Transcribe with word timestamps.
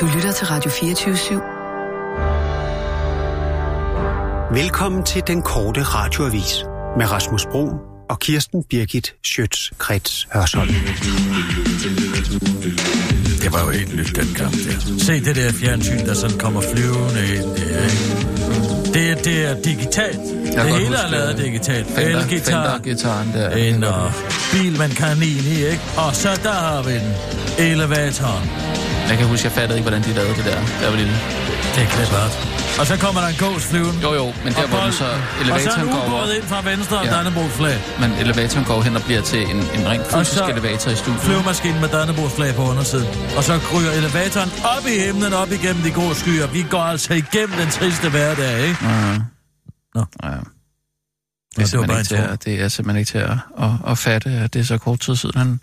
Du 0.00 0.06
lytter 0.14 0.32
til 0.32 0.46
Radio 0.46 0.70
24 0.70 1.14
/7. 1.14 1.34
Velkommen 4.54 5.04
til 5.04 5.22
den 5.26 5.42
korte 5.42 5.82
radioavis 5.82 6.64
med 6.98 7.10
Rasmus 7.10 7.46
Bro 7.50 7.68
og 8.10 8.18
Kirsten 8.20 8.64
Birgit 8.70 9.14
Schøtz-Krets 9.26 10.28
Hørsholm. 10.34 10.74
Det 13.42 13.52
var 13.52 13.64
jo 13.64 13.70
helt 13.70 13.96
nyt 13.96 14.16
dengang 14.16 14.52
der. 14.52 14.98
Se 15.04 15.24
det 15.24 15.36
der 15.36 15.52
fjernsyn, 15.52 16.06
der 16.06 16.14
sådan 16.14 16.38
kommer 16.38 16.60
flyvende 16.60 17.34
ind 17.36 17.56
der, 17.56 17.84
ikke? 17.84 18.24
Det, 18.94 19.24
det 19.24 19.46
er 19.46 19.62
digitalt. 19.62 20.20
kan 20.54 20.66
det 20.66 20.74
hele 20.74 20.96
er 20.96 21.10
lavet 21.10 21.36
det. 21.36 21.44
digitalt. 21.44 21.86
Elgitar, 21.98 22.78
Fender-gitaren 22.78 23.32
der. 23.34 23.50
en 23.50 23.84
og 23.84 24.12
bil 24.52 24.72
med 24.78 24.84
en 24.86 24.90
kanin 24.90 25.44
i, 25.46 25.64
ikke? 25.66 25.80
Og 25.96 26.14
så 26.14 26.40
der 26.42 26.52
har 26.52 26.82
vi 26.82 26.92
den. 26.92 27.14
Elevatoren. 27.58 28.50
Jeg 29.08 29.16
kan 29.18 29.26
huske, 29.26 29.44
jeg 29.48 29.52
fattede 29.52 29.78
ikke, 29.78 29.88
hvordan 29.88 30.02
de 30.08 30.12
lavede 30.18 30.34
det 30.38 30.44
der. 30.44 30.60
Der 30.80 30.90
var 30.90 30.96
lille. 30.96 31.16
Det 31.74 31.82
er 31.82 31.88
klippert. 31.94 32.32
Og 32.80 32.86
så 32.86 32.94
kommer 33.04 33.20
der 33.20 33.28
en 33.28 33.38
gås 33.44 33.64
flyvende. 33.70 34.00
Jo, 34.06 34.10
jo, 34.20 34.26
men 34.44 34.52
der 34.52 34.62
og 34.62 34.68
hvor 34.68 34.80
den 34.80 34.92
så 34.92 35.04
Og 35.04 35.18
så 35.36 35.42
elevatoren 35.44 35.80
en 35.88 35.94
går 35.94 36.04
ubåd 36.06 36.20
over. 36.22 36.32
ind 36.38 36.42
fra 36.52 36.60
venstre 36.70 36.96
og 36.98 37.04
Ja. 37.04 37.10
Dannebrogs 37.16 37.54
flag. 37.60 37.78
Men 38.00 38.10
elevatoren 38.12 38.64
går 38.64 38.82
hen 38.82 38.96
og 38.96 39.02
bliver 39.02 39.22
til 39.22 39.42
en, 39.42 39.56
en 39.56 39.82
rent 39.90 40.02
Og 40.02 40.18
fysisk 40.20 40.38
så 40.38 40.46
elevator 40.54 40.90
i 40.90 40.96
studiet. 40.96 41.22
Flyvemaskinen 41.22 41.80
med 41.80 41.88
Dannebrogs 41.88 42.34
flag 42.34 42.54
på 42.54 42.62
undersiden. 42.62 43.08
Og 43.36 43.44
så 43.44 43.52
ryger 43.74 43.92
elevatoren 44.00 44.50
op 44.76 44.84
i 44.94 44.94
himlen, 45.06 45.32
op 45.32 45.52
igennem 45.52 45.82
de 45.82 45.90
grå 45.90 46.14
skyer. 46.14 46.46
Vi 46.46 46.62
går 46.70 46.82
altså 46.92 47.12
igennem 47.14 47.56
den 47.62 47.70
triste 47.70 48.08
hverdag, 48.10 48.52
ikke? 48.68 48.78
Ja. 48.82 49.18
Nå. 49.94 50.04
Ja. 50.24 50.28
Det 50.28 51.58
Nå, 51.58 51.62
er, 51.62 51.66
det 51.66 51.78
var 51.80 51.86
bare 51.86 51.98
ikke 51.98 52.08
til, 52.08 52.14
at, 52.16 52.44
det 52.44 52.54
er 52.62 52.68
simpelthen 52.68 53.00
ikke 53.00 53.10
til 53.10 53.18
at, 53.18 53.30
at, 53.64 53.70
at 53.90 53.98
fatte, 53.98 54.30
at 54.30 54.54
det 54.54 54.60
er 54.60 54.64
så 54.64 54.78
kort 54.78 55.00
tid 55.00 55.16
siden, 55.16 55.38
han, 55.38 55.60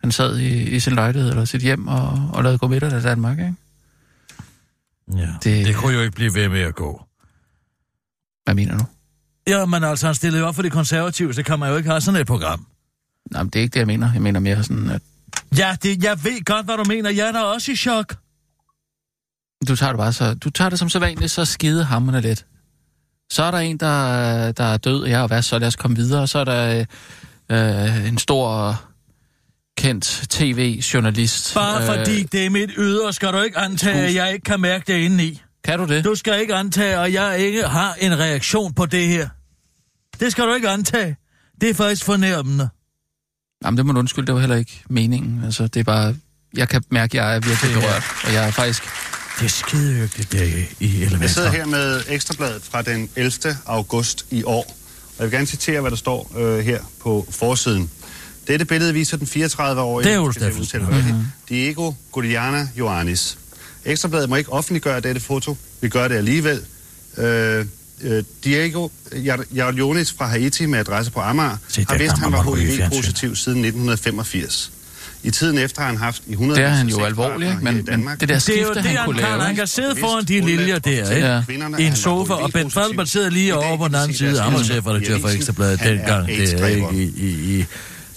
han 0.00 0.12
sad 0.12 0.38
i, 0.38 0.62
i 0.76 0.80
sin 0.80 0.94
lejlighed 0.94 1.30
eller 1.30 1.44
sit 1.44 1.62
hjem 1.62 1.88
og, 1.88 2.30
og 2.32 2.42
lavede 2.42 2.58
gå 2.58 2.66
middag 2.68 2.92
af 2.92 3.02
Danmark, 3.02 3.38
ikke? 3.38 3.54
Ja, 5.16 5.28
Det- 5.44 5.66
det... 5.66 5.76
kunne 5.76 5.94
jo 5.94 6.00
ikke 6.00 6.14
blive 6.14 6.34
ved 6.34 6.48
med 6.48 6.60
at 6.60 6.74
gå. 6.74 7.02
Hvad 8.44 8.54
mener 8.54 8.78
du? 8.78 8.84
Ja, 9.46 9.64
men 9.66 9.84
altså, 9.84 10.06
han 10.06 10.14
stillede 10.14 10.40
jo 10.42 10.48
op 10.48 10.54
for 10.54 10.62
de 10.62 10.70
konservative, 10.70 11.34
så 11.34 11.42
kan 11.42 11.58
man 11.58 11.70
jo 11.70 11.76
ikke 11.76 11.88
have 11.88 12.00
sådan 12.00 12.20
et 12.20 12.26
program. 12.26 12.66
Nej, 13.30 13.42
men 13.42 13.50
det 13.50 13.58
er 13.58 13.62
ikke 13.62 13.74
det, 13.74 13.80
jeg 13.80 13.86
mener. 13.86 14.12
Jeg 14.12 14.22
mener 14.22 14.40
mere 14.40 14.62
sådan, 14.64 14.90
at 14.90 15.02
Ja, 15.58 15.76
det, 15.82 16.04
jeg 16.04 16.24
ved 16.24 16.44
godt, 16.44 16.66
hvad 16.66 16.76
du 16.76 16.84
mener. 16.84 17.10
Jeg 17.10 17.28
er 17.28 17.32
da 17.32 17.40
også 17.40 17.72
i 17.72 17.76
chok. 17.76 18.16
du 19.68 19.76
tager 19.76 19.92
det 19.92 19.98
bare 19.98 20.12
så... 20.12 20.34
Du 20.34 20.50
tager 20.50 20.68
det 20.70 20.78
som 20.78 20.88
så 20.88 20.98
vanligt, 20.98 21.30
så 21.30 21.44
skide 21.44 21.84
hammerne 21.84 22.20
lidt. 22.20 22.46
Så 23.30 23.42
er 23.42 23.50
der 23.50 23.58
en, 23.58 23.76
der, 23.76 24.52
der 24.52 24.64
er 24.64 24.76
død, 24.76 25.06
ja, 25.06 25.20
og 25.22 25.28
hvad 25.28 25.42
så? 25.42 25.58
Lad 25.58 25.68
os 25.68 25.76
komme 25.76 25.96
videre. 25.96 26.26
Så 26.26 26.38
er 26.38 26.44
der 26.44 26.84
øh, 27.50 28.08
en 28.08 28.18
stor 28.18 28.80
kendt 29.78 30.26
tv-journalist. 30.30 31.54
Bare 31.54 31.80
øh... 31.80 31.86
fordi 31.86 32.22
det 32.22 32.46
er 32.46 32.50
mit 32.50 32.70
ydre, 32.76 33.12
skal 33.12 33.32
du 33.32 33.40
ikke 33.40 33.58
antage, 33.58 34.06
at 34.06 34.14
jeg 34.14 34.32
ikke 34.32 34.44
kan 34.44 34.60
mærke 34.60 34.92
det 34.92 34.98
indeni. 34.98 35.42
Kan 35.64 35.78
du 35.78 35.84
det? 35.84 36.04
Du 36.04 36.14
skal 36.14 36.40
ikke 36.40 36.54
antage, 36.54 36.96
at 36.96 37.12
jeg 37.12 37.38
ikke 37.38 37.62
har 37.62 37.94
en 38.00 38.18
reaktion 38.18 38.74
på 38.74 38.86
det 38.86 39.08
her. 39.08 39.28
Det 40.20 40.32
skal 40.32 40.44
du 40.44 40.54
ikke 40.54 40.68
antage. 40.68 41.16
Det 41.60 41.70
er 41.70 41.74
faktisk 41.74 42.04
fornærmende. 42.04 42.68
Jamen, 43.64 43.78
det 43.78 43.86
må 43.86 43.92
du 43.92 43.98
undskylde, 43.98 44.26
det 44.26 44.34
var 44.34 44.40
heller 44.40 44.56
ikke 44.56 44.82
meningen. 44.90 45.44
Altså, 45.44 45.66
det 45.66 45.80
er 45.80 45.84
bare... 45.84 46.16
Jeg 46.56 46.68
kan 46.68 46.82
mærke, 46.90 47.20
at 47.20 47.26
jeg 47.26 47.36
er 47.36 47.40
virkelig 47.40 47.72
berørt, 47.74 48.04
og 48.24 48.32
jeg 48.32 48.46
er 48.46 48.50
faktisk... 48.50 48.82
Det 49.38 49.44
er 49.44 49.48
skidehyggeligt, 49.48 50.32
det 50.32 50.66
i 50.80 51.00
Jeg 51.20 51.30
sidder 51.30 51.50
her 51.50 51.66
med 51.66 52.02
Ekstrabladet 52.08 52.62
fra 52.62 52.82
den 52.82 53.10
11. 53.16 53.32
august 53.66 54.26
i 54.30 54.42
år. 54.44 54.76
Og 55.08 55.14
jeg 55.18 55.24
vil 55.24 55.30
gerne 55.30 55.46
citere, 55.46 55.80
hvad 55.80 55.90
der 55.90 55.96
står 55.96 56.32
øh, 56.38 56.58
her 56.58 56.80
på 57.00 57.26
forsiden. 57.30 57.90
Dette 58.48 58.64
billede 58.64 58.92
viser 58.94 59.16
den 59.16 59.26
34-årige... 59.26 60.08
Det 60.08 60.14
er 60.14 60.18
Ulf 60.18 60.34
Steffensen. 60.36 60.80
rigtigt, 60.88 61.14
Diego 61.48 61.92
Gudiana 62.12 62.68
Ioannis. 62.76 63.38
Ekstrabladet 63.84 64.28
må 64.28 64.36
ikke 64.36 64.52
offentliggøre 64.52 65.00
dette 65.00 65.20
foto. 65.20 65.56
Vi 65.80 65.88
gør 65.88 66.08
det 66.08 66.14
alligevel. 66.16 66.60
Øh, 67.18 67.64
øh, 68.02 68.22
Diego 68.44 68.88
Ioannis 69.52 70.12
fra 70.18 70.26
Haiti 70.26 70.66
med 70.66 70.78
adresse 70.78 71.12
på 71.12 71.20
Amager 71.20 71.56
Se, 71.68 71.86
har 71.88 71.98
vidst, 71.98 72.14
kan 72.14 72.22
han 72.22 72.32
var 72.32 72.56
HIV-positiv 72.56 73.36
siden 73.36 73.58
1985. 73.64 74.72
I 75.22 75.30
tiden 75.30 75.58
efter 75.58 75.80
har 75.80 75.88
han 75.88 75.96
haft 75.96 76.22
i 76.26 76.32
100 76.32 76.60
Det 76.60 76.66
er 76.68 76.70
han 76.74 76.88
jo 76.88 77.04
alvorlig, 77.04 77.48
ikke? 77.48 77.64
Men, 77.64 77.74
men 77.74 78.08
det 78.08 78.20
der 78.20 78.26
Det 78.26 78.30
er 78.30 78.38
skifte, 78.38 78.60
jo 78.62 78.74
det, 78.74 78.82
han 78.82 78.96
han 78.96 79.04
kunne 79.06 79.18
kan. 79.18 79.28
lave... 79.28 79.40
Han 79.40 79.50
ikke? 79.50 79.60
kan 79.60 79.66
sidde 79.66 79.96
foran 80.00 80.24
de 80.24 80.40
liljer 80.40 80.78
der, 80.78 81.10
ikke? 81.10 81.26
Ja. 81.26 81.42
I 81.78 81.84
en 81.86 81.96
sofa, 81.96 82.32
og 82.32 82.52
Ben 82.52 82.70
Falbert 82.70 83.08
sidder 83.08 83.30
lige 83.30 83.54
over 83.54 83.76
på 83.76 83.88
den 83.88 83.94
anden 83.94 84.16
side. 84.16 84.40
Han 84.40 84.52
var 84.52 84.62
chefredaktør 84.62 85.18
for 85.20 85.28
Ekstrabladet 85.28 85.80
dengang. 85.80 86.26
Det 86.26 86.60
er 86.62 86.66
ikke 86.66 86.88
i, 86.92 87.02
i, 87.16 87.58
i. 87.60 87.64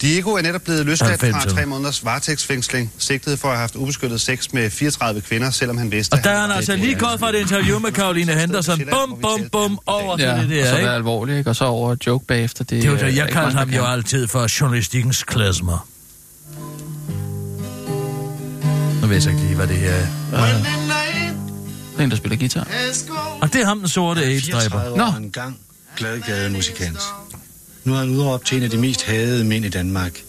Diego 0.02 0.30
er 0.30 0.42
netop 0.42 0.62
blevet 0.62 0.86
løsladt 0.86 1.20
fra 1.20 1.26
90'erne. 1.26 1.54
tre 1.54 1.66
måneders 1.66 2.04
varetægtsfængsling, 2.04 2.92
sigtet 2.98 3.38
for 3.38 3.48
at 3.48 3.54
have 3.54 3.60
haft 3.60 3.76
ubeskyttet 3.76 4.20
sex 4.20 4.52
med 4.52 4.70
34 4.70 5.20
kvinder, 5.20 5.50
selvom 5.50 5.78
han 5.78 5.90
vidste, 5.92 6.14
Og 6.14 6.24
der 6.24 6.30
er 6.30 6.40
han 6.40 6.50
altså 6.50 6.76
lige 6.76 6.94
gået 6.94 7.20
fra 7.20 7.28
et 7.28 7.34
interview 7.34 7.78
med 7.78 7.92
Caroline 7.92 8.32
Henderson. 8.32 8.80
Bum, 8.90 9.18
bum, 9.22 9.48
bum, 9.52 9.78
over 9.86 10.16
Ja, 10.18 10.30
det 10.34 10.40
og 10.44 10.48
der, 10.48 10.64
så 10.70 10.74
ikke? 10.76 10.86
være 10.86 10.94
alvorlig, 10.96 11.38
ikke? 11.38 11.50
Og 11.50 11.56
så 11.56 11.64
over 11.64 11.96
joke 12.06 12.26
bagefter. 12.26 12.64
Det, 12.64 12.82
Det 12.82 12.90
var 12.90 12.96
er 12.96 13.04
det, 13.04 13.16
jeg 13.16 13.24
ikke 13.24 13.32
kaldte 13.40 13.58
ham 13.58 13.70
jo 13.70 13.84
altid 13.84 14.26
for 14.26 14.60
journalistikkens 14.60 15.22
klasmer. 15.22 15.88
Nu 19.00 19.06
ved 19.06 19.14
jeg 19.16 19.22
så 19.22 19.28
ikke 19.30 19.42
lige, 19.42 19.54
hvad 19.56 19.66
det 19.66 19.76
her 19.76 19.90
er. 19.92 20.06
Det 21.92 21.98
er 21.98 22.04
en, 22.04 22.10
der 22.10 22.16
spiller 22.16 22.36
guitar. 22.38 22.66
Og 23.40 23.52
det 23.52 23.60
er 23.60 23.66
ham, 23.66 23.78
den 23.78 23.88
sorte 23.88 24.20
AIDS-dræber. 24.24 24.80
34 24.80 24.96
Nå. 24.96 25.24
en 25.24 25.30
gang 25.30 25.58
gademusikant. 26.26 26.98
Nu 27.84 27.94
er 27.94 27.98
han 27.98 28.10
udråbt 28.10 28.46
til 28.46 28.56
en 28.56 28.62
af 28.62 28.70
de 28.70 28.78
mest 28.78 29.02
hadede 29.02 29.44
mænd 29.44 29.64
i 29.64 29.68
Danmark. 29.68 30.22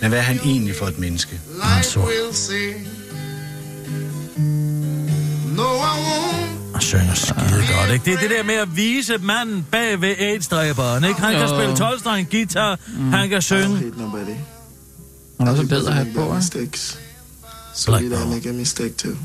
Men 0.00 0.08
hvad 0.08 0.18
er 0.18 0.22
han 0.22 0.40
egentlig 0.44 0.76
for 0.76 0.86
et 0.86 0.98
menneske? 0.98 1.40
Han 1.62 1.78
er 1.78 1.82
sort. 1.82 2.08
Og 6.74 6.82
synger 6.82 7.14
skide 7.14 7.64
godt, 7.78 7.90
ikke? 7.92 8.04
Det 8.04 8.14
er 8.14 8.18
det 8.18 8.30
der 8.30 8.42
med 8.42 8.54
at 8.54 8.76
vise 8.76 9.18
manden 9.18 9.66
bag 9.70 10.00
ved 10.00 10.14
AIDS-dræberen, 10.18 11.04
ikke? 11.04 11.20
Han 11.20 11.32
kan 11.32 11.42
Jo. 11.42 11.48
spille 11.48 11.76
12 11.76 12.24
guitar, 12.30 12.78
han 13.12 13.28
kan 13.28 13.42
synge. 13.42 13.76
Han 13.76 15.46
har 15.46 15.50
også 15.50 15.62
en 15.62 15.68
bedre 15.68 15.92
hat 15.92 16.06
på, 16.14 16.36
ikke? 16.60 16.78
So 17.74 17.98
did 17.98 18.12
I 18.12 18.26
make 18.34 18.48
a 18.48 18.52
mistake 18.52 18.94
too? 18.94 19.16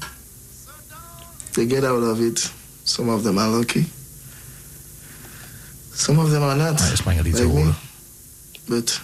They 1.53 1.69
get 1.69 1.83
out 1.83 2.03
of 2.03 2.19
it. 2.19 2.53
Some 2.85 3.11
of 3.13 3.21
them 3.21 3.37
are 3.37 3.57
lucky. 3.57 3.83
Some 5.97 6.21
of 6.21 6.29
them 6.29 6.43
are 6.43 6.57
not. 6.57 6.79
Nej, 6.79 6.89
jeg 6.89 6.97
springer 6.97 7.23
lige 7.23 7.35
til 7.35 7.47
hovedet. 7.47 7.75
But 8.67 9.01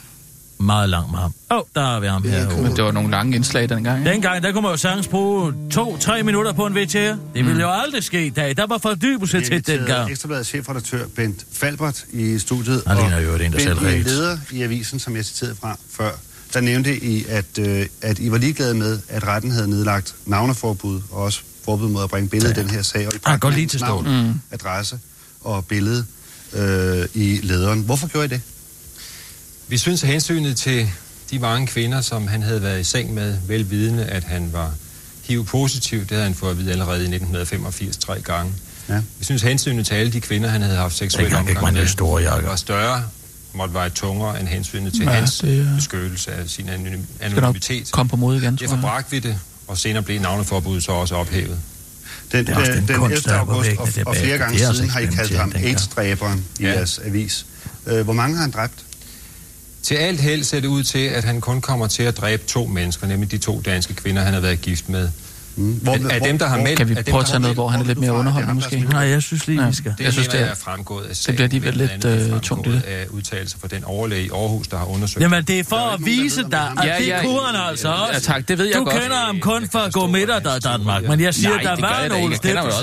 Meget 0.60 0.90
langt 0.90 1.12
med 1.12 1.20
ham. 1.20 1.34
Åh, 1.52 1.58
oh, 1.58 1.64
der 1.76 1.82
har 1.82 2.00
vi 2.00 2.08
ham 2.08 2.24
her. 2.24 2.38
Ja, 2.40 2.58
Men 2.62 2.76
det 2.76 2.84
var 2.84 2.92
nogle 2.92 3.12
lange 3.12 3.36
indslag 3.36 3.70
dengang. 3.70 4.00
ikke? 4.00 4.12
Dengang, 4.12 4.44
der 4.44 4.52
kunne 4.52 4.62
man 4.62 4.72
jo 4.72 4.78
sagtens 4.78 5.08
bruge 5.08 5.54
to-tre 5.72 6.24
minutter 6.24 6.52
på 6.54 6.66
en 6.66 6.76
VTR. 6.76 6.98
Det 6.98 7.46
ville 7.46 7.62
jo 7.62 7.72
aldrig 7.72 8.04
ske 8.04 8.26
i 8.26 8.30
dag. 8.30 8.58
Der 8.58 8.68
var 8.68 8.78
fordybelse 8.78 9.42
til 9.42 9.68
dengang. 9.68 10.12
Ekstrabladets 10.12 10.50
chefredaktør 10.50 11.06
Bent 11.16 11.46
Falbert 11.52 12.06
i 12.12 12.40
studiet. 12.40 12.84
Han 12.88 12.98
ligner 12.98 13.20
jo 13.20 13.34
en, 13.34 13.40
der 13.40 13.50
Bent, 13.50 13.62
selv 13.62 13.80
ret. 13.80 14.04
leder 14.06 14.38
i 14.52 14.62
avisen, 14.62 15.00
som 15.00 15.16
jeg 15.16 15.26
citerede 15.26 15.56
fra 15.62 15.78
før, 15.92 16.12
der 16.54 16.62
nævnte 16.62 17.04
I, 17.04 17.26
at, 17.30 17.60
øh, 17.60 17.86
at 18.02 18.20
I 18.20 18.32
var 18.32 18.38
ligeglade 18.38 18.74
med, 18.74 19.00
at 19.10 19.28
retten 19.28 19.52
havde 19.52 19.70
nedlagt 19.70 20.16
navneforbud 20.26 21.02
og 21.12 21.22
også 21.24 21.42
forbud 21.66 21.90
mod 21.90 22.04
at 22.04 22.10
bringe 22.10 22.30
billede 22.30 22.52
i 22.52 22.56
den 22.56 22.70
her 22.70 22.82
sag. 22.82 23.08
Og 23.08 23.14
I 23.14 23.18
går 23.18 23.30
bragte 23.40 23.50
lige 23.58 23.68
til 23.68 23.82
navn, 23.82 24.06
stålet. 24.06 24.36
adresse 24.52 25.00
og 25.42 25.66
billede 25.66 26.06
øh, 26.54 27.06
i 27.14 27.40
lederen. 27.44 27.82
Hvorfor 27.82 28.08
gjorde 28.08 28.26
I 28.26 28.30
det? 28.30 28.42
Vi 29.68 29.78
synes, 29.78 30.04
at 30.04 30.10
hensynet 30.10 30.58
til 30.58 30.90
de 31.32 31.40
mange 31.40 31.68
kvinder, 31.68 32.02
som 32.02 32.28
han 32.28 32.42
havde 32.44 32.62
været 32.62 32.80
i 32.80 32.84
seng 32.84 33.14
med, 33.14 33.38
velvidende, 33.48 34.06
at 34.06 34.24
han 34.24 34.50
var 34.54 34.72
HIV-positiv, 35.24 36.00
det 36.00 36.12
havde 36.12 36.24
han 36.24 36.34
fået 36.36 36.52
at 36.52 36.58
vide 36.58 36.72
allerede 36.72 36.98
i 37.00 37.02
1985 37.04 37.98
tre 37.98 38.22
gange. 38.22 38.54
Ja. 38.90 39.02
Vi 39.20 39.26
synes, 39.26 39.44
at 39.44 39.50
hensynet 39.50 39.86
til 39.86 39.96
alle 39.96 40.12
de 40.14 40.22
kvinder, 40.22 40.50
han 40.50 40.62
havde 40.62 40.78
haft 40.78 40.96
seksuel 40.98 41.36
omgang 41.36 41.62
man 41.62 41.74
med, 41.74 41.88
store 41.88 42.22
jakker. 42.24 42.50
var 42.50 42.56
større, 42.56 43.04
måtte 43.54 43.74
veje 43.74 43.90
tungere 43.90 44.40
end 44.40 44.48
hensynet 44.48 44.94
til 44.94 45.02
Ja, 45.04 45.10
ja, 45.12 45.16
hans 45.16 45.38
det 45.38 45.60
er- 45.60 45.76
beskyttelse 45.76 46.32
af 46.32 46.50
sin 46.50 46.66
Skal 46.66 46.90
anonymitet. 47.22 47.92
komme 47.92 48.10
på 48.10 48.16
mod 48.16 48.42
igen, 48.42 48.56
Derfor 48.56 48.78
bragte 48.82 49.12
vi 49.12 49.20
det, 49.20 49.40
og 49.68 49.78
senere 49.78 50.04
blev 50.04 50.22
navneforbuddet 50.22 50.84
så 50.84 50.92
også 50.92 51.16
ophævet. 51.16 51.58
Den, 52.34 52.46
Det 52.48 52.54
er 52.54 52.58
også 52.60 52.72
øh, 52.72 52.78
den 52.78 52.88
den 52.88 52.96
kunst, 52.96 53.14
11. 53.18 53.30
der 53.36 53.42
er 53.42 53.46
på 53.46 53.52
august 53.52 53.68
væggene 53.70 54.06
og, 54.06 54.08
og 54.08 54.16
flere 54.16 54.38
gange 54.38 54.60
siden 54.60 54.90
har 54.90 55.00
I 55.00 55.06
kaldt 55.06 55.38
ham 55.38 55.52
AIDS-dræberen 55.56 56.46
i 56.60 56.64
Ja. 56.64 56.70
jeres 56.70 57.00
avis. 57.06 57.46
Øh, 57.88 58.02
hvor 58.04 58.14
mange 58.14 58.36
har 58.36 58.42
han 58.42 58.52
dræbt? 58.52 58.74
Til 59.84 59.96
alt 59.96 60.20
held 60.22 60.44
ser 60.44 60.60
det 60.60 60.68
ud 60.68 60.84
til, 60.84 61.00
at 61.00 61.24
han 61.24 61.42
kun 61.42 61.62
kommer 61.62 61.88
til 61.88 62.04
at 62.04 62.18
dræbe 62.18 62.44
to 62.48 62.66
mennesker, 62.66 63.08
nemlig 63.08 63.32
de 63.32 63.38
to 63.38 63.62
danske 63.66 63.94
kvinder, 63.94 64.22
han 64.22 64.34
har 64.34 64.40
været 64.42 64.62
gift 64.62 64.90
med. 64.90 65.10
Mm. 65.56 65.72
Hvor, 65.74 65.98
Af 66.12 66.22
dem, 66.22 66.38
der 66.40 66.48
har 66.48 66.58
meldt- 66.58 66.78
Kan 66.78 66.90
vi 66.90 66.96
prøve 67.10 67.20
at 67.22 67.26
tage 67.28 67.40
noget, 67.40 67.56
hvor 67.56 67.68
han 67.68 67.82
er 67.82 67.86
lidt 67.86 68.00
mere 68.00 68.14
underholdende 68.14 68.54
måske? 68.56 68.80
Nej, 68.92 69.00
jeg 69.02 69.22
synes 69.24 69.48
lige, 69.48 69.62
Ja. 69.62 69.68
vi 69.70 69.76
skal. 69.76 69.94
Det 69.98 70.04
Jeg 70.04 70.14
synes, 70.14 70.28
det 70.28 70.42
er- 70.42 70.46
er 70.46 70.56
fremgået 70.56 71.06
af 71.06 71.16
sagen. 71.16 71.36
bliver 71.36 71.46
alligevel 71.46 71.74
blandt 71.74 71.92
lidt, 72.04 72.06
øh, 72.06 72.20
fremgået 72.22 72.42
tungt, 72.42 72.68
det. 72.68 72.84
af 72.88 73.06
udtalelser 73.10 73.58
fra 73.62 73.68
den 73.68 73.84
overlæge 73.84 74.26
i 74.26 74.30
Aarhus, 74.30 74.68
der 74.68 74.78
har 74.78 74.86
undersøgt 74.86 75.22
Jamen, 75.24 75.44
det 75.44 75.60
er 75.60 75.64
for 75.64 75.76
er 75.76 75.94
at 75.94 76.06
vise 76.06 76.44
dig, 76.52 76.60
at 76.62 76.78
det 76.78 77.08
Ja, 77.08 77.16
ja, 77.18 77.22
kunne 77.24 77.40
han 77.46 77.70
altså 77.70 77.88
ja, 77.90 77.94
også. 77.94 78.22
tak, 78.22 78.48
det 78.48 78.58
ved 78.58 78.66
jeg 78.66 78.76
du 78.76 78.84
godt. 78.84 79.02
kender 79.02 79.18
ham 79.18 79.40
kun 79.40 79.68
for 79.72 79.80
at 79.80 79.94
gå 79.94 80.08
der 80.40 80.54
hans 80.54 80.60
Danmark, 80.60 81.08
men 81.08 81.22
jeg 81.22 81.34
siger, 81.34 81.50
der 81.58 81.76
det 81.76 81.82
var 81.84 82.08
nogle 82.10 82.36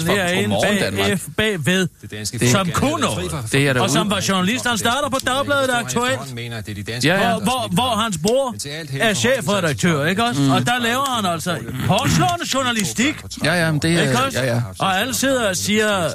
fra 0.07 0.13
herinde 0.13 0.57
bag, 0.63 1.19
bagved, 1.37 1.89
Det 2.03 2.11
Det- 2.41 2.51
som 2.51 2.71
kunne 2.75 3.01
noget. 3.01 3.33
Det 3.53 3.69
er 3.69 3.81
og 3.81 3.91
som 3.91 4.11
var 4.11 4.25
journalist. 4.29 4.67
Han 4.67 4.79
starter 4.79 5.09
på 5.09 5.19
Dagbladet 5.27 5.71
Aktuelt. 5.71 6.19
det 6.61 6.69
er 6.71 6.75
Ja, 7.05 7.29
ja. 7.31 7.39
Hvor, 7.39 7.69
hans 7.97 8.19
bror 8.23 8.55
er 9.01 9.09
det 9.09 9.17
chefredaktør, 9.17 10.05
ikke 10.07 10.25
også? 10.25 10.41
Og 10.55 10.67
der 10.67 10.79
laver 10.83 11.17
han 11.17 11.27
altså 11.27 11.57
hårdslående 11.89 12.49
journalistik. 12.61 13.23
Ja, 13.45 13.55
ja, 13.55 13.71
men 13.73 13.81
det 13.81 13.89
Ikke 13.89 14.03
er... 14.03 14.19
også? 14.27 14.39
Ja, 14.41 14.55
ja. 14.55 14.61
Og 14.79 15.01
alle 15.01 15.15
sidder 15.15 15.49
og 15.49 15.57
siger, 15.57 16.09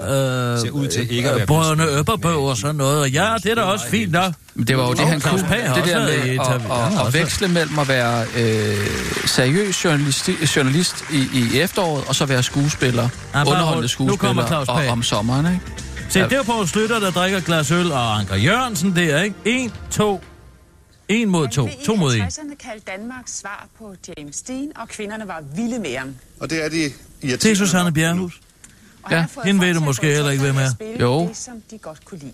Ser 0.57 0.69
ud 0.71 0.88
til 0.88 1.12
ikke 1.12 1.27
at 1.30 1.33
øh, 1.33 1.38
være 1.39 1.47
brødrene 1.47 1.83
Øpperbøg 1.86 2.36
og 2.36 2.57
sådan 2.57 2.75
noget. 2.75 3.00
Og 3.01 3.09
ja, 3.09 3.33
det 3.44 3.51
er 3.51 3.56
da 3.56 3.62
også 3.62 3.86
fint 3.88 4.12
nok. 4.12 4.33
Men 4.56 4.68
det 4.68 4.77
var 4.77 4.83
jo 4.88 4.94
det, 4.94 5.07
han 5.07 5.21
kunne. 5.21 5.39
Det 5.39 5.83
der 5.86 6.00
med 6.00 6.39
at, 6.39 7.01
at, 7.01 7.07
at 7.07 7.13
veksle 7.13 7.47
mellem 7.47 7.80
at 7.80 7.88
være 7.88 8.24
øh, 8.38 8.75
seriøs 9.25 9.83
journalist, 9.86 10.30
journalist 10.56 10.95
i, 11.12 11.27
i 11.33 11.59
efteråret, 11.59 12.03
og 12.07 12.15
så 12.15 12.25
være 12.25 12.44
skuespiller, 12.44 13.09
bare 13.33 13.47
underholdende 13.47 13.89
hold- 13.97 14.09
nu 14.09 14.15
kommer 14.15 14.44
skuespiller 14.44 14.65
Claus 14.65 14.88
og, 14.88 14.92
om 14.92 15.03
sommeren, 15.03 15.45
ikke? 15.45 15.59
Se, 16.09 16.19
Ja. 16.19 16.25
det 16.27 16.38
er 16.38 16.44
Poul 16.44 16.68
Slytter, 16.68 17.00
der 17.00 17.12
drikker 17.12 17.38
et 17.38 17.45
glas 17.45 17.71
øl, 17.71 17.92
og 17.92 18.19
Anker 18.19 18.36
Jørgensen 18.36 18.95
der, 18.95 19.21
ikke? 19.21 19.36
En, 19.45 19.71
to, 19.92 20.24
en 21.07 21.30
mod 21.30 21.48
to. 21.48 21.69
To 21.86 21.96
mod 21.96 22.16
en. 22.16 22.22
60'erne 22.24 22.56
kaldte 22.56 22.92
Danmarks 22.92 23.38
svar 23.38 23.68
på 23.80 23.96
James 24.07 24.42
Dean, 24.42 24.72
og 24.75 24.88
kvinderne 24.88 25.28
var 25.28 25.44
vilde 25.56 25.80
med 25.80 25.98
ham. 25.98 26.16
Og 26.40 26.50
det 26.50 26.66
er 26.66 26.69
de 26.69 26.78
irriterende. 26.78 27.38
Det 27.38 27.52
er 27.52 27.56
Susanne 27.56 27.92
Bjerghus. 27.94 28.42
Og 29.04 29.12
Ja, 29.12 29.18
han 29.18 29.30
hende 29.46 29.66
ved 29.66 29.74
du 29.74 29.80
måske 29.80 30.07
heller 30.07 30.31
ikke, 30.31 30.44
hvem 30.44 30.57
er. 30.57 30.96
Jo. 31.00 31.28
Det, 31.28 31.38
som 31.38 31.54
de 31.72 31.78
godt 31.78 32.06
kunne 32.06 32.19
lide. 32.19 32.31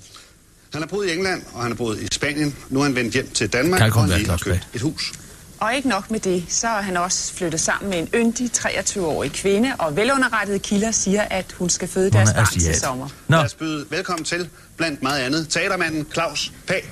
Han 0.74 0.82
har 0.82 0.88
boet 0.88 1.08
i 1.08 1.12
England, 1.14 1.44
og 1.54 1.62
han 1.62 1.72
har 1.72 1.76
boet 1.76 2.00
i 2.02 2.08
Spanien. 2.12 2.56
Nu 2.70 2.80
er 2.80 2.84
han 2.84 2.96
vendt 2.96 3.14
hjem 3.14 3.30
til 3.30 3.54
Danmark, 3.54 3.78
Kan 3.80 3.94
og 3.94 4.02
han 4.02 4.10
lige 4.10 4.30
har 4.30 4.38
købt 4.38 4.68
et 4.74 4.82
hus. 4.82 5.14
Og 5.60 5.76
ikke 5.76 5.90
nok 5.90 6.12
med 6.12 6.20
det, 6.20 6.46
så 6.48 6.68
er 6.68 6.82
han 6.82 6.98
også 6.98 7.34
flyttet 7.34 7.60
sammen 7.60 7.90
med 7.90 8.00
en 8.00 8.10
yndig 8.16 8.50
23-årig 8.58 9.32
kvinde, 9.32 9.74
og 9.80 9.96
velunderrettede 9.96 10.60
kilder 10.60 10.92
siger, 10.92 11.22
at 11.22 11.52
hun 11.52 11.70
skal 11.70 11.88
føde 11.88 12.06
Hun 12.06 12.14
deres 12.14 12.30
er 12.30 12.34
barn 12.36 12.46
til 12.48 12.76
sommer. 12.76 13.08
Nå, 13.28 13.36
Lad 13.38 13.46
os 13.46 13.54
byde 13.54 13.86
velkommen 13.90 14.26
til, 14.26 14.50
blandt 14.78 15.04
meget 15.04 15.20
andet, 15.20 15.50
teatermanden 15.50 16.08
Claus 16.14 16.52
Pag. 16.68 16.90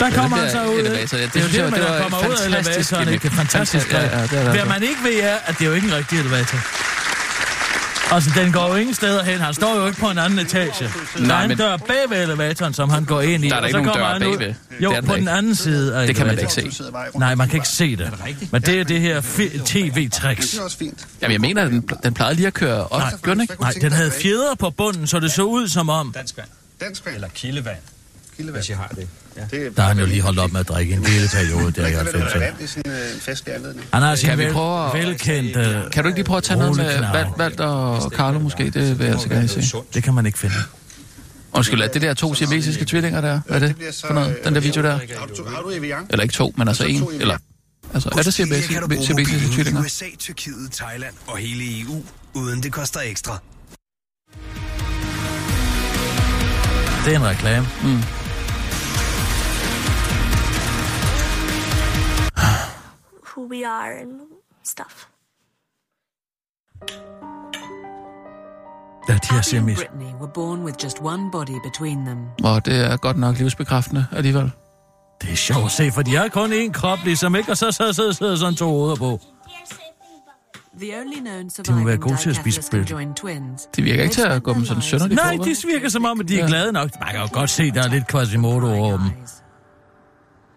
Der 0.00 0.10
kommer 0.10 0.36
han 0.36 0.46
der 0.46 0.52
så 0.52 0.64
ud. 0.72 0.78
elevator, 0.80 1.18
ja, 1.18 1.24
det 1.24 1.34
det 1.34 1.40
er 1.42 1.46
jo 1.46 1.52
det, 1.52 1.64
var- 1.64 1.70
man 1.70 1.80
det 1.80 1.88
var 1.90 1.98
kommer 2.02 2.28
ud 2.28 2.34
af 2.34 2.46
elevatoren. 2.46 3.08
Ikke? 3.08 3.30
Fantastisk. 3.30 3.86
Fanta- 3.86 3.96
ja, 3.96 4.18
ja, 4.18 4.22
det 4.26 4.32
er 4.32 4.42
det 4.44 4.52
Hvad 4.52 4.64
man 4.64 4.82
ikke 4.82 5.00
ved 5.04 5.20
er, 5.22 5.36
at 5.46 5.54
det 5.58 5.64
er 5.64 5.68
jo 5.68 5.74
ikke 5.74 5.88
en 5.88 5.94
rigtig 5.94 6.18
elevator. 6.18 6.58
Altså, 8.14 8.30
den 8.36 8.52
går 8.52 8.68
jo 8.68 8.74
ingen 8.74 8.94
steder 8.94 9.22
hen. 9.24 9.38
Han 9.40 9.54
står 9.54 9.76
jo 9.80 9.86
ikke 9.86 9.98
på 10.00 10.10
en 10.10 10.18
anden 10.18 10.38
etage. 10.38 10.72
Der 10.84 11.20
Nej, 11.26 11.38
er 11.38 11.42
en 11.42 11.48
men- 11.48 11.58
dør 11.58 11.76
bag 11.76 11.96
ved 12.08 12.22
elevatoren, 12.22 12.74
som 12.74 12.90
han 12.90 13.04
går 13.04 13.20
ind 13.20 13.44
i. 13.44 13.48
Der 13.48 13.54
er 13.54 13.60
der 13.60 13.62
og 13.62 13.68
ikke 13.68 13.78
så 13.78 13.82
nogen 13.82 13.90
kommer 14.00 14.18
dør 14.18 14.36
bagved. 14.38 14.54
Jo, 14.80 14.90
Det 14.90 14.96
er 14.96 15.00
der 15.00 15.06
på 15.08 15.12
den 15.14 15.20
ikke. 15.22 15.30
anden 15.32 15.54
side 15.54 15.96
af 15.96 16.06
Det 16.06 16.16
kan 16.16 16.26
man 16.26 16.36
da 16.36 16.40
ikke 16.40 16.52
se. 16.52 16.70
Nej, 17.18 17.34
man 17.34 17.48
kan 17.48 17.56
ikke 17.56 17.68
se 17.68 17.96
det. 17.96 18.12
Men 18.52 18.62
det 18.62 18.80
er 18.80 18.84
det 18.84 19.00
her 19.00 19.20
tv-tricks. 19.66 20.50
det 20.50 20.58
er 20.60 20.62
også 20.64 20.78
fint. 20.78 21.06
Jamen, 21.22 21.32
jeg 21.32 21.40
mener, 21.40 21.62
at 21.64 21.70
den, 21.70 21.88
den 22.02 22.14
plejede 22.14 22.34
lige 22.34 22.46
at 22.46 22.54
køre 22.54 22.86
op. 22.86 23.00
Nej, 23.00 23.10
den 23.24 23.40
ikke? 23.40 23.54
Nej, 23.60 23.72
den 23.80 23.92
havde 23.92 24.10
fjeder 24.22 24.54
på 24.58 24.70
bunden, 24.70 25.06
så 25.06 25.20
det 25.20 25.32
så 25.32 25.42
ud 25.42 25.68
som 25.68 25.88
om... 25.88 26.12
Dansk 26.16 26.36
vand. 26.36 26.48
Dansk 26.80 27.04
vand. 27.06 27.14
Eller 27.14 27.28
kildevand, 27.28 27.76
Kildevand. 28.40 28.62
hvis 28.62 28.70
jeg 28.70 28.76
har 28.76 28.88
det. 28.88 29.08
Ja. 29.36 29.42
Det 29.50 29.66
er 29.66 29.70
Der 29.70 29.82
har 29.82 29.88
han 29.88 29.98
jo 29.98 30.06
lige 30.06 30.20
holdt 30.22 30.38
op 30.38 30.52
med 30.52 30.60
at 30.60 30.68
drikke 30.68 30.94
en 30.94 31.06
hele 31.06 31.28
periode 31.28 31.72
der 31.72 31.86
i 31.86 31.96
rigtig 31.96 32.20
vel 32.20 32.22
90'erne. 32.22 32.38
vand 32.38 32.54
i 32.60 32.66
sådan 32.66 32.92
øh, 32.92 33.14
en 33.14 33.20
festlig 33.20 33.54
anledning. 33.54 33.86
Han 33.92 34.02
har 34.02 34.14
sin 34.14 34.28
Kan 34.28 34.38
vi 34.38 34.44
vel, 34.44 34.52
prøve 34.52 34.92
velkendt... 34.94 35.56
Uh, 35.56 35.90
Kan 35.92 36.02
du 36.02 36.08
ikke 36.08 36.18
lige 36.18 36.24
prøve 36.24 36.36
at 36.36 36.42
tage 36.42 36.58
noget 36.58 36.76
med 36.76 36.84
Rolig 36.84 37.08
Val, 37.12 37.24
knap. 37.24 37.38
Valter 37.38 37.64
og 37.64 38.10
Carlo 38.10 38.38
måske? 38.38 38.64
Det 38.64 38.98
vil 38.98 39.04
jeg 39.04 39.12
altså 39.12 39.28
gerne 39.28 39.48
se. 39.48 39.76
det 39.94 40.02
kan 40.02 40.14
man 40.14 40.26
ikke 40.26 40.38
finde. 40.38 40.54
Undskyld, 41.52 41.80
er 41.80 41.88
det 41.88 42.02
der 42.02 42.14
to 42.14 42.34
siamesiske 42.34 42.84
tvillinger 42.84 43.20
der? 43.20 43.40
Hvad 43.46 43.62
er 43.62 43.66
det 43.66 43.76
bliver 43.76 43.92
så, 43.92 44.06
for 44.06 44.14
noget? 44.14 44.36
Den 44.44 44.54
der 44.54 44.60
video 44.60 44.82
der? 44.82 44.90
Har 44.90 45.26
du, 45.26 45.44
har 45.48 45.76
Evian? 45.76 46.06
Eller 46.10 46.22
ikke 46.22 46.34
to, 46.34 46.54
men 46.56 46.68
altså 46.68 46.84
en? 46.84 47.08
Eller, 47.20 47.36
altså, 47.94 48.08
er 48.18 48.22
det 48.22 48.34
siamesiske, 48.34 48.80
tvillinger? 49.02 49.80
USA, 49.80 50.04
Tyrkiet, 50.18 50.72
Thailand 50.72 51.14
og 51.26 51.38
hele 51.38 51.80
EU, 51.80 52.02
uden 52.34 52.62
det 52.62 52.72
koster 52.72 53.00
ekstra. 53.00 53.38
Det 57.04 57.14
er 57.14 57.18
en 57.18 57.26
reklame. 57.26 57.66
Mm. 57.82 58.19
We 63.50 63.66
are 63.66 64.00
and 64.00 64.10
stuff. 64.64 65.08
Ja, 69.08 69.14
de 69.14 69.56
her. 69.56 69.74
Brittany 69.74 70.12
were 70.20 70.32
born 70.34 70.64
with 70.64 70.84
just 70.84 71.00
one 71.02 71.30
body 71.30 71.58
between 71.64 72.04
them. 72.04 72.18
Og 72.44 72.66
det 72.66 72.76
er 72.76 72.96
godt 72.96 73.18
nok 73.18 73.38
livsbekræftende 73.38 74.06
alligevel. 74.12 74.50
Det 75.22 75.32
er 75.32 75.36
sjovt 75.36 75.64
at 75.64 75.70
se, 75.70 75.92
for 75.92 76.02
de 76.02 76.16
har 76.16 76.28
kun 76.28 76.52
én 76.52 76.72
krop, 76.72 76.98
ligesom 77.04 77.34
ikke, 77.34 77.50
og 77.50 77.56
så 77.56 77.72
sidder 77.72 77.92
så, 77.92 78.12
så, 78.12 78.36
sådan 78.36 78.54
to 78.54 78.68
hoveder 78.68 78.96
på. 78.96 79.20
The 80.80 81.00
only 81.00 81.20
known 81.20 81.44
må 81.44 81.50
surviving 81.50 81.86
være 81.86 81.96
gode 81.96 82.16
til 82.16 82.30
at 82.30 82.36
spise 82.36 82.62
spil. 82.62 82.88
De 83.76 83.82
virker 83.82 84.02
ikke 84.02 84.14
til 84.14 84.22
at 84.22 84.42
gå 84.42 84.54
dem 84.54 84.64
sådan 84.64 84.82
sønderligt 84.82 85.20
Nej, 85.22 85.36
de 85.44 85.56
virker 85.66 85.88
som 85.88 86.04
om, 86.04 86.20
at 86.20 86.28
de 86.28 86.40
er 86.40 86.46
glade 86.46 86.72
nok. 86.72 86.90
Man 87.00 87.08
kan 87.10 87.20
jo 87.20 87.28
godt 87.32 87.50
se, 87.50 87.70
der 87.70 87.82
er 87.82 87.88
lidt 87.88 88.08
Quasimodo 88.08 88.66
over 88.66 88.98
dem. 88.98 89.06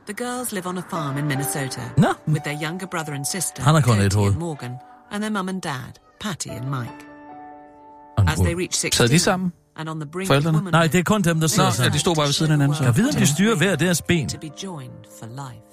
The 0.06 0.14
girls 0.14 0.52
live 0.52 0.68
on 0.70 0.78
a 0.78 0.82
farm 0.90 1.18
in 1.18 1.28
Minnesota 1.28 1.82
Nå. 1.98 2.08
with 2.28 2.44
their 2.44 2.58
younger 2.66 2.88
brother 2.88 3.14
and 3.14 3.26
sister, 3.26 3.64
Han 3.64 3.74
har 3.76 3.82
kun 3.82 3.94
et 3.94 4.02
Katie 4.02 4.16
hoved. 4.20 4.32
and 4.32 4.40
Morgan, 4.40 4.72
and 5.12 5.22
their 5.24 5.32
mum 5.32 5.50
and 5.50 5.62
dad, 5.62 5.94
Patty 6.22 6.48
and 6.50 6.66
Mike. 6.70 7.06
Og 8.18 8.24
As 8.32 8.38
they 8.40 8.54
reach 8.56 8.76
16 8.78 8.98
Sad 8.98 9.10
de 9.10 9.20
sammen? 9.20 9.54
and 9.76 9.90
on 9.90 10.00
the 10.00 10.10
brink 10.12 10.28
Forældrene? 10.28 10.58
of 10.58 10.64
Nej, 10.64 10.68
womanhood, 10.72 10.90
det 10.90 11.00
er 11.00 11.04
kun 11.04 11.22
dem, 11.22 11.40
der 11.40 11.48
sidder 11.48 11.70
Nå, 11.78 11.84
ja, 11.84 11.90
de 11.90 12.00
stod 12.00 12.16
bare 12.16 12.26
ved 12.26 12.34
siden 12.34 12.52
af 12.52 12.58
hinanden. 12.58 12.78
Så. 12.78 12.84
Jeg 12.84 12.98
ved, 12.98 13.08
om 13.10 13.16
de 13.16 13.28
styrer 13.28 13.56
hver 13.56 13.76
deres 13.76 14.02
ben. 14.02 14.30
to 14.30 14.40
be 14.40 14.52
joined 14.64 15.04
for 15.20 15.26
life. 15.26 15.68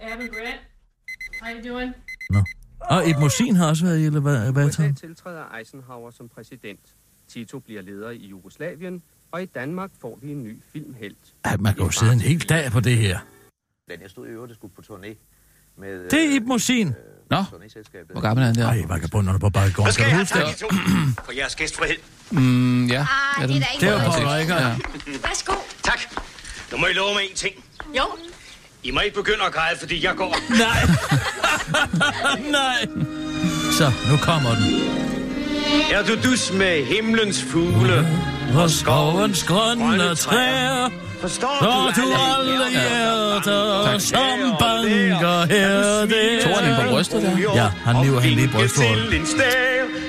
Abby 0.00 0.28
Grant, 0.28 0.60
how 1.42 1.54
you 1.54 1.62
doing? 1.74 1.94
Nå. 2.30 2.44
Og 2.80 3.08
et 3.10 3.18
Mosin 3.18 3.56
har 3.56 3.68
også 3.68 3.84
været 3.86 3.98
i 3.98 4.04
elevatoren. 4.04 4.94
tiltræder 4.94 5.54
Eisenhower 5.58 6.10
som 6.10 6.28
præsident. 6.28 6.80
Tito 7.32 7.58
bliver 7.58 7.82
leder 7.82 8.10
i 8.10 8.26
Jugoslavien, 8.26 9.02
og 9.32 9.42
i 9.42 9.46
Danmark 9.46 9.90
får 10.00 10.18
vi 10.22 10.30
en 10.32 10.44
ny 10.44 10.56
filmhelt. 10.72 11.16
Ja, 11.46 11.56
man 11.56 11.74
kan 11.74 11.84
jo 11.84 11.90
sidde 11.90 12.12
en 12.12 12.20
hel 12.20 12.48
dag 12.48 12.70
på 12.72 12.80
det 12.80 12.96
her. 12.96 13.18
Den 13.90 14.00
jeg 14.02 14.10
stod 14.10 14.26
i 14.26 14.30
øvrigt 14.30 14.54
skulle 14.54 14.74
på 14.74 14.82
turné 14.92 15.14
med... 15.76 16.10
Det 16.10 16.30
er 16.30 16.36
Ib 16.36 16.46
Mosin. 16.46 16.92
Nå, 17.30 17.36
turnéselskabet. 17.36 18.12
hvor 18.12 18.20
gammel 18.20 18.42
er 18.42 18.46
han 18.46 18.54
der? 18.54 18.66
Ej, 18.66 18.82
vagabunderne 18.88 19.38
på 19.38 19.50
baggården. 19.50 19.84
Hvad 19.84 19.92
skal 19.92 20.06
jeg 20.06 20.16
have 20.16 20.54
to? 20.54 20.68
For 21.26 21.32
jeres 21.32 21.56
gæstfrihed. 21.56 21.96
Mm, 22.30 22.86
ja. 22.86 23.00
Ah, 23.00 23.42
er 23.42 23.46
det 23.46 23.56
er 23.56 23.60
da 23.60 23.66
ikke 23.74 23.86
Det 23.86 23.88
er 23.88 24.04
jo. 24.04 24.10
Paul 24.10 24.26
Rikker. 24.26 24.56
Ja. 24.56 24.76
Værsgo. 25.06 25.52
Tak. 25.82 26.00
Nu 26.72 26.78
må 26.78 26.86
I 26.86 26.92
love 26.92 27.14
mig 27.14 27.22
en 27.30 27.36
ting. 27.36 27.64
Jo. 27.96 28.04
I 28.82 28.90
må 28.90 29.00
ikke 29.00 29.16
begynde 29.16 29.44
at 29.46 29.52
græde, 29.52 29.78
fordi 29.78 30.04
jeg 30.04 30.16
går. 30.16 30.36
Nej. 30.64 30.80
Nej. 32.58 32.86
Så, 33.72 33.92
nu 34.10 34.16
kommer 34.16 34.50
den. 34.54 35.09
Er 35.92 36.02
du 36.02 36.30
dus 36.30 36.52
med 36.52 36.84
himlens 36.84 37.44
fugle? 37.52 38.08
Og 38.54 38.70
skovens 38.70 39.44
grønne 39.44 40.14
træer. 40.14 40.90
Forstår 41.20 41.48
Og 41.48 41.96
du 41.96 42.02
alle 42.02 42.70
hjerter, 42.70 43.98
som 43.98 44.56
banker 44.58 45.46
her 45.54 46.00
det 46.00 46.42
Tog 46.42 46.58
han 46.58 46.84
på 46.84 46.90
brystet 46.90 47.22
der? 47.22 47.54
Ja, 47.54 47.68
han 47.84 48.04
lever 48.04 48.20
han 48.20 48.30
lige 48.30 48.44
i 48.44 48.48
brysthåret. 48.48 49.28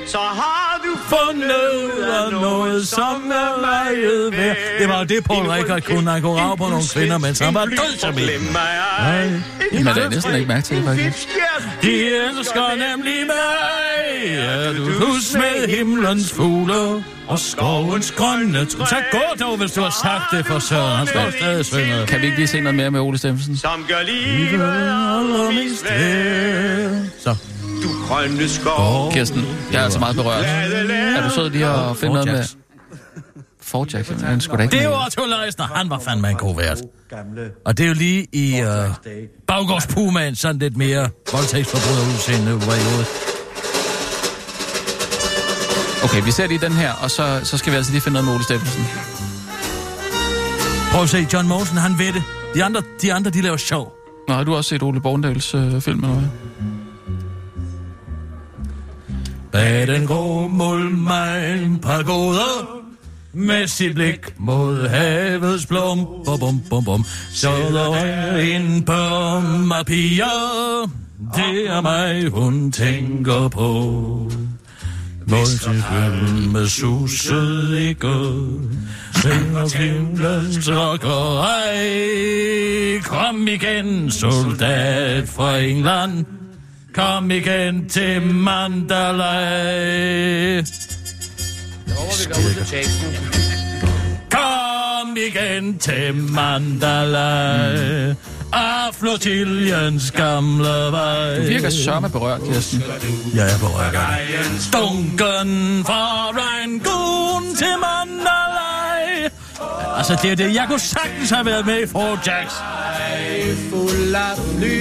så 0.07 0.17
har 0.17 0.81
du 0.83 0.91
Fundet 1.15 2.31
noget, 2.31 2.87
som 2.87 3.31
er 3.31 3.61
meget 3.61 4.37
værd. 4.37 4.55
Det 4.79 4.89
var 4.89 5.03
det, 5.03 5.23
Paul 5.23 5.47
Rickard 5.47 5.81
kunne. 5.81 6.11
Han 6.11 6.21
kunne 6.21 6.41
rave 6.41 6.57
på 6.57 6.67
nogle 6.67 6.83
kvinder, 6.93 7.17
mens 7.17 7.39
han 7.39 7.53
var 7.53 7.65
død 7.65 7.97
som 7.97 8.09
en. 8.09 8.15
Glem 8.15 8.41
mig 8.41 8.71
ej. 8.99 9.29
Men 9.71 9.85
der 9.85 10.05
er 10.05 10.09
næsten 10.09 10.35
ikke 10.35 10.47
mærke 10.47 10.61
til 10.61 10.77
det, 10.77 10.85
faktisk. 10.85 11.27
De 11.81 11.91
elsker 12.05 12.69
nemlig 12.69 13.25
mig. 13.27 13.90
Er 14.25 14.73
du 14.73 14.83
hus 14.83 15.33
med 15.33 15.77
himlens 15.77 16.33
fugle 16.33 17.03
og 17.27 17.39
skovens 17.39 18.11
grønne 18.11 18.65
træ. 18.65 18.85
Så 18.85 18.95
gå 19.11 19.45
dog, 19.45 19.57
hvis 19.57 19.71
du 19.71 19.81
har 19.81 19.95
sagt 20.03 20.23
det 20.31 20.45
for 20.45 20.59
søren. 20.59 20.97
Han 20.97 21.07
skal 21.07 21.33
stadig 21.39 21.65
synge. 21.65 22.07
Kan 22.07 22.21
vi 22.21 22.25
ikke 22.25 22.37
lige 22.37 22.47
se 22.47 22.61
noget 22.61 22.75
mere 22.75 22.91
med 22.91 22.99
Ole 22.99 23.17
Stemmelsen? 23.17 23.57
Som 23.57 23.85
gør 23.87 24.03
livet 24.03 24.61
allermest. 24.61 25.85
Så. 27.23 27.35
Du 27.83 27.89
grønne 28.07 28.49
skov. 28.49 29.11
Kirsten, 29.11 29.45
jeg 29.71 29.79
er 29.79 29.83
altså 29.83 29.99
meget 29.99 30.15
berørt. 30.15 30.45
Er 30.45 31.27
du 31.27 31.33
sød 31.35 31.49
lige 31.49 31.65
at 31.65 31.97
finde 31.97 32.13
noget 32.13 32.27
med... 32.27 32.43
Fort 33.61 33.93
Jackson, 33.93 34.19
den 34.19 34.41
skulle 34.41 34.57
da 34.57 34.63
ikke 34.63 34.77
Det 34.77 34.89
med. 34.89 34.97
Otto 35.05 35.21
Leisner. 35.25 35.65
Han 35.75 35.89
var 35.89 35.99
fandme 35.99 36.29
en 36.29 36.35
god 36.35 36.55
vært. 36.55 36.81
Og 37.65 37.77
det 37.77 37.83
er 37.83 37.87
jo 37.87 37.93
lige 37.93 38.27
i 38.33 38.61
uh, 38.61 38.67
baggårdspumaen 39.47 40.35
sådan 40.35 40.59
lidt 40.59 40.77
mere 40.77 41.09
voldtægtsforbryder 41.31 42.13
udseende 42.13 42.51
var 42.53 42.75
i 42.75 42.83
hovedet. 42.89 43.30
Okay, 46.03 46.23
vi 46.25 46.31
ser 46.31 46.47
lige 46.47 46.59
den 46.59 46.71
her, 46.71 46.93
og 46.93 47.11
så, 47.11 47.41
så 47.43 47.57
skal 47.57 47.71
vi 47.71 47.77
altså 47.77 47.91
lige 47.91 48.01
finde 48.01 48.13
noget 48.13 48.25
med 48.25 48.33
Ole 48.35 48.43
Steffensen. 48.43 48.85
Prøv 50.91 51.03
at 51.03 51.09
se, 51.09 51.27
John 51.33 51.47
Mosen, 51.47 51.77
han 51.77 51.99
ved 51.99 52.13
det. 52.13 52.23
De 52.55 52.63
andre, 52.63 52.81
de 53.01 53.13
andre 53.13 53.31
de 53.31 53.41
laver 53.41 53.57
sjov. 53.57 53.93
Nå, 54.27 54.33
har 54.33 54.43
du 54.43 54.55
også 54.55 54.69
set 54.69 54.83
Ole 54.83 55.01
Borgendals 55.01 55.53
øh, 55.55 55.81
film, 55.81 56.03
eller 56.03 56.15
hvad? 56.15 56.29
Bag 59.51 59.87
den 59.87 60.07
grå 60.07 60.47
mulmejn 60.47 61.79
pagoder 61.79 62.81
med 63.33 63.67
sit 63.67 63.95
blik 63.95 64.19
mod 64.37 64.87
havets 64.87 65.65
blom. 65.65 66.05
Bum, 66.25 66.39
bum, 66.39 66.61
bum, 66.69 66.83
bum. 66.83 67.05
Så 67.33 67.49
der 67.49 67.95
er 67.95 68.37
en 68.37 68.83
Burma 68.83 69.83
piger. 69.83 70.91
Det 71.35 71.69
er 71.69 71.81
mig, 71.81 72.29
hun 72.29 72.71
tænker 72.71 73.47
på. 73.47 74.31
Hvor 75.27 76.51
med 76.51 76.67
suset 76.67 77.79
i 77.79 77.93
går. 77.93 78.61
Synger 79.15 79.77
himlens 79.77 80.69
rocker, 80.69 81.41
ej. 81.41 83.01
Kom 83.03 83.47
igen, 83.47 84.11
soldat 84.11 85.29
fra 85.29 85.57
England. 85.59 86.25
Kom 86.93 87.31
igen 87.31 87.89
til 87.89 88.21
Mandalay. 88.21 89.03
Kom 94.31 95.17
igen 95.17 95.77
til 95.77 96.15
Mandalay. 96.15 98.13
Af 98.53 98.95
flotiljens 98.95 100.11
gamle 100.11 100.69
vej. 100.91 101.35
Du 101.35 101.41
virker 101.41 101.69
sørme 101.69 102.09
berørt, 102.09 102.41
Kirsten. 102.43 102.83
Ja, 103.35 103.43
jeg 103.43 103.59
berørt 103.59 103.95
af 103.95 104.27
det. 104.27 104.61
Stunken 104.61 105.83
fra 105.85 106.29
Rangoon 106.29 107.55
til 107.55 107.73
Mandalay. 107.83 109.29
Altså, 109.97 110.19
det 110.21 110.31
er 110.31 110.35
det. 110.35 110.55
Jeg 110.55 110.65
kunne 110.67 110.79
sagtens 110.79 111.29
have 111.29 111.45
været 111.45 111.65
med 111.65 111.83
i 111.83 111.87
Four 111.87 112.19
Jacks. 112.27 112.53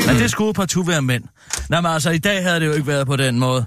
Men 0.07 0.17
det 0.17 0.31
skulle 0.31 0.55
partout 0.55 0.89
være 0.89 1.03
mænd. 1.03 1.25
Nå, 1.69 1.81
men 1.81 1.93
altså, 1.93 2.11
i 2.11 2.19
dag 2.19 2.43
havde 2.43 2.61
det 2.61 2.67
jo 2.67 2.73
ikke 2.73 2.87
været 2.87 3.07
på 3.07 3.17
den 3.17 3.39
måde. 3.39 3.65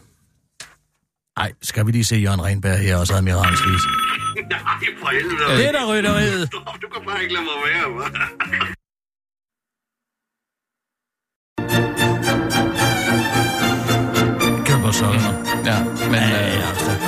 Nej, 1.37 1.51
skal 1.61 1.85
vi 1.87 1.91
lige 1.91 2.05
se 2.05 2.15
Jørgen 2.15 2.43
Renberg 2.45 2.79
her, 2.79 2.97
og 2.97 3.07
så 3.07 3.13
Admiralsvis. 3.13 3.81
Nej, 4.49 4.59
for 5.01 5.09
helvede. 5.11 5.57
Det 5.57 5.67
er 5.67 5.71
der 5.71 5.85
rytteriet. 5.93 6.51
Du, 6.51 6.57
du 6.57 6.87
kan 6.93 7.01
bare 7.07 7.21
ikke 7.21 7.33
lade 7.33 7.45
mig 7.45 7.53
være, 7.73 7.83
hva'? 8.07 8.72
Kan 14.99 15.07
godt 15.07 15.21
sådan 15.21 15.65
Ja, 15.65 15.83
men 15.83 16.15
øh, 16.15 16.29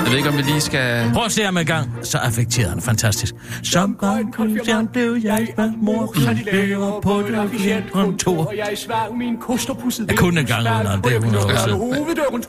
jeg 0.04 0.10
ved 0.10 0.18
ikke, 0.18 0.30
om 0.30 0.38
vi 0.38 0.42
lige 0.42 0.62
skal... 0.62 1.12
Prøv 1.14 1.26
at 1.26 1.32
se 1.32 1.44
ham 1.44 1.58
i 1.58 1.64
gang. 1.64 1.92
Så 2.04 2.18
affekteret 2.18 2.70
han. 2.70 2.82
Fantastisk. 2.82 3.34
Som 3.64 3.90
en 3.90 4.32
konfirmation 4.32 4.88
blev 4.88 5.18
jeg 5.24 5.48
med 5.58 5.72
mor. 5.78 6.14
Lever 6.54 7.02
på 7.02 7.24
det 7.28 7.52
klientkontor. 7.60 8.46
Og 8.46 8.54
jeg 8.58 8.78
svang 8.78 9.18
min 9.18 9.38
kosterpusset 9.38 10.08
Jeg 10.10 10.18
kunne 10.18 10.40
en 10.40 10.46
gang 10.46 10.62
uden 10.62 10.88
ham. 10.88 11.02
Det 11.02 11.12
er 11.12 11.18
100 11.18 11.46
år 11.46 11.68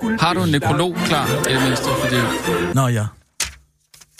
siden. 0.00 0.18
Har 0.20 0.34
du 0.34 0.42
en 0.42 0.50
nekrolog 0.50 0.96
klar, 1.06 1.26
i 1.26 1.52
det 1.52 1.62
mindste? 1.62 1.86
Fordi... 2.02 2.16
Nå 2.74 2.88
ja. 2.88 3.06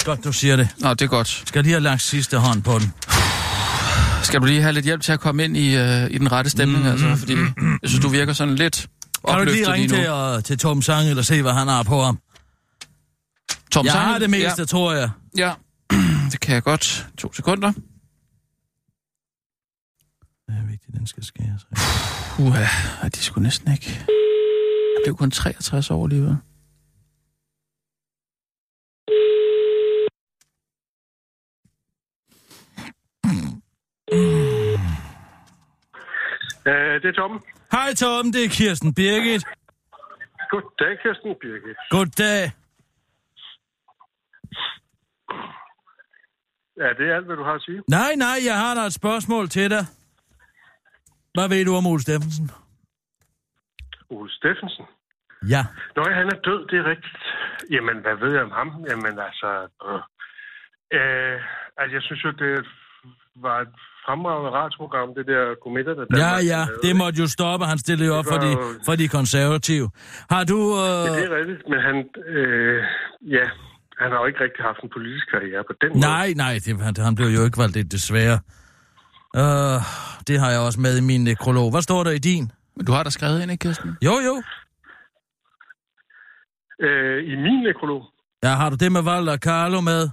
Godt, 0.05 0.25
du 0.25 0.33
siger 0.33 0.57
det. 0.57 0.69
Nå, 0.79 0.91
det 0.91 1.03
er 1.03 1.07
godt. 1.07 1.43
Skal 1.47 1.63
lige 1.63 1.73
have 1.73 1.83
lagt 1.83 2.03
sidste 2.03 2.39
hånd 2.39 2.63
på 2.63 2.79
den. 2.79 2.93
Skal 4.23 4.41
du 4.41 4.47
lige 4.47 4.63
have 4.63 4.73
lidt 4.73 4.85
hjælp 4.85 5.03
til 5.03 5.13
at 5.13 5.21
komme 5.21 5.45
ind 5.45 5.57
i, 5.57 5.77
øh, 5.77 6.11
i 6.11 6.19
den 6.19 6.33
rette 6.33 6.51
stemning, 6.51 6.83
mm, 6.83 6.91
altså? 6.91 7.17
Fordi 7.17 7.37
jeg 7.83 7.89
synes, 7.91 8.03
du 8.03 8.09
virker 8.09 8.33
sådan 8.33 8.55
lidt 8.55 8.87
Kan 9.29 9.39
du 9.39 9.45
lige 9.45 9.73
ringe 9.73 9.87
lige 9.89 10.03
til, 10.03 10.11
nu. 10.11 10.35
uh, 10.37 10.43
til 10.43 10.59
Tom 10.59 10.83
Sang, 10.83 11.09
eller 11.11 11.23
se, 11.23 11.43
hvad 11.43 11.53
han 11.53 11.69
har 11.69 11.83
på 11.83 12.03
ham? 12.03 12.19
Tom 13.71 13.85
jeg 13.87 13.93
Sang? 13.93 14.05
har 14.07 14.19
det 14.19 14.31
meste, 14.31 14.63
Ja. 14.63 14.65
tror 14.67 14.93
jeg. 14.93 15.11
Ja, 15.39 15.53
det 16.33 16.41
kan 16.41 16.55
jeg 16.55 16.63
godt. 16.63 17.07
To 17.19 17.33
sekunder. 17.33 17.73
Det 20.47 20.55
er 20.63 20.67
vigtigt, 20.71 20.97
den 20.99 21.07
skal 21.07 21.25
skæres. 21.25 21.67
Uha, 22.39 22.63
uh, 23.05 23.09
de 23.15 23.19
skulle 23.19 23.43
næsten 23.43 23.73
ikke. 23.73 24.05
Jeg 24.09 25.01
blev 25.05 25.17
kun 25.17 25.31
63 25.31 25.91
år 25.91 26.05
alligevel. 26.05 26.37
Øh, 36.67 36.95
det 37.03 37.09
er 37.09 37.13
Tom. 37.17 37.43
Hej 37.73 37.95
Tom, 37.95 38.33
det 38.33 38.45
er 38.45 38.49
Kirsten 38.49 38.95
Birgit. 38.95 39.45
Goddag, 40.51 40.99
Kirsten 41.03 41.35
Birgit. 41.41 41.77
Goddag. 41.91 42.53
Ja, 46.77 46.89
det 46.99 47.11
er 47.11 47.17
alt, 47.17 47.27
hvad 47.27 47.37
du 47.37 47.45
har 47.45 47.53
at 47.53 47.63
sige. 47.63 47.83
Nej, 47.89 48.15
nej, 48.17 48.37
jeg 48.45 48.59
har 48.59 48.75
da 48.75 48.81
et 48.81 48.93
spørgsmål 48.93 49.49
til 49.49 49.71
dig. 49.71 49.85
Hvad 51.35 51.49
ved 51.49 51.65
du 51.65 51.75
om 51.75 51.87
Ole 51.87 52.03
Steffensen? 52.03 52.51
Ole 54.11 54.31
Steffensen. 54.31 54.87
Ja. 55.55 55.63
Nå, 55.97 56.03
han 56.21 56.27
er 56.35 56.39
død, 56.49 56.61
det 56.71 56.79
er 56.79 56.87
rigtigt. 56.93 57.23
Jamen, 57.71 57.97
hvad 58.05 58.17
ved 58.23 58.33
jeg 58.35 58.43
om 58.43 58.51
ham? 58.51 58.69
Jamen, 58.91 59.19
altså... 59.29 59.69
Øh, 59.87 60.01
øh, 60.99 61.41
altså, 61.77 61.93
jeg 61.97 62.03
synes 62.03 62.25
jo, 62.25 62.31
det 62.31 62.67
var 63.43 63.57
et 63.61 63.69
fremragende 64.07 64.51
radioprogram, 64.61 65.09
det 65.19 65.27
der 65.27 65.43
komitter, 65.65 65.95
der 65.95 66.05
Ja, 66.25 66.33
ja, 66.53 66.63
det 66.85 66.97
måtte 66.97 67.17
jo 67.23 67.27
stoppe. 67.37 67.67
Han 67.73 67.79
stillede 67.79 68.09
jo 68.11 68.15
op 68.19 68.27
for 68.33 68.39
de, 68.45 68.53
for 68.87 68.95
de 69.01 69.09
konservative. 69.09 69.91
Har 70.35 70.45
du... 70.45 70.59
Øh... 70.85 71.07
Ja, 71.07 71.13
det 71.21 71.25
er 71.31 71.37
rigtigt, 71.41 71.63
men 71.73 71.81
han... 71.89 71.97
Øh, 72.35 72.79
ja, 73.37 73.47
han 74.01 74.09
har 74.13 74.19
jo 74.23 74.27
ikke 74.31 74.41
rigtig 74.45 74.63
haft 74.65 74.81
en 74.83 74.91
politisk 74.97 75.27
karriere 75.35 75.65
på 75.71 75.75
den 75.81 75.89
måde. 75.89 76.01
Nej, 76.01 76.29
nej, 76.45 76.55
det, 76.65 76.81
han, 76.87 76.95
han 76.99 77.15
blev 77.15 77.29
jo 77.29 77.45
ikke 77.45 77.59
valgt, 77.59 77.75
det 77.75 77.93
desværre. 77.93 78.39
Uh, 79.43 79.79
det 80.29 80.37
har 80.43 80.51
jeg 80.55 80.61
også 80.61 80.81
med 80.81 80.99
i 80.99 81.05
min 81.11 81.25
nekrolog. 81.25 81.71
Hvad 81.71 81.83
står 81.83 82.05
der 82.05 82.11
i 82.11 82.19
din? 82.19 82.45
Men 82.77 82.87
du 82.87 82.93
har 82.93 83.03
da 83.03 83.11
skrevet 83.11 83.43
ind, 83.43 83.51
ikke, 83.51 83.63
Kirsten? 83.63 83.97
Jo, 84.09 84.15
jo. 84.29 84.35
Øh, 86.87 87.19
I 87.33 87.35
min 87.45 87.59
nekrolog? 87.67 88.03
Ja, 88.45 88.49
har 88.49 88.71
du 88.71 88.77
det 88.77 88.93
med 88.93 89.03
Valder 89.03 89.37
Carlo 89.37 89.81
med? 89.81 90.11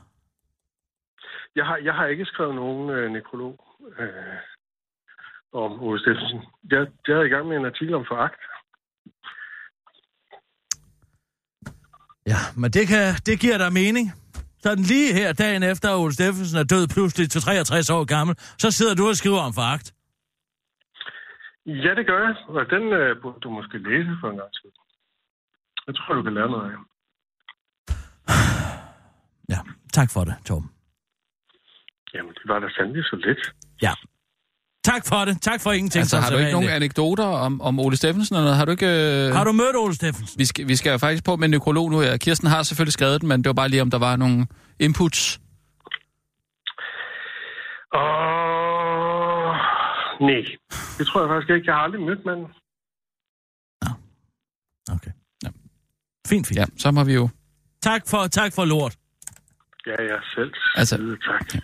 Jeg 1.55 1.65
har, 1.65 1.77
jeg 1.77 1.93
har 1.93 2.05
ikke 2.05 2.25
skrevet 2.25 2.55
nogen 2.55 2.89
øh, 2.89 3.12
nekrolog 3.12 3.55
øh, 4.00 4.38
om 5.53 5.72
Ole 5.83 6.00
Steffensen. 6.00 6.41
Jeg, 6.72 6.88
jeg 7.07 7.15
er 7.17 7.24
i 7.24 7.33
gang 7.33 7.48
med 7.48 7.57
en 7.57 7.65
artikel 7.65 7.95
om 7.95 8.05
foragt. 8.07 8.41
Ja, 12.27 12.39
men 12.57 12.72
det, 12.72 12.88
kan, 12.88 13.05
det 13.25 13.39
giver 13.39 13.57
dig 13.57 13.74
mening. 13.74 14.05
Sådan 14.60 14.83
lige 14.83 15.13
her, 15.13 15.33
dagen 15.33 15.63
efter 15.63 15.89
at 15.89 16.00
Ole 16.03 16.13
Steffensen 16.13 16.60
er 16.60 16.63
død 16.63 16.88
pludselig 16.93 17.29
til 17.29 17.41
63 17.41 17.89
år 17.89 18.05
gammel, 18.05 18.36
så 18.38 18.72
sidder 18.72 18.95
du 18.95 19.07
og 19.07 19.15
skriver 19.15 19.41
om 19.48 19.53
foragt. 19.53 19.93
Ja, 21.65 21.91
det 21.95 22.05
gør 22.07 22.19
jeg, 22.27 22.36
og 22.48 22.65
den 22.69 22.83
øh, 22.93 23.22
burde 23.22 23.39
du 23.39 23.50
måske 23.50 23.77
læse 23.77 24.12
for 24.22 24.29
en 24.29 24.38
gang 24.38 24.50
skyld. 24.53 24.72
Jeg 25.88 25.95
tror, 25.95 26.13
du 26.13 26.24
kan 26.24 26.33
lære 26.33 26.50
noget 26.50 26.72
af. 26.72 26.77
Tak 29.93 30.10
for 30.12 30.24
det, 30.24 30.36
Tom. 30.45 30.69
Jamen, 32.13 32.34
det 32.34 32.46
var 32.48 32.60
da 32.60 32.67
sandelig 32.77 33.03
så 33.05 33.15
let. 33.25 33.53
Ja. 33.82 33.93
Tak 34.84 35.05
for 35.05 35.25
det. 35.25 35.41
Tak 35.41 35.62
for 35.62 35.72
ingenting. 35.72 36.00
Altså, 36.01 36.17
har 36.20 36.29
du 36.32 36.38
ikke 36.38 36.51
nogen 36.51 36.70
anekdoter 36.70 37.24
om, 37.24 37.62
om 37.62 37.79
Ole 37.79 37.98
Steffensen? 37.98 38.36
Eller 38.36 38.43
noget? 38.43 38.58
har 38.58 38.65
du 38.65 38.72
ikke... 38.72 38.88
Øh... 39.27 39.34
Har 39.36 39.43
du 39.43 39.51
mødt 39.51 39.75
Ole 39.75 39.96
Steffensen? 39.96 40.39
Vi 40.39 40.46
skal, 40.46 40.67
vi 40.67 40.75
skal 40.75 40.91
jo 40.91 40.98
faktisk 40.98 41.25
på 41.25 41.36
med 41.36 41.46
en 41.46 41.51
nekrolog 41.51 41.91
nu 41.91 42.00
her. 42.00 42.17
Kirsten 42.17 42.48
har 42.48 42.63
selvfølgelig 42.63 42.93
skrevet 42.93 43.22
den, 43.22 43.29
men 43.29 43.43
det 43.43 43.48
var 43.50 43.53
bare 43.53 43.70
lige, 43.70 43.82
om 43.82 43.91
der 43.91 44.00
var 44.00 44.15
nogle 44.15 44.48
inputs. 44.79 45.39
Åh, 47.96 49.53
nej. 50.27 50.43
Det 50.98 51.08
tror 51.08 51.22
jeg 51.22 51.29
faktisk 51.29 51.50
ikke. 51.55 51.65
Jeg 51.67 51.75
har 51.75 51.82
aldrig 51.82 52.01
mødt 52.01 52.25
manden. 52.25 52.48
Fint, 56.27 56.48
fint. 56.48 56.58
Ja, 56.60 56.65
så 56.77 56.91
må 56.91 57.03
vi 57.03 57.13
jo... 57.13 57.29
Tak 57.82 58.01
for, 58.08 58.27
tak 58.27 58.53
for 58.53 58.65
lort. 58.65 58.96
Ja, 59.88 60.03
ja, 60.03 60.17
selv. 60.36 60.53
Altså- 60.75 61.17
tak. 61.25 61.63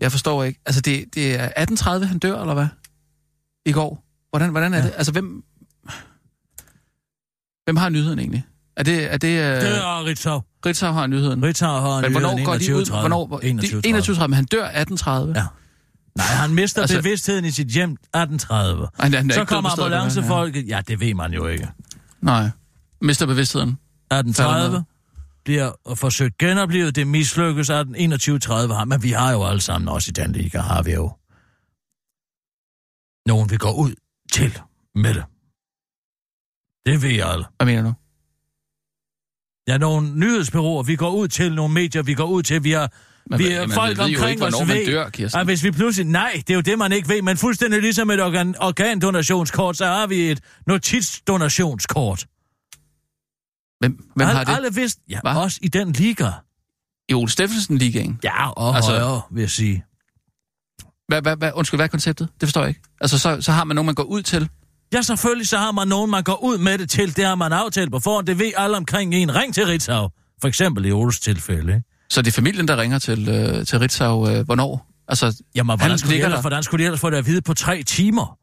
Jeg 0.00 0.12
forstår 0.12 0.44
ikke. 0.44 0.60
Altså, 0.66 0.80
det, 0.80 1.04
det 1.14 1.26
er 1.26 1.44
1830, 1.44 2.06
han 2.06 2.18
dør, 2.18 2.40
eller 2.40 2.54
hvad? 2.54 2.66
I 3.66 3.72
går. 3.72 4.04
Hvordan, 4.30 4.50
hvordan 4.50 4.74
er 4.74 4.78
ja. 4.78 4.84
det? 4.84 4.92
Altså, 4.96 5.12
hvem... 5.12 5.44
Hvem 7.64 7.76
har 7.76 7.88
nyheden 7.88 8.18
egentlig? 8.18 8.44
Er 8.76 8.82
det... 8.82 9.12
Er 9.12 9.16
det, 9.16 9.28
øh... 9.28 9.60
Det 9.60 9.76
er 9.76 10.04
Ritzau. 10.04 10.42
Ritzau 10.66 10.92
har 10.92 11.06
nyheden. 11.06 11.44
Ritzau 11.44 11.80
har 11.80 12.00
Men 12.00 12.12
hvornår 12.12 12.28
nyheden 12.28 12.44
går 12.44 12.58
de 12.58 12.76
ud? 12.76 12.82
21.30. 12.82 13.00
Hvornår, 13.00 13.40
21.30. 13.76 13.80
21 13.84 14.16
men 14.28 14.32
han 14.32 14.44
dør 14.44 14.64
1830. 14.64 15.34
Ja. 15.36 15.44
Nej, 16.16 16.26
han 16.26 16.54
mister 16.54 16.80
Altså- 16.80 16.96
bevidstheden 16.96 17.44
i 17.44 17.50
sit 17.50 17.68
hjem 17.68 17.90
1830. 17.90 18.88
Han 19.00 19.14
han 19.14 19.30
så 19.30 19.44
kommer 19.44 19.70
ambulancefolket. 19.70 20.68
Ja, 20.68 20.80
det 20.88 21.00
ved 21.00 21.14
man 21.14 21.32
jo 21.32 21.46
ikke. 21.46 21.68
Nej. 22.20 22.50
Mister 23.00 23.26
bevidstheden. 23.26 23.68
1830 23.68 24.84
bliver 25.46 25.94
forsøgt 25.94 26.38
genoplevet. 26.38 26.96
Det 26.96 27.06
mislykkes 27.06 27.66
2130 27.66 28.74
har. 28.74 28.84
Men 28.84 29.02
vi 29.02 29.10
har 29.10 29.32
jo 29.32 29.44
alle 29.44 29.60
sammen, 29.60 29.88
også 29.88 30.10
i 30.10 30.12
den 30.12 30.32
liga, 30.32 30.58
har 30.58 30.82
vi 30.82 30.92
jo 30.92 31.06
nogen, 33.26 33.50
vi 33.50 33.56
går 33.56 33.72
ud 33.72 33.94
til 34.32 34.52
med 34.94 35.14
det. 35.14 35.24
Det 36.86 37.02
ved 37.02 37.10
jeg 37.10 37.30
alle. 37.32 37.44
Hvad 37.56 37.66
mener 37.66 37.82
du? 37.82 37.92
Ja, 39.68 39.78
nogle 39.78 40.18
nyhedsbyråer, 40.18 40.82
vi 40.82 40.96
går 40.96 41.10
ud 41.10 41.28
til, 41.28 41.54
nogle 41.54 41.74
medier, 41.74 42.02
vi 42.02 42.14
går 42.14 42.26
ud 42.26 42.42
til, 42.42 42.64
vi 42.64 42.70
har... 42.70 42.92
Men 43.30 43.38
vi 43.38 43.46
er 43.46 43.60
jamen, 43.60 43.74
folk 43.74 43.98
vi 43.98 44.02
ved 44.02 44.10
jo 44.10 44.16
omkring 44.16 44.30
ikke, 44.30 44.42
hvornår 44.42 44.62
os 44.62 44.68
man 44.68 44.76
ved, 44.76 44.86
dør, 44.86 45.10
Kirsten. 45.10 45.40
at 45.40 45.46
hvis 45.46 45.64
vi 45.64 45.70
pludselig... 45.70 46.10
Nej, 46.10 46.32
det 46.36 46.50
er 46.50 46.54
jo 46.54 46.60
det, 46.60 46.78
man 46.78 46.92
ikke 46.92 47.08
ved, 47.08 47.22
men 47.22 47.36
fuldstændig 47.36 47.80
ligesom 47.80 48.10
et 48.10 48.22
organ, 48.22 48.54
organdonationskort, 48.60 49.76
så 49.76 49.86
har 49.86 50.06
vi 50.06 50.30
et 50.30 50.40
notitsdonationskort. 50.66 52.26
Hvem, 53.78 53.98
hvem 54.16 54.28
Al- 54.28 54.34
har 54.36 54.44
det? 54.44 54.52
Alle 54.56 54.74
vidst, 54.74 54.98
ja, 55.08 55.20
Hva? 55.22 55.34
også 55.34 55.58
i 55.62 55.68
den 55.68 55.92
liga. 55.92 56.30
I 57.08 57.14
Ole 57.14 57.30
Steffensen-ligaen? 57.30 58.20
Ja, 58.24 58.50
og 58.50 58.76
Altså- 58.76 58.90
højere, 58.90 59.20
vil 59.30 59.40
jeg 59.40 59.50
sige. 59.50 59.84
Hvad, 61.08 61.22
hvad, 61.22 61.36
hvad, 61.36 61.50
undskyld, 61.54 61.78
hvad 61.78 61.84
er 61.86 61.88
konceptet? 61.90 62.28
Det 62.40 62.48
forstår 62.48 62.60
jeg 62.60 62.68
ikke. 62.68 62.80
Altså, 63.00 63.18
så, 63.18 63.36
så 63.40 63.52
har 63.52 63.64
man 63.64 63.74
nogen, 63.74 63.86
man 63.86 63.94
går 63.94 64.02
ud 64.02 64.22
til. 64.22 64.48
Ja, 64.92 65.02
selvfølgelig 65.02 65.48
så 65.48 65.58
har 65.58 65.72
man 65.72 65.88
nogen, 65.88 66.10
man 66.10 66.22
går 66.24 66.44
ud 66.44 66.58
med 66.58 66.78
det 66.78 66.90
til. 66.90 67.16
Det 67.16 67.24
har 67.24 67.34
man 67.34 67.52
aftalt 67.52 67.90
på 67.90 67.98
forhånd. 68.00 68.26
Det 68.26 68.38
ved 68.38 68.52
alle 68.56 68.76
omkring 68.76 69.14
en. 69.14 69.34
Ring 69.34 69.54
til 69.54 69.66
Ritzau. 69.66 70.08
For 70.40 70.48
eksempel 70.48 70.84
i 70.86 70.92
Oles 70.92 71.20
tilfælde, 71.20 71.74
ikke? 71.74 71.84
Så 72.10 72.22
det 72.22 72.28
er 72.28 72.32
familien, 72.32 72.68
der 72.68 72.76
ringer 72.76 72.98
til, 72.98 73.28
øh, 73.28 73.66
til 73.66 73.78
Ritzau, 73.78 74.28
øh, 74.28 74.44
hvornår? 74.44 74.86
Altså, 75.08 75.42
Jamen, 75.54 75.78
hvordan 75.78 75.98
skulle, 75.98 76.24
ellers, 76.24 76.40
hvordan 76.40 76.62
skulle 76.62 76.82
de 76.82 76.84
ellers 76.86 77.00
få 77.00 77.10
det 77.10 77.16
at 77.16 77.26
vide 77.26 77.42
på 77.42 77.54
tre 77.54 77.82
timer? 77.82 78.38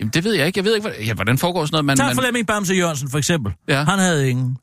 Jamen, 0.00 0.10
det 0.10 0.24
ved 0.24 0.32
jeg 0.34 0.46
ikke. 0.46 0.58
Jeg 0.58 0.64
ved 0.64 0.74
ikke, 0.74 0.88
hvad, 0.88 0.98
ja, 1.06 1.14
hvordan 1.14 1.38
foregår 1.38 1.66
sådan 1.66 1.72
noget. 1.74 1.84
Man, 1.84 1.96
Tag 1.96 2.06
man, 2.06 2.16
Flemming 2.16 2.46
Bamse 2.46 2.74
Jørgensen, 2.74 3.10
for 3.10 3.18
eksempel. 3.18 3.52
Ja. 3.68 3.84
Han 3.84 3.98
havde 3.98 4.30
ingen. 4.30 4.56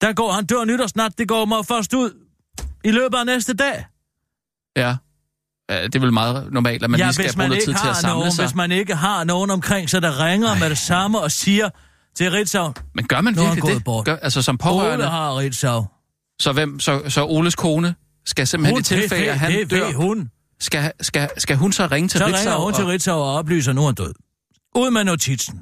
Der 0.00 0.12
går, 0.12 0.32
han 0.32 0.46
dør 0.46 0.64
nytårsnat, 0.64 1.18
det 1.18 1.28
går 1.28 1.44
mig 1.44 1.66
først 1.66 1.94
ud 1.94 2.10
i 2.84 2.90
løbet 2.90 3.16
af 3.18 3.26
næste 3.26 3.54
dag. 3.54 3.84
Ja. 4.76 4.96
Det 5.86 5.94
er 5.94 6.00
vel 6.00 6.12
meget 6.12 6.52
normalt, 6.52 6.84
at 6.84 6.90
man 6.90 7.00
ja, 7.00 7.06
lige 7.06 7.14
skal 7.14 7.34
bruge 7.36 7.48
noget 7.48 7.64
tid 7.64 7.74
til 7.74 7.88
at 7.88 7.96
samle 7.96 8.18
nogen, 8.18 8.32
sig. 8.32 8.44
hvis 8.44 8.54
man 8.54 8.72
ikke 8.72 8.94
har 8.94 9.24
nogen 9.24 9.50
omkring, 9.50 9.90
så 9.90 10.00
der 10.00 10.24
ringer 10.24 10.48
Ej. 10.48 10.58
med 10.58 10.70
det 10.70 10.78
samme 10.78 11.20
og 11.20 11.30
siger 11.32 11.70
til 12.16 12.30
Ritzau, 12.30 12.72
Men 12.94 13.06
gør 13.06 13.20
man 13.20 13.36
virkelig 13.36 13.74
det? 13.74 13.84
bort. 13.84 14.04
Gør, 14.04 14.16
altså 14.16 14.42
som 14.42 14.58
pårørende? 14.58 15.04
Ole 15.04 15.10
har 15.10 15.36
Ritzau. 15.38 15.86
Så, 16.40 16.52
hvem, 16.52 16.80
så, 16.80 17.02
så 17.08 17.24
Oles 17.26 17.54
kone 17.56 17.94
skal 18.26 18.46
simpelthen 18.46 18.74
Hun, 18.74 18.80
i 18.80 18.84
tilfælde, 18.84 19.30
at 19.30 19.38
han 19.38 19.52
det 19.52 19.70
dør, 19.70 19.92
hun. 19.92 20.30
Skal, 20.60 20.92
skal, 21.00 21.28
skal 21.38 21.56
hun 21.56 21.72
så 21.72 21.86
ringe 21.86 22.08
til 22.08 22.18
Så 22.18 22.26
Ritzau? 22.26 22.38
ringer 22.52 22.64
hun 22.64 22.72
til 22.74 22.84
og- 22.84 22.90
Ritzau 22.90 23.18
og 23.18 23.34
oplyser, 23.34 23.70
at 23.70 23.74
nu 23.76 23.82
er 23.82 23.86
han 23.86 23.94
død. 23.94 24.12
Ud 24.76 24.90
med 24.90 25.04
notitsen. 25.04 25.58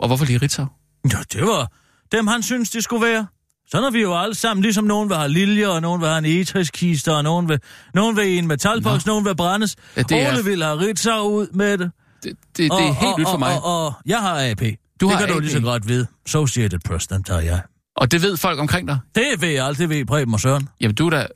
Og 0.00 0.06
hvorfor 0.06 0.24
lige 0.24 0.38
Ritzau? 0.38 0.66
Ja, 1.12 1.18
det 1.32 1.42
var 1.42 1.72
dem, 2.12 2.26
han 2.26 2.42
synes, 2.42 2.70
det 2.70 2.84
skulle 2.84 3.06
være. 3.06 3.26
Sådan 3.70 3.84
er 3.84 3.90
vi 3.90 4.00
jo 4.00 4.18
alle 4.18 4.34
sammen, 4.34 4.62
ligesom 4.62 4.84
nogen 4.84 5.08
vil 5.08 5.16
have 5.16 5.28
liljer, 5.28 5.68
og 5.68 5.82
nogen 5.82 6.00
vil 6.00 6.08
have 6.08 6.18
en 6.18 6.24
etriskister, 6.24 7.12
og 7.12 7.22
nogen 7.24 7.48
vil, 7.48 7.60
nogen 7.94 8.16
vil 8.16 8.38
en 8.38 8.46
metalboks, 8.46 9.06
nogen 9.06 9.24
vil 9.24 9.36
brændes. 9.36 9.76
Ja, 9.96 10.02
det 10.02 10.22
er- 10.22 10.32
Ole 10.32 10.44
vil 10.44 10.62
have 10.62 10.78
Ritzau 10.80 11.28
ud 11.28 11.46
med 11.52 11.78
det. 11.78 11.90
Det, 12.22 12.32
det, 12.32 12.56
det 12.56 12.66
er 12.70 12.92
helt 12.92 13.18
nyt 13.18 13.26
for 13.28 13.36
mig. 13.36 13.56
Og, 13.56 13.64
og, 13.64 13.86
og, 13.86 13.92
jeg 14.06 14.20
har 14.20 14.50
AP. 14.50 14.60
Du 14.60 14.66
det 15.08 15.10
har 15.10 15.18
kan 15.18 15.28
du 15.28 15.34
AP. 15.34 15.40
lige 15.40 15.52
så 15.52 15.60
godt 15.60 15.88
vide. 15.88 16.06
Associated 16.26 16.78
Press, 16.84 17.06
dem 17.06 17.22
tager 17.22 17.40
jeg. 17.40 17.62
Og 17.96 18.10
det 18.12 18.22
ved 18.22 18.36
folk 18.36 18.58
omkring 18.58 18.88
dig? 18.88 18.98
Det 19.14 19.24
ved 19.40 19.48
jeg 19.48 19.66
alt, 19.66 19.78
det 19.78 19.88
ved 19.88 20.04
Preben 20.04 20.34
og 20.34 20.40
Søren. 20.40 20.68
Jamen, 20.80 20.94
du 20.94 21.06
er 21.06 21.10
da... 21.10 21.26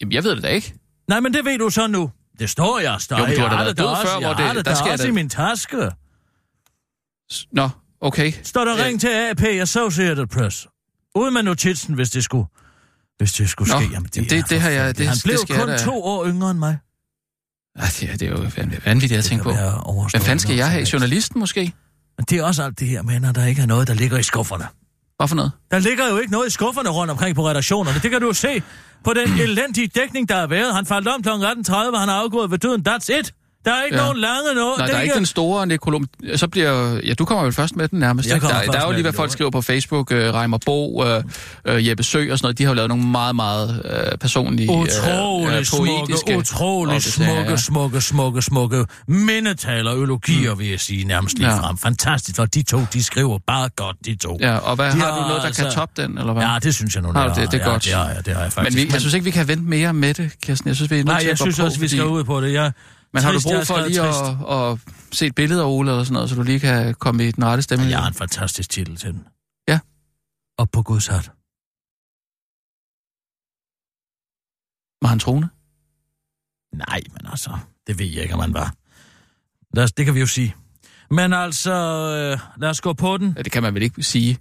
Jamen, 0.00 0.12
jeg 0.12 0.24
ved 0.24 0.34
det 0.36 0.42
da 0.42 0.48
ikke. 0.48 0.74
Nej, 1.08 1.20
men 1.20 1.34
det 1.34 1.44
ved 1.44 1.58
du 1.58 1.70
så 1.70 1.86
nu. 1.86 2.10
Det 2.38 2.50
står 2.50 2.78
jeg 2.78 3.00
stadig. 3.00 3.20
Jo, 3.20 3.26
men 3.26 3.34
du 3.36 3.40
har 3.40 3.48
da 3.48 3.54
Jeg 3.56 3.64
været 3.64 3.76
det 3.76 3.84
død 3.84 3.96
før, 4.06 4.10
jeg 4.18 4.26
hvor 4.28 4.34
det- 4.36 4.46
har 4.46 4.52
det 4.54 4.64
der 4.64 4.70
da 4.72 4.78
sker 4.78 4.92
også 4.92 5.02
det. 5.04 5.08
i 5.10 5.12
min 5.12 5.28
taske. 5.28 5.90
Nå, 7.52 7.68
okay. 8.00 8.32
Står 8.42 8.64
der 8.64 8.84
ring 8.84 9.00
til 9.00 9.08
AP 9.08 9.42
Associated 9.42 10.26
Press. 10.26 10.66
Ud 11.14 11.30
med 11.30 11.42
notitsen, 11.42 11.94
hvis 11.94 12.10
det 12.10 12.24
skulle, 12.24 12.46
hvis 13.18 13.32
det 13.32 13.48
skulle 13.50 13.72
Nå, 13.74 13.80
ske. 13.80 13.84
Jamen, 13.92 14.08
jamen, 14.16 14.28
det- 14.30 14.38
er 14.38 14.42
det 14.42 14.60
har 14.60 14.70
jeg- 14.70 14.98
det- 14.98 15.06
Han 15.06 15.14
det 15.16 15.22
blev 15.24 15.38
jeg 15.48 15.58
kun 15.58 15.68
da- 15.68 15.78
to 15.78 16.04
år 16.04 16.26
yngre 16.26 16.50
end 16.50 16.58
mig. 16.58 16.78
Ja, 17.78 17.82
det, 18.00 18.02
er, 18.10 18.16
det 18.16 18.22
er 18.22 18.30
jo 18.30 18.36
vanv- 18.36 18.84
vanvittigt 18.84 19.18
at 19.18 19.24
tænke 19.24 19.44
på. 19.44 19.52
Hvad 19.52 20.20
fanden 20.20 20.38
skal 20.38 20.56
jeg 20.56 20.70
have? 20.70 20.86
Journalisten 20.92 21.38
måske? 21.40 21.72
Men 22.18 22.24
det 22.30 22.38
er 22.38 22.44
også 22.44 22.62
alt 22.62 22.78
det 22.78 22.88
her 22.88 23.02
med, 23.02 23.20
når 23.20 23.32
der 23.32 23.46
ikke 23.46 23.62
er 23.62 23.66
noget, 23.66 23.88
der 23.88 23.94
ligger 23.94 24.18
i 24.18 24.22
skufferne. 24.22 24.64
Hvad 25.22 25.28
for 25.28 25.36
noget? 25.36 25.52
Der 25.70 25.78
ligger 25.78 26.08
jo 26.10 26.18
ikke 26.18 26.32
noget 26.32 26.46
i 26.46 26.50
skufferne 26.50 26.88
rundt 26.88 27.10
omkring 27.10 27.36
på 27.36 27.48
redaktionerne. 27.48 27.98
Det 28.02 28.10
kan 28.10 28.20
du 28.20 28.26
jo 28.26 28.32
se 28.32 28.62
på 29.04 29.12
den 29.14 29.28
elendige 29.40 29.86
dækning, 29.86 30.28
der 30.28 30.36
har 30.36 30.46
været. 30.46 30.74
Han 30.74 30.86
faldt 30.86 31.08
om 31.08 31.22
kl. 31.22 31.28
18.30, 31.28 31.96
han 31.98 32.08
er 32.08 32.12
afgået 32.12 32.50
ved 32.50 32.58
døden. 32.58 32.84
That's 32.88 33.18
it. 33.18 33.34
Der 33.64 33.72
er 33.72 33.84
ikke 33.84 33.96
Ja. 33.96 34.02
nogen 34.02 34.18
lange 34.18 34.54
noget. 34.54 34.78
Nej, 34.78 34.86
Det 34.86 34.92
der 34.92 34.98
er 34.98 35.02
ikke 35.02 35.14
den 35.14 35.26
store 35.26 35.66
nekrolog. 35.66 36.02
Så 36.36 36.48
bliver... 36.48 37.00
Ja, 37.06 37.14
du 37.14 37.24
kommer 37.24 37.44
vel 37.44 37.52
først 37.52 37.76
med 37.76 37.88
den 37.88 37.98
nærmest. 37.98 38.28
Jeg 38.28 38.40
Der, 38.40 38.48
først 38.48 38.66
der 38.72 38.80
er 38.80 38.86
jo 38.86 38.92
lige, 38.92 39.02
hvad 39.02 39.12
folk 39.12 39.30
skriver 39.32 39.50
på 39.50 39.60
Facebook. 39.62 40.10
Uh, 40.10 40.16
Reimer 40.16 40.58
Bo, 40.66 41.02
uh, 41.02 41.06
uh, 41.74 41.88
Jeppe 41.88 42.02
Sø 42.02 42.32
og 42.32 42.38
sådan 42.38 42.44
noget. 42.44 42.58
De 42.58 42.62
har 42.64 42.70
jo 42.70 42.74
lavet 42.74 42.88
nogle 42.88 43.04
meget, 43.06 43.36
meget 43.36 43.82
uh, 44.12 44.18
personlige, 44.18 44.70
uh, 44.70 44.80
Utrolig 44.80 45.58
uh, 45.58 45.64
smukke, 45.64 45.92
poetiske... 45.98 46.36
utrolig 46.38 46.94
opdateringer, 46.96 47.56
smukke, 47.56 47.62
smukke, 47.62 48.00
smukke, 48.00 48.42
smukke 48.42 48.84
mindetaler, 49.06 49.94
ølogier, 49.96 50.54
vil 50.54 50.68
jeg 50.70 50.80
sige, 50.80 51.04
nærmest 51.04 51.38
lige 51.38 51.50
Ja. 51.50 51.58
frem. 51.60 51.78
Fantastisk, 51.78 52.36
for 52.36 52.44
de 52.46 52.62
to, 52.62 52.80
de 52.92 53.02
skriver 53.04 53.38
bare 53.46 53.68
godt, 53.76 53.96
de 54.04 54.14
to. 54.14 54.38
Ja, 54.40 54.56
og 54.56 54.76
hvad, 54.76 54.86
De 54.92 54.96
har 55.00 55.14
du 55.16 55.20
noget, 55.20 55.40
der 55.40 55.46
altså- 55.46 55.62
kan 55.62 55.72
toppe 55.72 56.02
den, 56.02 56.18
eller 56.18 56.32
hvad? 56.32 56.42
Ja, 56.42 56.58
det 56.62 56.74
synes 56.74 56.94
jeg 56.94 57.02
nu, 57.02 57.12
Har 57.12 57.26
det, 57.28 57.36
det? 57.36 57.52
Det 57.52 57.60
er 57.60 57.64
ja, 57.64 57.70
godt. 57.70 57.84
Det 57.84 57.92
har 57.92 58.08
jeg, 58.08 58.26
det 58.26 58.34
har 58.34 58.40
jeg 58.40 58.46
Men 58.46 58.50
faktisk. 58.52 58.76
vi, 58.76 58.88
jeg 58.92 59.00
synes 59.00 59.14
ikke, 59.14 59.24
vi 59.24 59.30
kan 59.30 59.48
vente 59.48 59.64
mere 59.64 59.92
med 59.92 60.14
det, 60.14 60.30
Kirsten. 60.42 60.68
Jeg 60.68 60.76
synes, 60.76 60.90
vi 60.90 60.94
er 60.96 60.98
nødt 60.98 61.06
Nej, 61.06 61.18
til 61.18 61.26
jeg 61.26 61.32
at 61.32 61.38
gå 61.38 61.42
synes 61.44 61.58
også, 61.58 61.80
vi 61.80 61.88
skal 61.88 62.04
ud 62.04 62.24
på 62.24 62.40
det. 62.40 62.52
Jeg, 62.52 62.72
Men 63.12 63.22
har 63.22 63.32
du 63.32 63.40
trist, 63.40 63.46
brug 63.46 63.66
for 63.66 63.86
lige 63.86 63.98
trist. 63.98 64.20
at, 64.48 64.70
at 64.72 64.78
se 65.16 65.26
et 65.26 65.34
billede 65.34 65.62
af 65.62 65.66
Ole 65.66 65.90
eller 65.90 66.04
sådan 66.04 66.14
noget, 66.14 66.30
så 66.30 66.36
du 66.36 66.42
lige 66.42 66.60
kan 66.60 66.94
komme 66.94 67.28
i 67.28 67.30
den 67.30 67.44
rette 67.44 67.62
stemning? 67.62 67.90
Jeg 67.90 67.98
har 68.00 68.08
en 68.08 68.14
fantastisk 68.14 68.70
titel 68.70 68.96
til 68.96 69.12
den. 69.12 69.26
Ja. 69.68 69.78
Op 70.58 70.68
på 70.72 70.82
Guds 70.82 71.06
hat. 71.06 71.30
Var 75.02 75.08
han 75.08 75.18
troende? 75.18 75.48
Nej, 76.72 77.00
men 77.12 77.26
altså, 77.30 77.58
det 77.86 77.98
ved 77.98 78.06
jeg 78.06 78.22
ikke, 78.22 78.34
om 78.34 78.40
han 78.40 78.54
var. 78.54 78.74
Lad 79.74 79.84
os, 79.84 79.92
det 79.92 80.04
kan 80.04 80.14
vi 80.14 80.20
jo 80.20 80.26
sige. 80.26 80.54
Men 81.10 81.32
altså, 81.32 81.72
øh, 81.72 82.60
lad 82.60 82.70
os 82.70 82.80
gå 82.80 82.92
på 82.92 83.16
den. 83.18 83.34
Ja, 83.36 83.42
det 83.42 83.52
kan 83.52 83.62
man 83.62 83.74
vel 83.74 83.82
ikke 83.82 84.02
sige. 84.02 84.38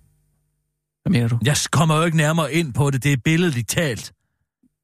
Hvad 1.03 1.11
mener 1.11 1.27
du? 1.27 1.39
Jeg 1.43 1.55
kommer 1.71 1.97
jo 1.97 2.03
ikke 2.03 2.17
nærmere 2.17 2.53
ind 2.53 2.73
på 2.73 2.91
det, 2.91 3.03
det 3.03 3.13
er 3.13 3.17
billedligt 3.17 3.69
talt. 3.69 4.13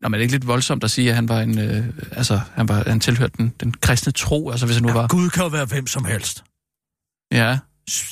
Nå, 0.01 0.07
men 0.09 0.13
er 0.13 0.17
det 0.17 0.23
ikke 0.23 0.33
lidt 0.33 0.47
voldsomt 0.47 0.83
at 0.83 0.91
sige, 0.91 1.09
at 1.09 1.15
han 1.15 1.29
var 1.29 1.39
en, 1.41 1.59
øh, 1.59 1.85
altså, 2.11 2.39
han, 2.53 2.67
var, 2.67 2.83
han 2.87 2.99
tilhørte 2.99 3.33
den, 3.37 3.53
den 3.59 3.71
kristne 3.71 4.11
tro, 4.11 4.49
altså 4.51 4.65
hvis 4.65 4.75
han 4.77 4.85
nu 4.85 4.93
var... 4.93 5.07
Gud 5.07 5.29
kan 5.29 5.43
jo 5.43 5.49
være 5.49 5.65
hvem 5.65 5.87
som 5.87 6.05
helst. 6.05 6.43
Ja, 7.31 7.59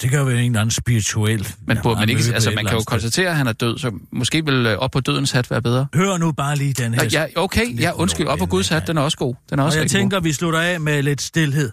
Det 0.01 0.09
kan 0.09 0.19
jo 0.19 0.25
være 0.25 0.39
en 0.39 0.45
eller 0.51 0.61
anden 0.61 0.71
spirituel. 0.71 1.47
men, 1.67 1.77
burde 1.83 1.99
man, 1.99 2.09
ikke, 2.09 2.23
altså, 2.33 2.51
man 2.55 2.65
kan 2.65 2.77
jo 2.77 2.83
konstatere, 2.87 3.29
at 3.29 3.35
han 3.35 3.47
er 3.47 3.53
død, 3.53 3.77
så 3.77 3.91
måske 4.11 4.45
vil 4.45 4.65
øh, 4.65 4.77
op 4.77 4.91
på 4.91 4.99
dødens 4.99 5.31
hat 5.31 5.51
være 5.51 5.61
bedre. 5.61 5.87
Hør 5.93 6.17
nu 6.17 6.31
bare 6.31 6.55
lige 6.55 6.73
den 6.73 6.93
her. 6.93 7.03
Nå, 7.03 7.09
ja, 7.13 7.25
okay, 7.35 7.79
ja, 7.79 7.91
undskyld, 7.95 8.27
op 8.27 8.39
på 8.39 8.45
Guds 8.45 8.67
hat, 8.69 8.87
den 8.87 8.97
er 8.97 9.01
også 9.01 9.17
god. 9.17 9.35
Den 9.49 9.59
er 9.59 9.63
Og 9.63 9.65
også 9.65 9.77
jeg 9.77 9.83
rigtig 9.83 9.99
tænker, 9.99 10.19
vi 10.19 10.33
slutter 10.33 10.59
af 10.59 10.79
med 10.79 11.03
lidt 11.03 11.21
stillhed. 11.21 11.71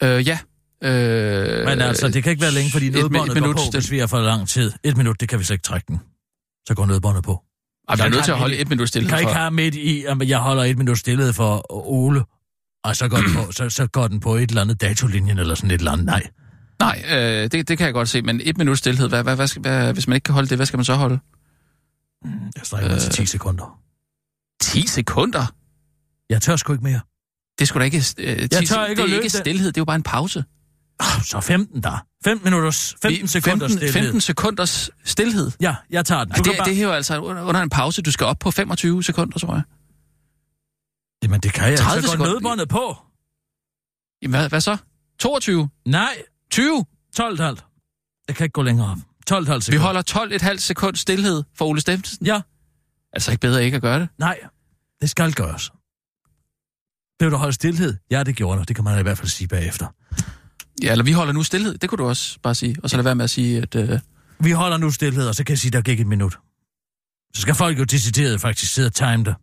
god. 0.00 0.08
Øh, 0.08 0.26
ja. 0.26 0.38
Øh, 0.82 1.64
Men 1.66 1.80
altså, 1.80 2.08
det 2.08 2.22
kan 2.22 2.30
ikke 2.30 2.42
være 2.42 2.52
længe, 2.52 2.70
fordi 2.70 2.86
et- 2.86 2.92
nødbåndet 2.92 3.22
et 3.22 3.28
går 3.28 3.34
minut 3.34 3.56
på, 3.56 3.60
hvis 3.72 3.90
vi 3.90 3.98
er 3.98 4.06
for 4.06 4.20
lang 4.20 4.48
tid. 4.48 4.72
Et 4.84 4.96
minut, 4.96 5.20
det 5.20 5.28
kan 5.28 5.38
vi 5.38 5.44
slet 5.44 5.54
ikke 5.54 5.62
trække 5.62 5.84
den. 5.88 6.00
Så 6.68 6.74
går 6.74 6.86
nødbåndet 6.86 7.24
på. 7.24 7.42
Ej, 7.88 7.94
vi 7.94 8.00
er 8.00 8.04
Jeg 8.04 8.10
nødt 8.10 8.24
til 8.24 8.32
at 8.32 8.38
holde 8.38 8.54
ikke- 8.54 8.62
et 8.62 8.68
minut 8.68 8.88
stille 8.88 9.08
kan 9.08 9.18
ikke 9.18 9.28
for... 9.30 9.34
have 9.38 9.50
midt 9.50 9.74
i, 9.74 10.04
at 10.04 10.28
jeg 10.28 10.38
holder 10.38 10.62
et 10.64 10.78
minut 10.78 10.98
stillhed 10.98 11.32
for 11.32 11.66
Ole, 11.90 12.24
og 12.84 12.96
så 12.96 13.08
går, 13.08 13.16
den 13.16 13.34
på, 13.34 13.52
så, 13.52 13.70
så 13.70 13.86
går 13.86 14.08
den 14.08 14.20
på 14.20 14.34
et 14.34 14.48
eller 14.48 14.62
andet 14.62 14.80
datolinjen 14.80 15.38
eller 15.38 15.54
sådan 15.54 15.70
et 15.70 15.78
eller 15.78 15.92
andet. 15.92 16.06
Nej. 16.06 16.22
Nej, 16.80 17.04
øh, 17.10 17.42
det, 17.50 17.52
det 17.68 17.78
kan 17.78 17.84
jeg 17.84 17.92
godt 17.94 18.08
se, 18.08 18.22
men 18.22 18.40
et 18.44 18.58
minut 18.58 18.78
stillhed, 18.78 19.08
hvad, 19.08 19.22
hvad, 19.22 19.36
hvad, 19.36 19.46
skal, 19.46 19.62
hvad, 19.62 19.92
hvis 19.92 20.08
man 20.08 20.14
ikke 20.14 20.24
kan 20.24 20.34
holde 20.34 20.48
det, 20.48 20.58
hvad 20.58 20.66
skal 20.66 20.76
man 20.78 20.84
så 20.84 20.94
holde? 20.94 21.18
Jeg 22.56 22.62
strækker 22.64 22.90
mig 22.90 22.98
til 23.00 23.10
10 23.10 23.26
sekunder. 23.26 23.78
10 24.62 24.86
sekunder? 24.86 25.54
Jeg 26.30 26.42
tør 26.42 26.56
sgu 26.56 26.72
ikke 26.72 26.84
mere. 26.84 27.00
Det 27.58 27.64
er 27.64 27.66
sgu 27.66 27.78
da 27.78 27.84
ikke... 27.84 27.96
Øh, 28.18 28.38
10, 28.48 28.66
tør 28.66 28.84
ikke 28.86 29.02
det 29.02 29.10
er 29.12 29.16
ikke 29.16 29.30
stillhed, 29.30 29.66
det 29.68 29.76
er 29.76 29.80
jo 29.80 29.84
bare 29.84 29.96
en 29.96 30.02
pause. 30.02 30.44
Oh, 31.00 31.22
så 31.24 31.40
15 31.40 31.82
der. 31.82 32.06
15 32.24 32.44
minutters, 32.50 32.94
15 33.02 33.22
Vi- 33.22 33.26
sekunder 33.26 33.68
15, 33.68 33.78
stillhed. 33.78 34.02
15 34.02 34.20
sekunders 34.20 34.90
stillhed. 35.04 35.50
Ja, 35.60 35.74
jeg 35.90 36.04
tager 36.06 36.24
den. 36.24 36.32
Du 36.34 36.42
Du 36.42 36.50
det, 36.50 36.58
bare... 36.58 36.68
det 36.68 36.78
er 36.78 36.82
jo 36.82 36.90
altså 36.92 37.18
under, 37.20 37.60
en 37.62 37.70
pause, 37.70 38.02
du 38.02 38.12
skal 38.12 38.26
op 38.26 38.38
på 38.38 38.50
25 38.50 39.02
sekunder, 39.04 39.38
tror 39.38 39.54
jeg. 39.54 39.62
Jamen, 41.22 41.40
det 41.40 41.52
kan 41.52 41.68
jeg. 41.70 41.78
30 41.78 42.08
Så 42.08 42.16
går 42.16 42.24
nødbåndet 42.26 42.68
på. 42.68 42.96
Jamen, 44.22 44.38
hvad, 44.38 44.48
hvad 44.48 44.60
så? 44.60 44.76
22? 45.18 45.68
Nej, 45.86 46.16
20? 46.50 46.84
12,5. 47.20 47.24
Jeg 48.28 48.36
kan 48.36 48.44
ikke 48.44 48.52
gå 48.52 48.62
længere 48.62 48.90
op. 48.90 48.96
12,5 48.96 49.04
sekunder. 49.42 49.70
Vi 49.70 49.76
holder 49.76 50.02
12,5 50.52 50.56
sekund 50.58 50.96
stillhed 50.96 51.42
for 51.54 51.64
Ole 51.64 51.80
Steffensen. 51.80 52.26
Ja. 52.26 52.40
Altså 53.12 53.30
ikke 53.30 53.40
bedre 53.40 53.64
ikke 53.64 53.74
at 53.76 53.82
gøre 53.82 54.00
det. 54.00 54.08
Nej, 54.18 54.38
det 55.00 55.10
skal 55.10 55.32
gøres. 55.32 55.70
Blev 57.18 57.30
du 57.30 57.36
holdt 57.36 57.54
stillhed? 57.54 57.96
Ja, 58.10 58.22
det 58.22 58.36
gjorde 58.36 58.58
du. 58.58 58.64
Det 58.64 58.76
kan 58.76 58.84
man 58.84 58.98
i 58.98 59.02
hvert 59.02 59.18
fald 59.18 59.28
sige 59.28 59.48
bagefter. 59.48 59.86
Ja, 60.82 60.92
eller 60.92 61.04
vi 61.04 61.12
holder 61.12 61.32
nu 61.32 61.42
stillhed. 61.42 61.78
Det 61.78 61.88
kunne 61.90 61.96
du 61.96 62.08
også 62.08 62.38
bare 62.42 62.54
sige. 62.54 62.76
Og 62.82 62.90
så 62.90 62.96
lad 62.96 63.04
være 63.04 63.14
med 63.14 63.24
at 63.24 63.30
sige, 63.30 63.58
at... 63.62 63.74
Øh, 63.74 63.98
Vi 64.40 64.50
holder 64.50 64.76
nu 64.76 64.90
stillhed, 64.90 65.28
og 65.28 65.34
så 65.34 65.44
kan 65.44 65.52
jeg 65.52 65.58
sige, 65.58 65.70
der 65.70 65.80
gik 65.80 66.00
et 66.00 66.06
minut. 66.06 66.38
Så 67.34 67.42
skal 67.42 67.54
folk 67.54 67.78
jo 67.78 67.84
decideret 67.84 68.40
faktisk 68.40 68.72
sidde 68.74 68.86
og 68.86 68.94
time 68.94 69.24
det. 69.24 69.34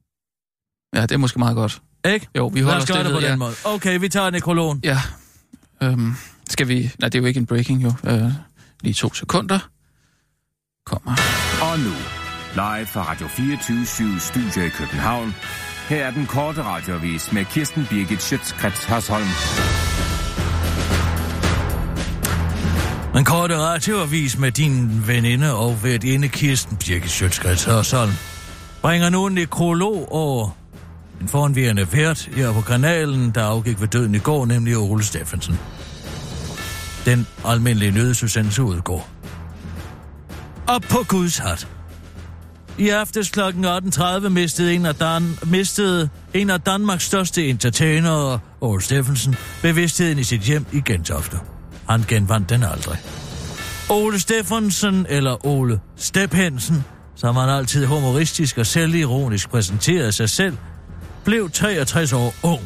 ja, 0.95 1.01
det 1.01 1.11
er 1.11 1.17
måske 1.17 1.39
meget 1.39 1.55
godt. 1.55 1.81
Ikke? 2.05 2.27
Jo, 2.37 2.47
vi 2.47 2.59
Lad 2.59 2.65
holder 2.65 2.81
os 2.81 2.87
gøre 2.87 2.97
det 2.97 3.05
stillhed. 3.05 3.13
på 3.15 3.21
den 3.21 3.29
ja. 3.29 3.35
måde. 3.35 3.53
Okay, 3.65 3.99
vi 3.99 4.09
tager 4.09 4.29
nekrologen. 4.29 4.79
Ja. 4.83 4.99
Øhm, 5.83 6.13
skal 6.49 6.67
vi... 6.67 6.91
Nej, 6.99 7.09
det 7.09 7.15
er 7.15 7.21
jo 7.21 7.25
ikke 7.27 7.39
en 7.39 7.45
breaking, 7.45 7.83
jo. 7.83 7.93
Øh, 8.03 8.31
lige 8.81 8.93
to 8.93 9.13
sekunder. 9.13 9.59
Kommer. 10.85 11.11
Og 11.61 11.79
nu, 11.79 11.93
live 12.53 12.85
fra 12.87 13.11
Radio 13.11 13.27
24 13.27 14.19
Studio 14.19 14.61
i 14.63 14.69
København. 14.69 15.35
Her 15.89 16.05
er 16.05 16.11
den 16.11 16.25
korte 16.25 16.63
radiovis 16.63 17.31
med 17.31 17.45
Kirsten 17.45 17.85
Birgit 17.89 18.21
Schøtzgrads 18.21 18.83
Hasholm. 18.83 19.27
En 23.17 23.25
kort 23.25 23.51
radioavis 23.51 24.37
med 24.37 24.51
din 24.51 25.07
veninde 25.07 25.53
og 25.53 25.83
værtinde 25.83 26.27
Kirsten 26.27 26.77
Birke 26.77 27.09
Sjøtskreds 27.09 27.63
Hørsholm 27.63 28.11
bringer 28.81 29.09
nu 29.09 29.25
en 29.25 29.33
nekrolog 29.33 30.11
over 30.11 30.49
en 31.21 31.27
foranværende 31.27 31.87
vært 31.93 32.29
her 32.35 32.53
på 32.53 32.61
kanalen, 32.61 33.31
der 33.31 33.43
afgik 33.43 33.81
ved 33.81 33.87
døden 33.87 34.15
i 34.15 34.19
går, 34.19 34.45
nemlig 34.45 34.77
Ole 34.77 35.03
Steffensen. 35.03 35.59
Den 37.05 37.27
almindelige 37.45 37.91
nødsudsendelse 37.91 38.63
udgår. 38.63 39.09
Op 40.67 40.81
på 40.81 41.05
Guds 41.07 41.37
hat. 41.37 41.67
I 42.77 42.89
aftes 42.89 43.29
kl. 43.29 43.39
18.30 43.39 44.29
mistede 44.29 44.73
en 44.75 44.85
af, 44.85 44.95
Dan- 44.95 45.37
mistede 45.45 46.09
en 46.33 46.49
af 46.49 46.61
Danmarks 46.61 47.03
største 47.03 47.47
entertainere, 47.47 48.39
Ole 48.61 48.81
Steffensen, 48.81 49.35
bevidstheden 49.61 50.19
i 50.19 50.23
sit 50.23 50.41
hjem 50.41 50.65
i 50.71 50.81
Gentofte. 50.85 51.37
Han 51.89 52.03
genvandt 52.07 52.49
den 52.49 52.63
aldrig. 52.63 52.97
Ole 53.89 54.19
Steffensen, 54.19 55.05
eller 55.09 55.45
Ole 55.45 55.79
Stephensen, 55.97 56.83
som 57.15 57.35
han 57.35 57.49
altid 57.49 57.85
humoristisk 57.85 58.57
og 58.57 58.65
selvironisk 58.65 59.49
præsenterede 59.49 60.11
sig 60.11 60.29
selv, 60.29 60.57
blev 61.25 61.49
63 61.51 62.13
år 62.13 62.35
ung. 62.43 62.61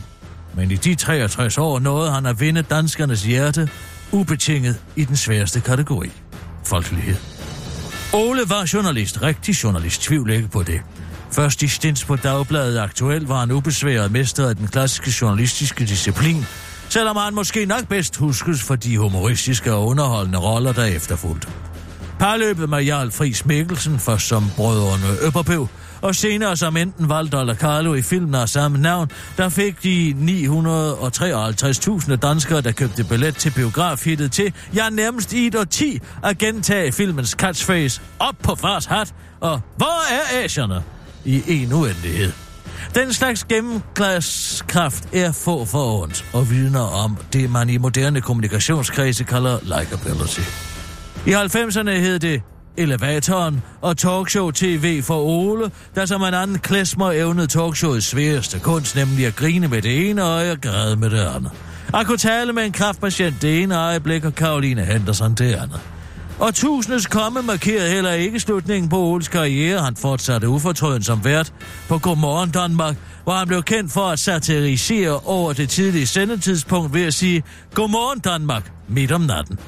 Men 0.56 0.72
i 0.72 0.76
de 0.76 0.96
63 0.96 1.58
år 1.58 1.80
nåede 1.80 2.12
han 2.12 2.26
at 2.26 2.40
vinde 2.40 2.62
danskernes 2.62 3.24
hjerte, 3.24 3.70
ubetinget 4.12 4.82
i 4.96 5.06
den 5.06 5.16
sværeste 5.16 5.60
kategori. 5.60 6.12
Folkelighed. 6.66 7.16
Ole 8.14 8.42
var 8.50 8.70
journalist, 8.74 9.22
rigtig 9.22 9.64
journalist, 9.64 10.02
tvivl 10.02 10.30
ikke 10.30 10.48
på 10.48 10.64
det. 10.64 10.82
Først 11.32 11.64
i 11.64 11.68
stints 11.68 12.06
på 12.06 12.16
Dagbladet 12.16 12.80
Aktuel 12.80 13.26
var 13.26 13.40
han 13.40 13.52
ubesværet 13.52 14.12
mester 14.12 14.50
af 14.50 14.56
den 14.56 14.68
klassiske 14.68 15.12
journalistiske 15.22 15.86
disciplin, 15.86 16.46
selvom 16.90 17.16
han 17.16 17.36
måske 17.36 17.66
nok 17.66 17.88
bedst 17.88 18.18
huskes 18.18 18.64
for 18.64 18.76
de 18.76 18.98
humoristiske 18.98 19.74
og 19.74 19.88
underholdende 19.88 20.40
roller, 20.40 20.74
der 20.74 20.86
efterfulgte. 20.86 21.48
Parløbet 22.20 22.70
med 22.70 22.84
Jarl 22.84 23.12
Friis 23.12 23.46
Mikkelsen, 23.46 24.00
først 24.00 24.28
som 24.28 24.46
brødrene 24.56 25.26
Øpperpøv, 25.28 25.68
og 26.02 26.16
senere 26.16 26.58
som 26.58 26.78
enten 26.78 27.10
Valdo 27.10 27.40
eller 27.40 27.56
Carlo 27.56 27.94
i 27.94 28.02
filmen 28.02 28.36
af 28.36 28.50
samme 28.50 28.78
navn, 28.78 29.12
der 29.38 29.50
fik 29.50 29.84
de 29.84 30.16
953.000 30.20 32.16
danskere, 32.16 32.62
der 32.62 32.72
købte 32.72 33.04
billet 33.04 33.36
til 33.36 33.52
biografhittet 33.52 34.32
til, 34.32 34.54
ja 34.76 34.90
nærmest 34.90 35.34
i 35.34 35.48
et 35.48 35.56
årti, 35.56 36.00
at 36.24 36.38
gentage 36.38 36.92
filmens 36.92 37.30
catchphrase 37.30 38.02
op 38.20 38.36
på 38.44 38.56
fars 38.56 38.86
hat, 38.86 39.14
og 39.40 39.62
hvor 39.78 40.14
er 40.14 40.44
asierne? 40.44 40.84
I 41.26 41.44
en 41.48 41.74
uendelighed. 41.74 42.47
Den 42.96 43.14
slags 43.14 43.44
gennemglaskraft 43.44 45.14
er 45.14 45.32
få 45.32 45.66
for 45.66 46.02
ondt, 46.02 46.26
og 46.34 46.50
vidner 46.50 46.80
om 46.80 47.18
det, 47.34 47.52
man 47.52 47.70
i 47.70 47.78
moderne 47.78 48.22
kommunikationskredse 48.22 49.24
kalder 49.24 49.60
likability. 49.64 50.42
I 51.26 51.34
90'erne 51.34 51.90
hed 51.90 52.20
det 52.20 52.42
Elevatoren 52.78 53.64
og 53.82 53.98
talkshow 53.98 54.52
TV 54.52 55.02
for 55.02 55.22
Ole, 55.22 55.72
der 55.96 56.06
som 56.06 56.22
en 56.22 56.34
anden 56.34 56.60
klesmer 56.60 57.12
evnede 57.12 57.48
talkshowets 57.48 58.06
sværeste 58.06 58.60
kunst, 58.60 58.96
nemlig 58.96 59.26
at 59.26 59.36
grine 59.36 59.68
med 59.68 59.82
det 59.82 60.10
ene 60.10 60.22
øje 60.22 60.52
og 60.52 60.62
græde 60.62 60.96
med 60.96 61.10
det 61.10 61.20
andet. 61.20 61.52
At 61.94 62.06
kunne 62.06 62.18
tale 62.18 62.54
med 62.54 62.66
en 62.66 62.72
kraftpatient 62.72 63.42
det 63.42 63.64
ene 63.64 63.78
øjeblik, 63.78 64.26
og 64.26 64.36
Karoline 64.36 64.86
Henderson 64.86 65.34
det 65.34 65.54
andet. 65.54 65.82
Og 66.40 66.56
tusindes 66.56 67.08
komme 67.08 67.42
markerede 67.42 67.90
heller 67.90 68.12
ikke 68.12 68.40
slutningen 68.40 68.90
på 68.90 69.00
Oles 69.00 69.28
karriere. 69.28 69.82
Han 69.82 69.96
fortsatte 69.96 70.50
ufortrøden 70.50 71.04
som 71.04 71.24
vært 71.24 71.54
på 71.88 71.98
Godmorgen 71.98 72.52
Danmark, 72.52 72.96
hvor 73.24 73.34
han 73.34 73.48
blev 73.48 73.64
kendt 73.64 73.92
for 73.92 74.02
at 74.02 74.20
satirisere 74.20 75.20
over 75.26 75.54
det 75.54 75.70
tidlige 75.70 76.08
sendetidspunkt 76.08 76.94
ved 76.94 77.06
at 77.06 77.14
sige 77.14 77.44
Godmorgen 77.74 78.20
Danmark 78.20 78.72
midt 78.88 79.12
om 79.12 79.22
natten. 79.22 79.60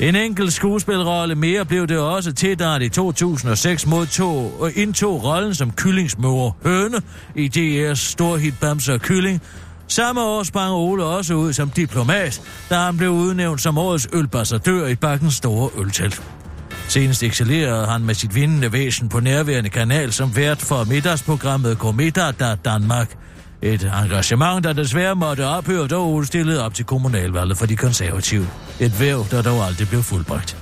En 0.00 0.16
enkelt 0.16 0.52
skuespilrolle 0.52 1.34
mere 1.34 1.64
blev 1.64 1.86
det 1.86 1.98
også 1.98 2.32
til, 2.32 2.58
da 2.58 2.68
han 2.68 2.82
i 2.82 2.88
2006 2.88 3.86
modtog 3.86 4.60
og 4.60 4.66
øh, 4.68 4.82
indtog 4.82 5.24
rollen 5.24 5.54
som 5.54 5.72
kyllingsmor 5.72 6.56
Høne 6.64 7.02
i 7.34 7.50
DR's 7.56 7.94
storhit 7.94 8.54
Bamser 8.60 8.98
Kylling. 8.98 9.42
Samme 9.88 10.22
år 10.22 10.42
sprang 10.42 10.72
Ole 10.72 11.04
også 11.04 11.34
ud 11.34 11.52
som 11.52 11.70
diplomat, 11.70 12.42
da 12.70 12.76
han 12.76 12.96
blev 12.96 13.10
udnævnt 13.10 13.60
som 13.60 13.78
årets 13.78 14.08
ølbassadør 14.12 14.86
i 14.86 14.94
Bakkens 14.94 15.34
store 15.34 15.70
øltelt. 15.78 16.22
Senest 16.88 17.22
excellerede 17.22 17.86
han 17.86 18.04
med 18.04 18.14
sit 18.14 18.34
vindende 18.34 18.72
væsen 18.72 19.08
på 19.08 19.20
nærværende 19.20 19.70
kanal 19.70 20.12
som 20.12 20.36
vært 20.36 20.58
for 20.58 20.84
middagsprogrammet 20.84 21.78
Kometa 21.78 22.30
da 22.30 22.54
Danmark. 22.64 23.16
Et 23.62 23.90
engagement, 24.02 24.64
der 24.64 24.72
desværre 24.72 25.14
måtte 25.14 25.46
ophøre, 25.46 25.88
da 25.88 25.96
Ole 25.96 26.26
stillede 26.26 26.64
op 26.64 26.74
til 26.74 26.84
kommunalvalget 26.84 27.58
for 27.58 27.66
de 27.66 27.76
konservative. 27.76 28.46
Et 28.80 29.00
væv, 29.00 29.26
der 29.30 29.42
dog 29.42 29.64
aldrig 29.64 29.88
blev 29.88 30.02
fuldbragt. 30.02 30.56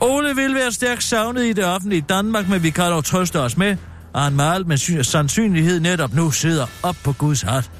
Ole 0.00 0.36
vil 0.36 0.54
være 0.54 0.72
stærkt 0.72 1.02
savnet 1.02 1.44
i 1.44 1.52
det 1.52 1.64
offentlige 1.64 2.04
Danmark, 2.08 2.48
men 2.48 2.62
vi 2.62 2.70
kan 2.70 2.84
dog 2.84 3.04
trøste 3.04 3.40
os 3.40 3.56
med, 3.56 3.76
at 4.14 4.22
han 4.22 4.36
med 4.36 4.44
al 4.44 4.66
med 4.66 5.04
sandsynlighed 5.04 5.80
netop 5.80 6.14
nu 6.14 6.30
sidder 6.30 6.66
op 6.82 6.96
på 7.04 7.12
Guds 7.12 7.42
hat 7.42 7.70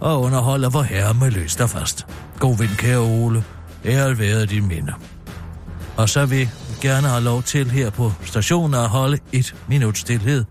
og 0.00 0.20
underholder 0.20 0.70
vor 0.70 0.82
herre 0.82 1.14
med 1.14 1.30
løs 1.30 1.56
der 1.56 1.66
fast. 1.66 2.06
God 2.38 2.58
vind, 2.58 2.76
kære 2.76 2.98
Ole. 2.98 3.44
Æret 3.84 4.18
være 4.18 4.46
din 4.46 4.68
minde. 4.68 4.92
Og 5.96 6.08
så 6.08 6.26
vil 6.26 6.38
jeg 6.38 6.48
gerne 6.80 7.08
have 7.08 7.22
lov 7.22 7.42
til 7.42 7.70
her 7.70 7.90
på 7.90 8.12
stationen 8.24 8.74
at 8.74 8.88
holde 8.88 9.18
et 9.32 9.54
minut 9.68 9.98
stillhed 9.98 10.44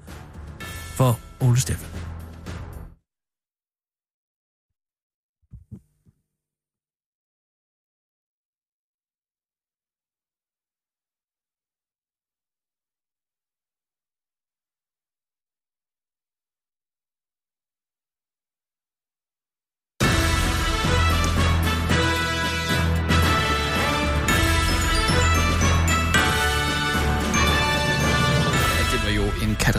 for 0.96 1.20
Ole 1.40 1.60
Steffen. 1.60 1.97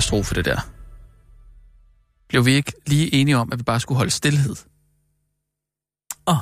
Katastrofe, 0.09 0.35
det 0.35 0.45
der. 0.45 0.61
Blev 2.29 2.47
vi 2.47 2.53
ikke 2.53 2.73
lige 2.87 3.15
enige 3.15 3.37
om, 3.37 3.53
at 3.53 3.59
vi 3.59 3.63
bare 3.63 3.81
skulle 3.81 3.97
holde 3.97 4.11
stillhed? 4.11 4.57
Åh. 6.27 6.37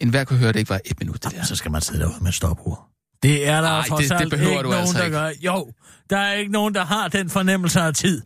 En 0.00 0.10
hver 0.10 0.24
kunne 0.24 0.38
høre, 0.38 0.48
at 0.48 0.54
det 0.54 0.60
ikke 0.60 0.70
var 0.70 0.80
et 0.84 0.98
minut, 1.00 1.24
det 1.24 1.32
der. 1.32 1.44
Så 1.44 1.56
skal 1.56 1.70
man 1.70 1.80
sidde 1.80 2.00
derude 2.00 2.18
med 2.20 2.28
et 2.28 2.34
stopur. 2.34 2.88
Det 3.22 3.48
er 3.48 3.60
der 3.60 3.68
Ej, 3.68 3.88
trods 3.88 4.08
det- 4.08 4.18
det 4.18 4.30
behøver 4.30 4.50
ikke 4.52 4.62
du 4.62 4.68
nogen, 4.70 4.80
altså 4.80 4.98
der 4.98 5.04
ikke. 5.04 5.16
gør. 5.18 5.30
Jo, 5.40 5.72
der 6.10 6.18
er 6.18 6.34
ikke 6.34 6.52
nogen, 6.52 6.74
der 6.74 6.84
har 6.84 7.08
den 7.08 7.30
fornemmelse 7.30 7.80
af 7.80 7.94
tid. 7.94 8.22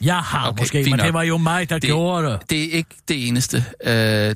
Jeg 0.00 0.18
har 0.20 0.48
Okay, 0.48 0.62
måske, 0.62 0.82
men 0.82 0.90
nok. 0.90 1.00
det 1.06 1.14
var 1.14 1.22
jo 1.22 1.36
mig, 1.38 1.68
der 1.70 1.78
Det- 1.78 1.88
gjorde 1.88 2.28
det. 2.28 2.50
Det 2.50 2.64
er 2.64 2.70
ikke 2.72 2.94
det 3.08 3.28
eneste. 3.28 3.56
Øh, 3.84 3.92
jeg, 3.92 4.34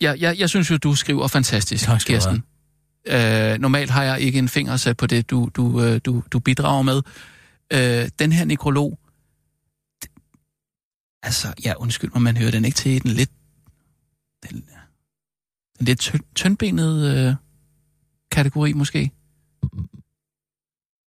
jeg, 0.00 0.38
jeg 0.38 0.48
synes 0.48 0.70
jo, 0.70 0.76
du 0.76 0.94
skriver 0.94 1.28
fantastisk, 1.28 1.84
Tak 1.84 2.00
Kirsten. 2.06 2.44
Øh, 3.06 3.58
normalt 3.58 3.90
har 3.90 4.02
jeg 4.02 4.20
ikke 4.20 4.38
en 4.38 4.48
finger 4.48 4.76
sat 4.76 4.96
på 4.96 5.06
det, 5.06 5.30
du, 5.30 5.50
du, 5.54 5.82
øh, 5.82 6.00
du, 6.04 6.22
du 6.32 6.38
bidrager 6.38 6.82
med. 6.82 7.02
Øh, 7.72 8.10
den 8.18 8.32
her 8.32 8.44
nekrolog, 8.44 8.98
d- 10.04 11.20
altså, 11.22 11.54
ja, 11.64 11.74
undskyld 11.76 12.10
mig, 12.12 12.22
man 12.22 12.36
hører 12.36 12.50
den 12.50 12.64
ikke 12.64 12.76
til 12.76 13.02
den 13.02 13.10
lidt, 13.10 13.30
den, 14.50 14.64
den 15.78 15.86
lidt 15.86 16.00
tynd, 16.00 16.22
tyndbenede 16.34 17.26
øh, 17.28 17.34
kategori, 18.30 18.72
måske. 18.72 19.10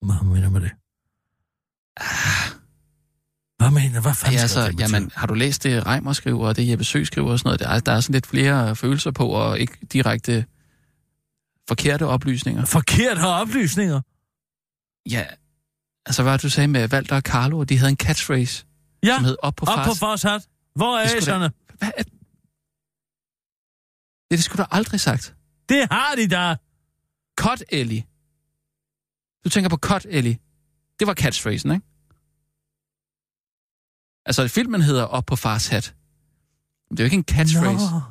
Hvad 0.02 0.24
mener 0.24 0.44
du 0.46 0.50
med 0.50 0.62
det? 0.62 0.72
Hvad 3.58 3.72
mener 3.72 4.02
Hvad 4.02 4.14
fanden 4.14 4.36
Ja, 4.36 4.42
altså, 4.42 4.68
det 4.68 4.76
betyde? 4.76 4.96
jamen, 4.96 5.12
har 5.16 5.28
du 5.28 5.34
læst 5.34 5.64
det 5.64 5.86
Reimer 5.86 6.14
skriver, 6.14 6.48
og 6.48 6.56
det 6.56 6.70
Jeppe 6.70 6.84
Sø 6.84 7.04
skriver 7.04 7.32
og 7.32 7.40
sådan 7.40 7.48
noget? 7.48 7.60
Der 7.60 7.68
er, 7.70 7.80
der 7.80 7.92
er 7.92 8.00
sådan 8.00 8.14
lidt 8.14 8.28
flere 8.28 8.76
følelser 8.76 9.12
på, 9.12 9.28
og 9.28 9.60
ikke 9.60 9.78
direkte 9.94 10.46
forkerte 11.70 12.06
oplysninger. 12.08 12.66
Forkerte 12.66 13.22
oplysninger? 13.42 14.02
Ja, 15.16 15.26
altså 16.06 16.24
hvad 16.24 16.34
det, 16.34 16.42
du 16.44 16.50
sagde 16.50 16.68
med 16.68 16.94
Walter 16.94 17.16
og 17.16 17.22
Carlo, 17.22 17.64
de 17.64 17.78
havde 17.78 17.90
en 17.92 17.98
catchphrase, 17.98 18.66
Ja, 19.04 19.16
som 19.16 19.24
hed 19.26 19.38
op 19.44 19.56
på 19.56 19.66
op 19.66 19.76
fars. 19.78 19.88
på 19.88 19.94
fars 20.06 20.24
hat. 20.24 20.48
Hvor 20.76 20.98
er 20.98 21.08
Det 21.08 21.16
æserne? 21.18 21.52
Hvad 21.80 21.92
er... 21.98 22.04
Det, 22.04 22.14
det 24.38 24.44
skulle 24.44 24.64
du 24.64 24.68
aldrig 24.72 25.00
sagt. 25.00 25.36
Det 25.70 25.88
har 25.92 26.16
de 26.16 26.28
da. 26.28 26.56
Cut 27.42 27.64
Ellie. 27.70 28.04
Du 29.44 29.50
tænker 29.50 29.70
på 29.70 29.78
Cut 29.78 30.06
Ellie. 30.10 30.38
Det 31.00 31.08
var 31.08 31.14
catchphrasen, 31.14 31.72
ikke? 31.72 31.86
Altså, 34.26 34.48
filmen 34.48 34.82
hedder 34.82 35.04
Op 35.04 35.26
på 35.26 35.36
fars 35.36 35.68
hat. 35.68 35.96
Men 36.90 36.98
Det 36.98 37.00
er 37.00 37.04
jo 37.04 37.08
ikke 37.08 37.18
en 37.18 37.24
catchphrase. 37.24 37.94
Nå. 37.94 38.02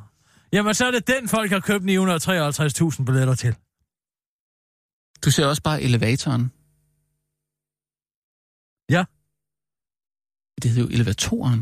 Jamen, 0.52 0.74
så 0.74 0.87
er 0.87 0.90
det 0.90 1.06
den, 1.06 1.28
folk 1.28 1.50
har 1.50 1.61
købt 1.61 1.84
953.000 1.84 3.04
billetter 3.04 3.34
til. 3.34 3.52
Du 5.24 5.30
ser 5.30 5.46
også 5.46 5.62
bare 5.62 5.82
elevatoren. 5.82 6.44
Ja. 8.90 9.04
Det 10.62 10.70
hedder 10.70 10.82
jo 10.82 10.88
elevatoren. 10.96 11.61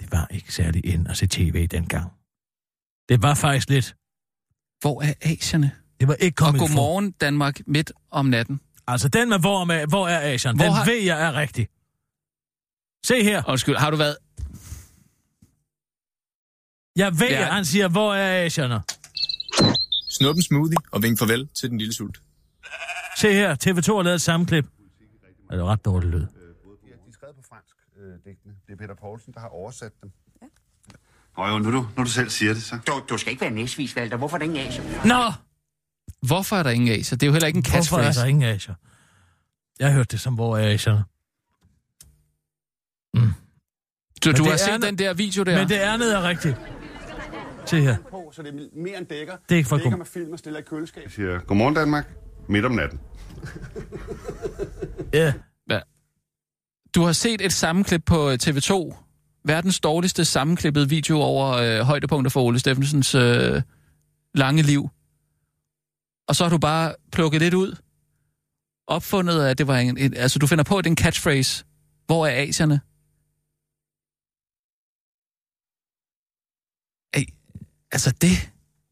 Det 0.00 0.12
var 0.12 0.26
ikke 0.30 0.52
særlig 0.54 0.86
ind 0.86 1.08
at 1.08 1.16
se 1.16 1.26
tv 1.26 1.66
dengang. 1.66 2.10
Det 3.08 3.22
var 3.22 3.34
faktisk 3.34 3.68
lidt. 3.70 3.96
Hvor 4.80 5.02
er 5.02 5.14
Asierne? 5.22 5.70
Det 6.00 6.08
var 6.08 6.14
ikke 6.14 6.34
Og 6.34 6.44
kommet 6.44 6.60
godmorgen 6.60 7.12
Danmark 7.12 7.60
midt 7.66 7.92
om 8.10 8.26
natten. 8.26 8.60
Altså, 8.86 9.08
den 9.08 9.28
med 9.28 9.38
hvor, 9.40 9.64
med, 9.64 9.86
hvor 9.86 10.08
er 10.08 10.32
Asian, 10.34 10.56
Hvor 10.56 10.64
den 10.64 10.72
har- 10.74 10.84
ved 10.84 11.00
jeg 11.02 11.26
er 11.26 11.32
rigtig. 11.34 11.68
Se 13.06 13.22
her. 13.22 13.42
Undskyld, 13.48 13.76
har 13.76 13.90
du 13.90 13.96
været... 13.96 14.16
Jeg 16.96 17.18
ved, 17.20 17.28
Ja. 17.28 17.44
han 17.52 17.64
siger, 17.64 17.88
hvor 17.88 18.14
er 18.14 18.44
Asianer? 18.44 18.80
Snup 20.10 20.36
en 20.36 20.42
smoothie 20.42 20.76
og 20.92 21.02
vink 21.02 21.18
farvel 21.18 21.48
til 21.54 21.70
den 21.70 21.78
lille 21.78 21.94
sult. 21.94 22.20
Se 23.16 23.32
her, 23.32 23.54
TV2 23.66 23.94
har 23.96 24.02
lavet 24.02 24.14
et 24.14 24.22
sammenklip. 24.22 24.64
Det 25.50 25.58
er 25.60 25.64
ret 25.64 25.84
dårligt 25.84 26.10
lyd. 26.12 26.20
De 26.20 26.26
er 26.26 27.12
skrevet 27.12 27.36
på 27.36 27.42
fransk, 27.48 27.74
øh, 28.00 28.12
digtene. 28.24 28.54
Det 28.66 28.72
er 28.72 28.76
Peter 28.76 28.94
Poulsen, 28.94 29.32
der 29.34 29.40
har 29.40 29.48
oversat 29.48 29.92
dem. 30.02 30.12
Ja. 30.42 30.46
Nå 31.36 31.46
jo, 31.48 31.58
nu 31.58 31.72
du, 31.72 31.86
når 31.96 32.04
du 32.04 32.10
selv 32.10 32.30
siger 32.30 32.54
det, 32.54 32.62
så. 32.62 32.78
Du, 32.86 33.02
du 33.08 33.18
skal 33.18 33.30
ikke 33.30 33.40
være 33.40 33.50
næsvis, 33.50 33.96
Walter. 33.96 34.16
Hvorfor 34.16 34.36
er 34.36 34.38
der 34.38 34.44
ingen 34.44 34.66
asier? 34.66 34.84
Nå! 35.06 35.32
Hvorfor 36.26 36.56
er 36.56 36.62
der 36.62 36.70
ingen 36.70 36.88
asier? 37.00 37.16
Det 37.18 37.22
er 37.22 37.28
jo 37.28 37.32
heller 37.32 37.46
ikke 37.46 37.56
en 37.56 37.62
Hvorfor 37.62 37.76
er 37.76 37.80
catchphrase. 38.02 38.20
der 38.20 38.26
ingen 38.26 38.42
asier? 38.44 38.74
Jeg 39.78 39.88
har 39.88 39.94
hørt 39.94 40.12
det 40.12 40.20
som, 40.20 40.34
hvor 40.34 40.58
er 40.58 40.68
asierne? 40.74 41.04
Du, 43.14 44.28
Men 44.28 44.36
du 44.36 44.42
det 44.42 44.50
har 44.50 44.56
set 44.56 44.74
er- 44.74 44.78
den 44.78 44.98
der 44.98 45.14
video 45.14 45.42
der? 45.42 45.58
Men 45.58 45.68
det 45.68 45.74
andet 45.74 46.14
er 46.14 46.22
rigtigt. 46.22 46.56
Se 47.66 47.80
her. 47.80 47.96
På, 48.10 48.30
så 48.34 48.42
det 48.42 48.54
er 48.54 48.68
mere 48.72 48.98
end 48.98 49.06
dækker. 49.06 49.36
Det 49.48 49.54
er 49.54 49.56
ikke 49.56 49.68
for 49.68 49.76
Dækker 49.76 49.96
med 49.96 50.06
film 50.06 50.32
og 50.32 50.38
stiller 50.38 50.60
i 50.60 50.62
køleskab. 50.62 51.02
Jeg 51.02 51.10
siger, 51.12 51.40
godmorgen 51.40 51.74
Danmark, 51.74 52.14
midt 52.48 52.64
om 52.64 52.72
natten. 52.72 53.00
Ja. 55.12 55.32
Hvad? 55.66 55.80
Du 56.94 57.02
har 57.02 57.12
set 57.12 57.40
et 57.40 57.52
sammenklip 57.52 58.02
på 58.06 58.30
øh, 58.30 58.38
TV2. 58.42 58.94
Verdens 59.44 59.80
dårligste 59.80 60.24
sammenklippede 60.24 60.88
video 60.88 61.20
over 61.20 61.52
øh, 61.52 61.80
højdepunkter 61.80 62.30
for 62.30 62.42
Ole 62.42 62.58
Steffensens 62.58 63.14
øh, 63.14 63.62
lange 64.34 64.62
liv. 64.62 64.88
Og 66.28 66.36
så 66.36 66.44
har 66.44 66.50
du 66.50 66.58
bare 66.58 66.94
plukket 67.12 67.40
lidt 67.40 67.54
ud. 67.54 67.76
Opfundet, 68.86 69.42
at 69.42 69.58
det 69.58 69.66
var 69.66 69.78
en, 69.78 69.98
en... 69.98 70.16
Altså, 70.16 70.38
du 70.38 70.46
finder 70.46 70.64
på, 70.64 70.76
at 70.78 70.84
det 70.84 70.90
er 70.90 70.92
en 70.92 70.96
catchphrase. 70.96 71.64
Hvor 72.06 72.26
er 72.26 72.30
asierne? 72.42 72.80
Altså, 77.94 78.10
det 78.10 78.50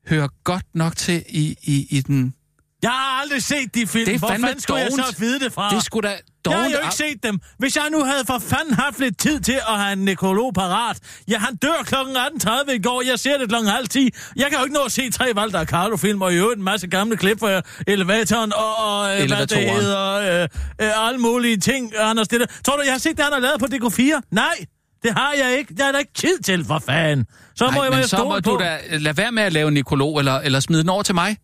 hører 0.09 0.29
godt 0.45 0.67
nok 0.75 0.97
til 0.97 1.23
i, 1.29 1.57
i, 1.63 1.87
i 1.91 2.01
den... 2.01 2.35
Jeg 2.83 2.91
har 2.91 3.21
aldrig 3.23 3.43
set 3.43 3.75
de 3.75 3.87
film. 3.87 4.05
Det 4.05 4.15
er 4.15 4.19
Hvor 4.19 4.29
fanden 4.29 4.61
skulle 4.61 4.81
jeg 4.81 4.91
dovent. 4.91 5.07
så 5.07 5.21
vide 5.21 5.41
det 5.41 5.53
fra? 5.53 5.75
Det 5.75 5.85
sgu 5.85 6.01
da 6.01 6.09
Jeg 6.09 6.19
har 6.47 6.53
dovent 6.53 6.73
jo 6.73 6.79
ikke 6.79 6.95
set 6.95 7.23
dem. 7.23 7.41
Hvis 7.59 7.77
jeg 7.77 7.89
nu 7.91 8.05
havde 8.05 8.25
for 8.27 8.39
fanden 8.39 8.75
haft 8.75 8.99
lidt 8.99 9.19
tid 9.19 9.41
til 9.41 9.59
at 9.69 9.79
have 9.81 9.93
en 9.93 9.99
nekrolog 9.99 10.55
parat. 10.55 10.99
Ja, 11.29 11.39
han 11.39 11.57
dør 11.57 11.83
kl. 11.85 11.95
18.30 11.95 12.73
i 12.73 12.79
går. 12.79 13.03
Jeg 13.03 13.19
ser 13.19 13.39
det 13.39 13.49
kl. 13.49 13.55
halv 13.55 13.89
10. 13.89 14.11
Jeg 14.37 14.47
kan 14.51 14.59
jo 14.59 14.65
ikke 14.65 14.75
nå 14.75 14.81
at 14.85 14.93
se 14.93 15.11
tre 15.11 15.33
Walter 15.37 15.65
Carlo-film, 15.65 16.23
og 16.23 16.33
i 16.33 16.37
øvrigt 16.37 16.59
en 16.59 16.65
masse 16.65 16.87
gamle 16.87 17.17
klip 17.17 17.41
fra 17.41 17.63
elevatoren, 17.87 18.53
og, 18.53 18.77
og 18.77 19.21
øh, 19.21 19.29
hvad 19.29 19.47
det 19.47 19.59
hedder, 19.59 20.43
øh, 20.43 20.49
øh, 20.81 21.07
alle 21.09 21.19
mulige 21.19 21.57
ting, 21.57 21.93
Anders 21.99 22.25
Stille. 22.25 22.47
Tror 22.65 22.77
du, 22.77 22.83
jeg 22.83 22.93
har 22.93 22.99
set 22.99 23.17
det, 23.17 23.25
han 23.25 23.33
har 23.33 23.41
lavet 23.41 23.61
på 23.61 23.67
DK4? 23.73 24.21
Nej, 24.31 24.55
det 25.03 25.13
har 25.13 25.33
jeg 25.33 25.59
ikke. 25.59 25.75
Jeg 25.79 25.85
har 25.87 25.93
da 25.93 25.99
ikke 25.99 26.13
tid 26.15 26.39
til, 26.39 26.65
for 26.65 26.79
fanden. 26.79 27.27
Så 27.55 27.65
må 27.65 27.71
Nej, 27.71 27.83
jeg 27.83 27.91
men 27.91 27.97
være 27.99 28.09
så 28.09 28.17
må 28.17 28.23
stole 28.23 28.41
du 28.43 28.51
på. 28.51 28.57
da 28.65 28.97
lade 28.99 29.17
være 29.17 29.33
med 29.33 29.43
at 29.43 29.53
lave 29.53 29.69
en 29.69 29.75
nekrolog, 29.75 30.19
eller, 30.19 30.33
eller 30.41 30.61
smide 30.61 30.81
den 30.83 30.89
over 30.89 31.03
til 31.03 31.15
mig. 31.15 31.37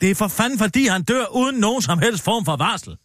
Det 0.00 0.10
er 0.10 0.14
for 0.14 0.28
fanden, 0.28 0.58
fordi 0.58 0.86
han 0.86 1.02
dør 1.02 1.24
uden 1.26 1.56
nogen 1.60 1.82
som 1.82 1.98
helst 1.98 2.24
form 2.24 2.44
for 2.44 2.56
varsel. 2.56 2.96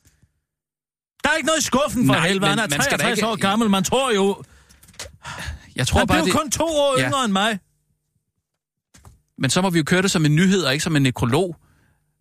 Der 1.24 1.30
er 1.30 1.36
ikke 1.36 1.48
noget 1.48 1.60
i 1.60 1.64
skuffen 1.64 2.06
for 2.08 2.14
Nej, 2.14 2.28
helvede. 2.28 2.48
Han 2.50 2.60
er 2.60 2.68
man 2.70 2.82
skal 2.82 2.98
da 3.00 3.04
63 3.04 3.18
ikke- 3.18 3.28
år 3.28 3.36
gammel. 3.36 3.70
Man 3.70 3.84
tror 3.84 4.12
jo... 4.12 4.44
Jeg 5.76 5.88
tror 5.88 5.98
han 6.00 6.08
bare, 6.08 6.18
blev 6.18 6.26
det... 6.26 6.42
kun 6.42 6.52
to 6.52 6.64
år 6.66 7.00
Ja. 7.00 7.08
yngre 7.08 7.24
end 7.26 7.34
mig. 7.34 7.60
Men 9.38 9.50
så 9.50 9.62
må 9.62 9.70
vi 9.70 9.78
jo 9.78 9.84
køre 9.84 10.02
det 10.02 10.12
som 10.12 10.26
en 10.26 10.36
nyhed, 10.36 10.64
og 10.64 10.74
ikke 10.74 10.84
som 10.84 10.96
en 10.96 11.02
nekrolog. 11.04 11.56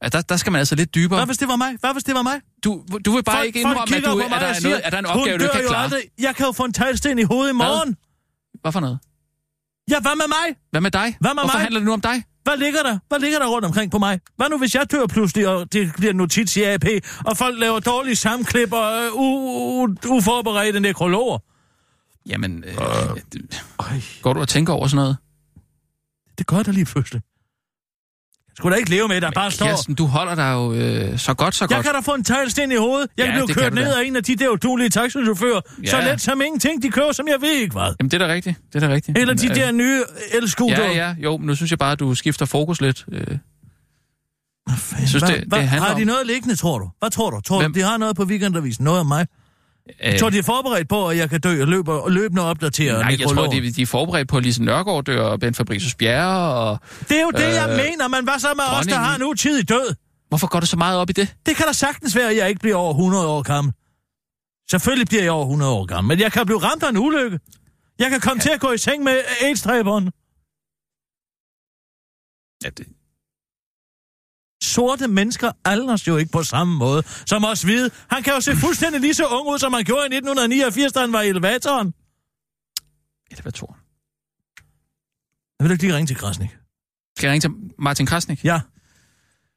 Altså, 0.00 0.16
der, 0.18 0.22
der 0.22 0.36
skal 0.36 0.52
man 0.52 0.58
altså 0.58 0.74
lidt 0.74 0.94
dybere. 0.94 1.18
Hvad 1.18 1.26
hvis 1.26 1.38
det 1.38 1.48
var 1.48 1.56
mig? 1.56 1.76
Hvad 1.80 1.92
hvis 1.92 2.04
det 2.04 2.14
var 2.14 2.22
mig? 2.22 2.40
Du, 2.64 2.84
du 3.04 3.10
vil 3.14 3.22
bare 3.24 3.36
Folk- 3.36 3.46
ikke 3.46 3.60
indrømme, 3.60 3.96
at 3.96 4.04
du, 4.04 4.10
på 4.12 4.18
er, 4.18 4.28
mig 4.28 4.40
der 4.40 4.46
er, 4.46 4.52
siger, 4.52 4.68
noget, 4.68 4.80
er 4.86 4.90
der 4.90 4.98
en 4.98 5.04
"Hun 5.04 5.20
opgave, 5.20 5.38
du 5.38 5.42
ikke 5.42 5.54
kan 5.54 5.64
klare. 5.68 5.82
aldrig. 5.84 6.02
Jeg 6.18 6.36
kan 6.36 6.46
jo 6.46 6.52
få 6.52 6.64
en 6.64 6.72
teglsten 6.72 7.18
i 7.18 7.22
hovedet 7.22 7.50
i 7.50 7.54
morgen. 7.54 7.96
Hvad 8.60 8.72
for 8.72 8.80
noget? 8.80 8.98
Ja, 9.90 10.00
hvad 10.00 10.16
med 10.16 10.24
mig? 10.28 10.56
Hvad 10.70 10.80
med 10.80 10.90
dig? 10.90 11.16
Hvad 11.20 11.30
med 11.34 11.42
Hvorfor 11.42 11.56
mig? 11.58 11.62
handler 11.62 11.80
det 11.80 11.86
nu 11.86 11.92
om 11.92 12.00
dig? 12.00 12.24
Hvad 12.42 12.56
ligger 12.56 12.82
der? 12.82 12.98
Hvad 13.08 13.18
ligger 13.18 13.38
der 13.38 13.46
rundt 13.48 13.64
omkring 13.66 13.90
på 13.90 13.98
mig? 13.98 14.20
Hvad 14.36 14.48
nu, 14.50 14.58
hvis 14.58 14.74
jeg 14.74 14.90
dør 14.90 15.06
pludselig, 15.06 15.48
og 15.48 15.72
det 15.72 15.92
bliver 15.96 16.12
notits 16.12 16.56
i 16.56 16.62
AP, 16.62 16.84
og 17.24 17.36
folk 17.36 17.58
laver 17.58 17.80
dårlige 17.80 18.16
sammenklip 18.16 18.72
og 18.72 19.04
øh, 19.04 19.12
uforberedte 20.10 20.80
nekrologer? 20.80 21.38
Jamen, 22.26 22.64
øh, 22.64 22.74
øh, 23.92 24.02
går 24.22 24.32
du 24.32 24.40
og 24.40 24.48
tænker 24.48 24.72
over 24.72 24.86
sådan 24.86 24.96
noget? 24.96 25.16
Det 26.38 26.46
gør 26.46 26.62
der 26.62 26.72
lige 26.72 26.84
pludselig. 26.84 27.22
Jeg 28.50 28.56
skulle 28.62 28.74
da 28.74 28.78
ikke 28.78 28.90
leve 28.90 29.08
med, 29.08 29.16
at 29.16 29.22
der 29.22 29.30
bare 29.30 29.50
står... 29.50 29.66
Kirsten, 29.66 29.94
du 29.94 30.06
holder 30.06 30.34
dig 30.34 30.52
jo 30.52 30.72
øh, 30.72 31.18
så 31.18 31.34
godt, 31.34 31.54
så 31.54 31.64
Jeg 31.70 31.74
godt. 31.76 31.84
kan 31.86 31.94
da 31.94 32.00
få 32.00 32.14
en 32.14 32.24
teglsten 32.24 32.72
i 32.72 32.76
hovedet. 32.76 33.08
Jeg 33.18 33.26
Ja, 33.26 33.32
kan 33.32 33.44
blive 33.46 33.54
kørt 33.54 33.72
kan 33.72 33.82
ned 33.82 33.94
af 33.94 34.04
en 34.04 34.16
af 34.16 34.24
de 34.24 34.36
der 34.36 34.48
udulige 34.48 34.88
taxichauffører. 34.90 35.60
Så 35.86 35.96
Ja. 35.98 36.10
let 36.12 36.20
som 36.20 36.40
ingenting. 36.40 36.82
De 36.82 36.90
kører, 36.90 37.12
som 37.12 37.28
jeg 37.28 37.36
ved 37.40 37.50
ikke 37.52 37.72
hvad. 37.72 37.94
Jamen, 38.00 38.10
det 38.10 38.22
er 38.22 38.26
da 38.26 38.32
rigtigt. 38.32 38.56
Det 38.72 38.82
er 38.82 38.88
da 38.88 38.94
rigtigt. 38.94 39.18
Eller 39.18 39.34
de 39.34 39.48
Men, 39.48 39.56
der 39.56 39.72
nye 39.72 40.02
elskuter. 40.34 40.82
Ja, 40.84 40.90
ja, 40.92 41.14
jo, 41.18 41.36
men 41.36 41.46
nu 41.46 41.54
synes 41.54 41.70
jeg 41.70 41.78
bare, 41.78 41.92
at 41.92 42.00
du 42.00 42.14
skifter 42.14 42.46
fokus 42.46 42.80
lidt. 42.80 43.04
Øh. 43.12 43.26
Jeg 45.00 45.08
synes, 45.08 45.12
Hvad, 45.24 45.36
det, 45.36 45.44
hvad, 45.48 45.58
det 45.58 45.68
handler 45.68 45.88
har 45.88 45.98
de 45.98 46.04
noget 46.04 46.26
liggende, 46.26 46.56
tror 46.56 46.78
du? 46.78 46.90
Hvad 46.98 47.10
tror 47.10 47.30
du? 47.30 47.40
Tror 47.40 47.60
Hvem? 47.60 47.72
du, 47.72 47.78
de 47.78 47.84
har 47.84 47.96
noget 47.96 48.16
på 48.16 48.24
weekendavisen? 48.24 48.84
Noget 48.84 49.00
om 49.00 49.06
mig? 49.06 49.26
Øh, 50.04 50.18
Tror 50.18 50.30
de 50.30 50.38
er 50.38 50.42
forberedt 50.42 50.88
på, 50.88 51.08
at 51.08 51.16
jeg 51.16 51.30
kan 51.30 51.40
dø 51.40 51.62
og 51.62 51.68
løbe 51.68 51.90
løbende 52.08 52.42
opdatere 52.42 52.98
Nej, 53.00 53.16
jeg 53.20 53.28
tror, 53.28 53.46
de, 53.46 53.70
de 53.72 53.82
er 53.82 53.86
forberedt 53.86 54.28
på, 54.28 54.36
at 54.36 54.42
Lise 54.42 54.62
Nørgaard 54.64 55.04
dør, 55.04 55.22
og 55.22 55.40
Ben 55.40 55.54
Fabricius 55.54 55.94
Bjerre, 55.94 56.54
og... 56.54 56.78
Det 57.08 57.16
er 57.18 57.22
jo 57.22 57.30
det, 57.30 57.54
jeg 57.54 57.66
Øh, 57.70 57.76
mener, 57.76 58.08
men 58.08 58.24
hvad 58.24 58.38
så 58.38 58.48
med 58.56 58.64
os, 58.64 58.70
der 58.70 58.76
dronningen. 58.76 58.98
har 59.04 59.16
en 59.16 59.22
utidig 59.22 59.68
død? 59.68 59.94
Hvorfor 60.28 60.46
går 60.46 60.60
du 60.60 60.66
så 60.66 60.76
meget 60.76 60.98
op 60.98 61.10
i 61.10 61.12
det? 61.12 61.34
Det 61.46 61.56
kan 61.56 61.66
da 61.66 61.72
sagtens 61.72 62.16
være, 62.16 62.30
at 62.30 62.36
jeg 62.36 62.48
ikke 62.48 62.60
bliver 62.60 62.76
over 62.76 62.90
100 62.90 63.26
år 63.28 63.42
gammel. 63.42 63.72
Selvfølgelig 64.70 65.08
bliver 65.08 65.22
jeg 65.22 65.32
over 65.32 65.44
100 65.44 65.72
år 65.72 65.84
gammel, 65.84 66.08
men 66.08 66.20
jeg 66.20 66.32
kan 66.32 66.46
blive 66.46 66.58
ramt 66.58 66.82
af 66.82 66.88
en 66.90 66.96
ulykke. 66.96 67.38
Jeg 67.98 68.10
kan 68.10 68.20
komme 68.20 68.38
ja. 68.38 68.42
til 68.42 68.50
at 68.50 68.60
gå 68.60 68.72
i 68.72 68.78
seng 68.78 69.02
med 69.02 69.16
AIDS-dræberen. 69.40 70.04
Ja, 72.64 72.70
det... 72.70 72.86
Sorte 74.62 75.08
mennesker 75.08 75.52
aldres 75.64 76.08
jo 76.08 76.16
ikke 76.16 76.32
på 76.32 76.42
samme 76.42 76.76
måde 76.76 77.02
som 77.26 77.44
os 77.44 77.62
hvide. 77.62 77.90
Han 78.10 78.22
kan 78.22 78.32
jo 78.32 78.40
se 78.40 78.56
fuldstændig 78.56 79.00
lige 79.00 79.14
så 79.14 79.26
ung 79.26 79.48
ud, 79.48 79.58
som 79.58 79.72
han 79.72 79.84
gjorde 79.84 80.02
i 80.02 80.16
1989, 80.16 80.92
da 80.92 81.00
han 81.00 81.12
var 81.12 81.22
i 81.22 81.28
elevatoren. 81.28 81.94
Elevatoren. 83.30 83.80
Jeg 85.58 85.64
vil 85.64 85.72
ikke 85.72 85.84
lige 85.84 85.96
ringe 85.96 86.06
til 86.06 86.16
Krasnik. 86.16 86.50
Skal 87.16 87.26
jeg 87.26 87.32
ringe 87.32 87.40
til 87.40 87.50
Martin 87.78 88.06
Krasnik? 88.06 88.44
Ja. 88.44 88.60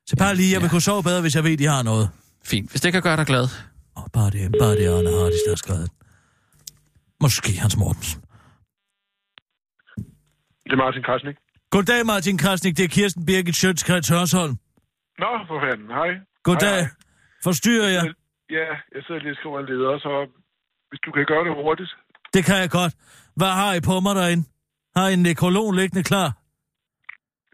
Så 0.06 0.16
bare 0.16 0.36
lige, 0.36 0.54
jeg 0.54 0.62
vil 0.62 0.70
kunne 0.70 0.82
sove 0.82 1.04
bedre, 1.04 1.22
hvis 1.22 1.36
jeg 1.36 1.44
ved, 1.44 1.58
de 1.58 1.66
har 1.66 1.84
noget. 1.84 2.10
Fint, 2.44 2.70
hvis 2.72 2.82
det 2.82 2.92
kan 2.92 3.02
gøre 3.02 3.18
dig 3.18 3.26
glad. 3.26 3.48
Oh, 3.96 4.04
bare 4.14 4.30
det, 4.30 4.56
bare 4.60 4.76
det, 4.76 4.88
Arne 4.88 5.10
Hardis, 5.10 5.40
der 5.46 5.52
har 5.52 5.56
skrevet. 5.56 5.90
Måske 7.22 7.52
Hans 7.60 7.78
Mortensen. 7.78 8.22
Det 10.64 10.72
er 10.72 10.76
Martin 10.76 11.04
Krasnik. 11.04 11.36
Goddag, 11.72 12.06
Martin 12.06 12.38
Krasnik. 12.38 12.78
Det 12.78 12.84
er 12.84 12.88
Kirsten 12.88 13.26
Birgit 13.26 13.56
Sjøtskrets 13.56 14.10
Hørsholm. 14.10 14.58
Nå, 15.20 15.30
for 15.48 15.60
fanden. 15.66 15.88
Hej. 15.88 16.10
Goddag. 16.44 16.80
Hej, 16.80 16.90
Forstyrrer 17.44 17.90
jeg? 17.90 18.14
Ja, 18.50 18.68
jeg 18.96 19.02
sidder 19.06 19.22
lige 19.22 19.32
og 19.32 19.36
skriver 19.38 19.60
en 19.60 19.66
leder, 19.66 20.00
så 20.00 20.12
hvis 20.90 21.00
du 21.06 21.12
kan 21.12 21.26
gøre 21.26 21.44
det 21.46 21.54
hurtigt. 21.54 21.92
Det 22.34 22.46
kan 22.46 22.56
jeg 22.64 22.70
godt. 22.70 22.94
Hvad 23.36 23.48
har 23.62 23.74
I 23.74 23.82
på 23.82 24.00
mig 24.00 24.16
derinde? 24.16 24.44
Har 24.96 25.08
I 25.10 25.14
en 25.14 25.24
nekrolog 25.24 25.74
liggende 25.74 26.04
klar? 26.04 26.30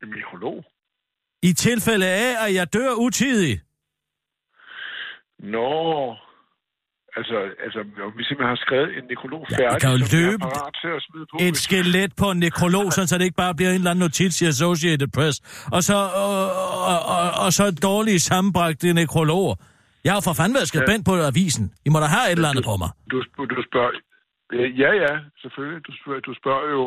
En 0.04 0.10
mikrolog? 0.10 0.66
I 1.44 1.54
tilfælde 1.54 2.08
af, 2.08 2.46
at 2.46 2.54
jeg 2.54 2.74
dør 2.74 2.92
utidigt. 3.08 3.62
Nå, 5.40 6.16
altså, 7.20 7.38
altså 7.66 7.80
om 8.08 8.12
vi 8.20 8.24
simpelthen 8.28 8.52
har 8.56 8.62
skrevet 8.66 8.90
en 8.98 9.06
nekrolog 9.12 9.42
færdig, 9.60 9.82
kan 9.84 9.92
jo 9.96 10.00
løbe 10.18 10.44
parat 10.48 10.74
til 10.82 10.92
at 10.98 11.02
smide 11.08 11.26
på. 11.32 11.36
Et 11.48 11.58
skelet 11.66 12.12
på 12.22 12.28
en 12.34 12.40
nekrolog, 12.46 12.88
sådan, 12.96 13.08
så 13.08 13.16
det 13.18 13.26
ikke 13.30 13.42
bare 13.46 13.56
bliver 13.58 13.72
en 13.72 13.80
eller 13.82 13.92
anden 13.92 14.04
notits 14.08 14.42
i 14.44 14.46
Associated 14.54 15.10
Press. 15.18 15.36
Og 15.76 15.82
så, 15.88 15.98
og, 16.26 16.36
og, 16.92 17.00
og, 17.16 17.24
og 17.44 17.50
så 17.58 17.64
dårlige 17.90 18.20
sammenbragte 18.30 18.94
nekrologer. 19.02 19.56
Jeg 20.06 20.14
har 20.16 20.22
for 20.28 20.34
fanden 20.40 20.56
været 20.58 20.68
skribent 20.72 21.04
på 21.10 21.14
avisen. 21.32 21.66
I 21.88 21.90
må 21.94 21.98
da 22.04 22.08
have 22.16 22.26
et 22.32 22.38
eller 22.40 22.50
andet 22.52 22.66
på 22.70 22.76
mig. 22.82 22.90
Du, 23.12 23.18
du 23.56 23.62
spørger... 23.70 23.92
Ja, 24.84 24.92
ja, 25.04 25.14
selvfølgelig. 25.42 25.80
Du 25.88 25.94
spørger, 26.00 26.22
du 26.30 26.34
spørger 26.42 26.66
jo 26.78 26.84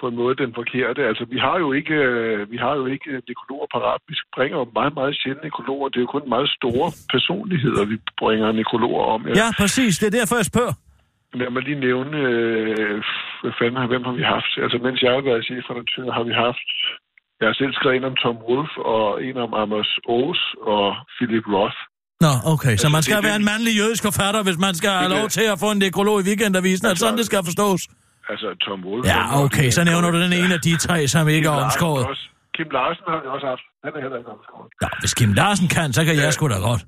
på 0.00 0.04
en 0.10 0.16
måde 0.22 0.34
den 0.42 0.52
forkerte. 0.60 1.00
Altså, 1.10 1.24
vi 1.34 1.38
har 1.46 1.56
jo 1.64 1.68
ikke, 1.78 1.96
øh, 2.08 2.50
vi 2.52 2.58
har 2.64 2.74
jo 2.80 2.84
ikke 2.94 3.08
nekrologer 3.28 3.66
parat. 3.74 4.00
Vi 4.08 4.14
bringer 4.36 4.58
jo 4.62 4.66
meget, 4.78 4.94
meget 4.98 5.14
sjældent 5.20 5.44
nekrologer. 5.44 5.88
Det 5.88 5.98
er 5.98 6.06
jo 6.06 6.14
kun 6.16 6.26
meget 6.36 6.48
store 6.58 6.88
personligheder, 7.14 7.82
vi 7.92 7.96
bringer 8.22 8.48
nekrologer 8.60 9.04
om. 9.14 9.20
Ja, 9.42 9.48
præcis. 9.62 9.92
Det 10.00 10.06
er 10.10 10.14
derfor, 10.20 10.36
jeg 10.40 10.48
spørger. 10.52 10.74
Lad 11.40 11.50
mig 11.54 11.62
lige 11.68 11.80
nævne, 11.88 12.16
øh, 12.32 12.96
hvad 13.42 13.52
fanden 13.58 13.78
har, 13.80 13.86
hvem 13.92 14.04
har 14.08 14.14
vi 14.20 14.24
haft? 14.34 14.52
Altså, 14.64 14.78
mens 14.86 14.98
jeg 15.04 15.12
har 15.16 15.22
været 15.30 15.44
chefredaktør, 15.48 16.06
har 16.18 16.24
vi 16.30 16.34
haft... 16.46 16.70
Jeg 17.40 17.48
har 17.48 17.56
selv 17.62 17.72
skrevet 17.78 17.96
en 17.96 18.04
om 18.10 18.16
Tom 18.22 18.36
Wolf, 18.48 18.72
og 18.94 19.24
en 19.26 19.36
om 19.36 19.54
Amos 19.62 19.90
Oz 20.18 20.40
og 20.74 20.86
Philip 21.16 21.46
Roth. 21.54 21.78
Nå, 22.24 22.32
okay. 22.54 22.68
Så 22.68 22.72
Altså, 22.72 22.88
man 22.96 23.02
skal 23.02 23.16
det 23.16 23.24
være 23.28 23.38
en 23.42 23.48
mandlig 23.52 23.72
jødisk 23.80 24.02
forfatter, 24.08 24.40
hvis 24.48 24.58
man 24.66 24.74
skal 24.80 24.90
have 24.90 25.04
Det 25.04 25.16
er 25.16 25.20
lov 25.20 25.28
til 25.38 25.46
at 25.54 25.58
få 25.64 25.68
en 25.74 25.78
nekrolog 25.84 26.16
i 26.22 26.24
weekendavisen. 26.28 26.84
Er 26.86 26.90
det 26.94 27.00
sådan, 27.04 27.18
det 27.22 27.26
skal 27.30 27.40
forstås? 27.50 27.80
Altså, 28.32 28.48
Tom 28.64 28.78
Wolf... 28.86 29.02
Ja, 29.12 29.20
okay. 29.44 29.68
Så 29.76 29.80
nævner 29.90 30.08
du 30.14 30.18
den 30.26 30.32
ene 30.40 30.52
af 30.58 30.62
de 30.68 30.74
tre, 30.86 30.96
som 31.14 31.28
ikke 31.28 31.48
er 31.48 31.52
Kim 31.52 31.60
Larsen 31.60 31.64
omskåret. 31.64 32.04
også. 32.12 32.24
Kim 32.56 32.68
Larsen 32.78 33.04
har 33.12 33.18
vi 33.24 33.28
også 33.34 33.46
haft. 33.52 33.64
Han 33.84 33.92
er 33.96 34.00
heller 34.04 34.18
ikke 34.22 34.30
omskåret. 34.36 34.68
Ja, 34.84 34.90
hvis 35.02 35.12
Kim 35.18 35.32
Larsen 35.40 35.68
kan, 35.76 35.88
så 35.96 36.02
kan 36.06 36.14
jeg 36.22 36.32
sgu 36.36 36.44
da 36.54 36.58
godt. 36.70 36.82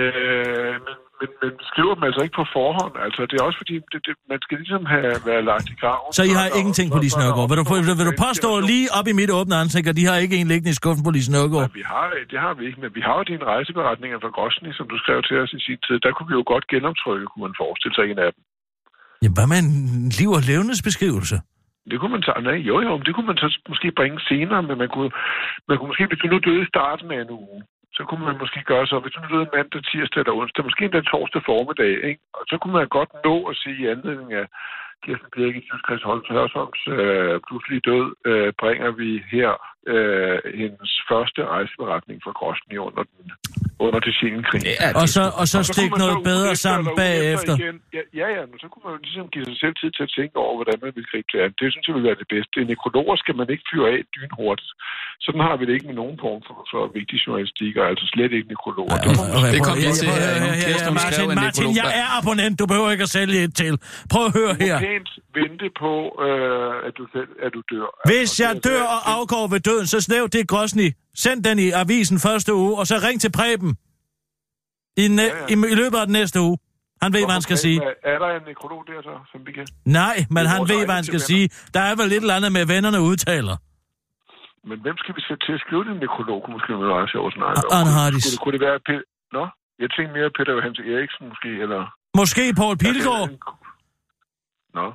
Øh, 0.00 0.74
men, 0.86 0.96
men, 1.20 1.28
men 1.42 1.52
skriver 1.70 1.92
dem 1.96 2.04
altså 2.08 2.20
ikke 2.24 2.36
på 2.42 2.46
forhånd. 2.58 2.94
Altså, 3.06 3.20
det 3.30 3.34
er 3.40 3.44
også 3.48 3.58
fordi, 3.62 3.74
det, 3.92 4.00
det, 4.06 4.14
man 4.32 4.40
skal 4.44 4.56
ligesom 4.62 4.82
have 4.94 5.12
været 5.30 5.44
lagt 5.50 5.66
i 5.74 5.76
graven. 5.82 6.10
Så 6.18 6.22
I 6.30 6.32
har 6.40 6.46
ingenting 6.60 6.88
på 6.94 6.98
Lise 7.04 7.18
Nørgaard. 7.22 7.48
Vil 7.50 7.58
du, 7.60 7.64
vil, 7.88 7.96
vil 8.00 8.06
du 8.10 8.16
påstå 8.26 8.50
lige 8.72 8.86
op 8.98 9.06
i 9.12 9.14
mit 9.20 9.30
åbne 9.38 9.54
ansigt, 9.64 9.86
at 9.92 9.96
de 10.00 10.04
har 10.10 10.16
ikke 10.24 10.36
en 10.42 10.48
liggende 10.52 10.72
i 10.74 10.78
skuffen 10.80 11.02
på 11.06 11.12
Lise 11.16 11.30
Nørgaard? 11.36 11.68
Vi 11.80 11.84
har, 11.92 12.04
det 12.32 12.38
har 12.44 12.52
vi 12.58 12.62
ikke, 12.68 12.80
men 12.84 12.90
vi 12.98 13.02
har 13.06 13.14
jo 13.20 13.24
dine 13.32 13.44
rejseberetninger 13.54 14.18
fra 14.22 14.30
Grosny, 14.36 14.70
som 14.78 14.86
du 14.92 14.96
skrev 15.02 15.18
til 15.28 15.36
os 15.42 15.52
i 15.58 15.60
sin 15.66 15.80
tid. 15.86 15.96
Der 16.04 16.10
kunne 16.14 16.28
vi 16.30 16.36
jo 16.40 16.44
godt 16.52 16.64
genoptrykke, 16.72 17.26
kunne 17.30 17.44
man 17.48 17.54
forestille 17.62 17.94
sig 17.98 18.04
en 18.12 18.20
af 18.26 18.30
dem. 18.34 18.42
Jamen, 19.22 19.36
hvad 19.36 19.46
med 19.52 19.58
en 19.64 19.72
liv- 20.20 20.36
og 20.38 20.42
levnedsbeskrivelse? 20.50 21.36
Det 21.90 21.96
kunne 22.00 22.14
man 22.16 22.22
tage, 22.22 22.42
nej, 22.42 22.58
jo 22.70 22.76
jo, 22.86 22.92
det 23.06 23.12
kunne 23.14 23.30
man 23.32 23.36
så 23.36 23.48
måske 23.68 23.88
bringe 23.98 24.20
senere, 24.30 24.62
men 24.68 24.78
man 24.82 24.90
kunne, 24.94 25.12
man 25.68 25.76
kunne 25.76 25.90
måske, 25.90 26.06
hvis 26.06 26.22
du 26.22 26.26
nu 26.26 26.38
døde 26.38 26.62
i 26.62 26.72
starten 26.74 27.10
af 27.10 27.20
en 27.20 27.30
uge, 27.30 27.62
så 27.96 28.02
kunne 28.08 28.24
man 28.28 28.36
måske 28.42 28.60
gøre 28.72 28.86
så, 28.86 28.96
hvis 28.98 29.12
du 29.12 29.20
nu 29.20 29.28
døde 29.34 29.50
mandag, 29.54 29.82
tirsdag 29.84 30.20
eller 30.20 30.38
onsdag, 30.40 30.64
måske 30.64 30.84
endda 30.84 31.00
torsdag 31.00 31.42
formiddag, 31.50 31.92
ikke? 32.08 32.22
Og 32.38 32.44
så 32.50 32.54
kunne 32.58 32.76
man 32.78 32.88
godt 32.98 33.12
nå 33.26 33.34
at 33.50 33.56
sige 33.62 33.78
i 33.82 33.90
anledning 33.94 34.32
af 34.40 34.46
Kirsten 35.04 35.30
Birgit 35.34 36.04
Holm 36.08 36.24
Hørsholms 36.36 36.82
øh, 36.96 37.34
pludselig 37.46 37.78
død, 37.90 38.06
øh, 38.30 38.52
bringer 38.60 38.90
vi 39.00 39.10
her 39.34 39.52
øh, 39.86 40.38
hendes 40.60 40.90
første 41.10 41.40
rejseberetning 41.44 42.18
fra 42.24 42.32
Grosny 42.38 42.76
under 42.86 43.02
den 43.02 43.32
under 43.86 44.00
det 44.06 44.14
krig. 44.48 44.62
Ja, 44.82 44.88
og 45.02 45.06
så, 45.16 45.22
og 45.40 45.46
så 45.52 45.58
stik 45.72 45.92
noget 46.04 46.18
bedre 46.30 46.52
sammen 46.64 46.86
bagefter. 47.02 47.54
Igen, 47.60 47.76
ja, 47.96 48.02
ja, 48.20 48.26
ja, 48.36 48.42
men 48.50 48.56
så 48.62 48.66
kunne 48.70 48.84
man 48.86 48.92
jo 48.96 49.00
ligesom 49.06 49.26
give 49.34 49.44
sig 49.50 49.58
selv 49.62 49.74
tid 49.80 49.90
til 49.96 50.02
at 50.08 50.12
tænke 50.18 50.34
over, 50.44 50.54
hvordan 50.58 50.76
man 50.84 50.90
vil 50.96 51.04
gribe 51.10 51.28
det 51.32 51.38
an. 51.44 51.50
Det 51.60 51.66
synes 51.72 51.84
jeg 51.88 51.94
vil 51.98 52.04
være 52.08 52.18
det 52.22 52.28
bedste. 52.34 52.54
En 52.62 52.68
nekrologer 52.72 53.16
skal 53.22 53.34
man 53.40 53.46
ikke 53.54 53.64
fyre 53.70 53.86
af 53.94 54.00
dynhurtigt. 54.16 54.72
Sådan 55.26 55.42
har 55.46 55.54
vi 55.58 55.64
det 55.68 55.74
ikke 55.76 55.88
med 55.90 55.98
nogen 56.02 56.16
form 56.24 56.40
for, 56.46 56.56
for 56.72 56.80
vigtig 56.98 57.16
journalistik, 57.24 57.72
og 57.80 57.84
altså 57.90 58.04
slet 58.12 58.32
ikke 58.36 58.48
nekrologer. 58.54 58.96
Ja, 58.96 59.10
okay, 59.10 59.38
okay, 59.38 59.52
det 59.54 59.60
kom 59.68 59.76
lige 59.84 59.96
til 60.02 60.08
her. 60.18 60.90
Martin, 61.00 61.28
Martin, 61.44 61.68
jeg 61.82 61.90
er 62.02 62.08
abonnent. 62.18 62.54
Du 62.60 62.64
behøver 62.70 62.90
ikke 62.94 63.06
at 63.08 63.12
sælge 63.18 63.38
et 63.46 63.54
til. 63.62 63.74
Prøv 64.12 64.22
at 64.28 64.32
høre 64.40 64.52
her. 64.64 64.76
Du 64.76 64.84
må 64.84 64.88
pænt 64.88 65.10
vente 65.38 65.66
på, 65.82 65.92
øh, 66.26 66.86
at, 66.86 66.92
du 66.98 67.04
selv, 67.14 67.30
at 67.44 67.50
du 67.56 67.60
dør. 67.72 67.88
Hvis 68.12 68.30
jeg 68.44 68.52
dør 68.68 68.84
og 68.96 69.00
afgår 69.16 69.44
ved 69.54 69.60
døden, 69.70 69.86
så 69.86 70.00
snæv 70.00 70.28
det 70.28 70.48
Grosny. 70.48 70.88
Send 71.24 71.38
den 71.44 71.58
i 71.58 71.68
avisen 71.82 72.18
første 72.26 72.54
uge, 72.54 72.72
og 72.80 72.84
så 72.86 72.94
ring 73.06 73.20
til 73.20 73.32
Preben. 73.38 73.70
I, 75.02 75.08
næ- 75.08 75.22
ja, 75.22 75.36
ja. 75.36 75.46
I, 75.52 75.72
I 75.72 75.74
løbet 75.82 75.98
af 76.02 76.06
den 76.06 76.12
næste 76.20 76.38
uge. 76.40 76.56
Han 77.02 77.12
ved, 77.12 77.22
hvad 77.26 77.34
han 77.38 77.42
skal 77.48 77.58
sige. 77.66 77.78
Er 78.12 78.18
der 78.22 78.28
en 78.38 78.42
nekrolog 78.50 78.80
der 78.90 78.98
så, 79.08 79.14
som 79.32 79.40
vi 79.46 79.52
kan? 79.52 79.66
Nej, 80.00 80.16
men 80.34 80.42
han 80.46 80.60
ved, 80.72 80.84
hvad 80.86 80.94
han 81.00 81.04
skal 81.04 81.20
sige. 81.20 81.46
Der 81.74 81.80
er 81.90 81.94
vel 82.00 82.08
lidt 82.14 82.22
eller 82.24 82.36
andet 82.38 82.52
med, 82.52 82.64
vennerne 82.74 83.00
udtaler. 83.10 83.56
Men 84.68 84.78
hvem 84.84 84.96
skal 85.02 85.12
vi 85.16 85.22
sætte 85.28 85.42
til 85.46 85.52
at 85.58 85.60
skrive 85.64 85.84
den 85.88 85.96
nekrolog? 86.04 86.40
Måske 86.54 86.70
at 86.72 87.32
snakke 87.38 87.56
om. 87.66 87.70
Arne 87.78 87.90
Hardis. 87.98 88.24
Kunne, 88.24 88.38
kunne 88.42 88.54
det 88.58 88.62
være... 88.68 88.78
Pe- 88.88 89.06
Nå? 89.36 89.44
Jeg 89.82 89.88
tænkte 89.94 90.12
mere 90.18 90.30
Peter 90.36 90.52
Johannes 90.56 90.80
Eriksen 90.92 91.24
måske, 91.30 91.50
eller... 91.64 91.80
Måske 92.20 92.42
Paul 92.60 92.76
Pilgaard. 92.84 93.28
Nå. 94.78 94.86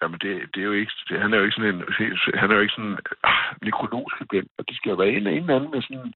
Jamen, 0.00 0.18
det, 0.22 0.32
det 0.52 0.60
er 0.62 0.68
jo 0.70 0.76
ikke... 0.82 0.92
Det, 1.08 1.14
han 1.22 1.30
er 1.32 1.38
jo 1.38 1.44
ikke 1.46 1.56
sådan 1.58 1.74
en... 1.74 1.80
Han 2.40 2.48
er 2.50 2.54
jo 2.58 2.62
ikke 2.64 2.76
sådan 2.78 2.96
ah, 3.30 3.42
nekrologskribent, 3.66 4.48
og 4.58 4.62
det 4.68 4.74
skal 4.76 4.90
jo 4.92 4.96
være 5.02 5.12
en, 5.16 5.26
en 5.26 5.50
anden 5.56 5.70
med 5.74 5.82
sådan 5.86 6.12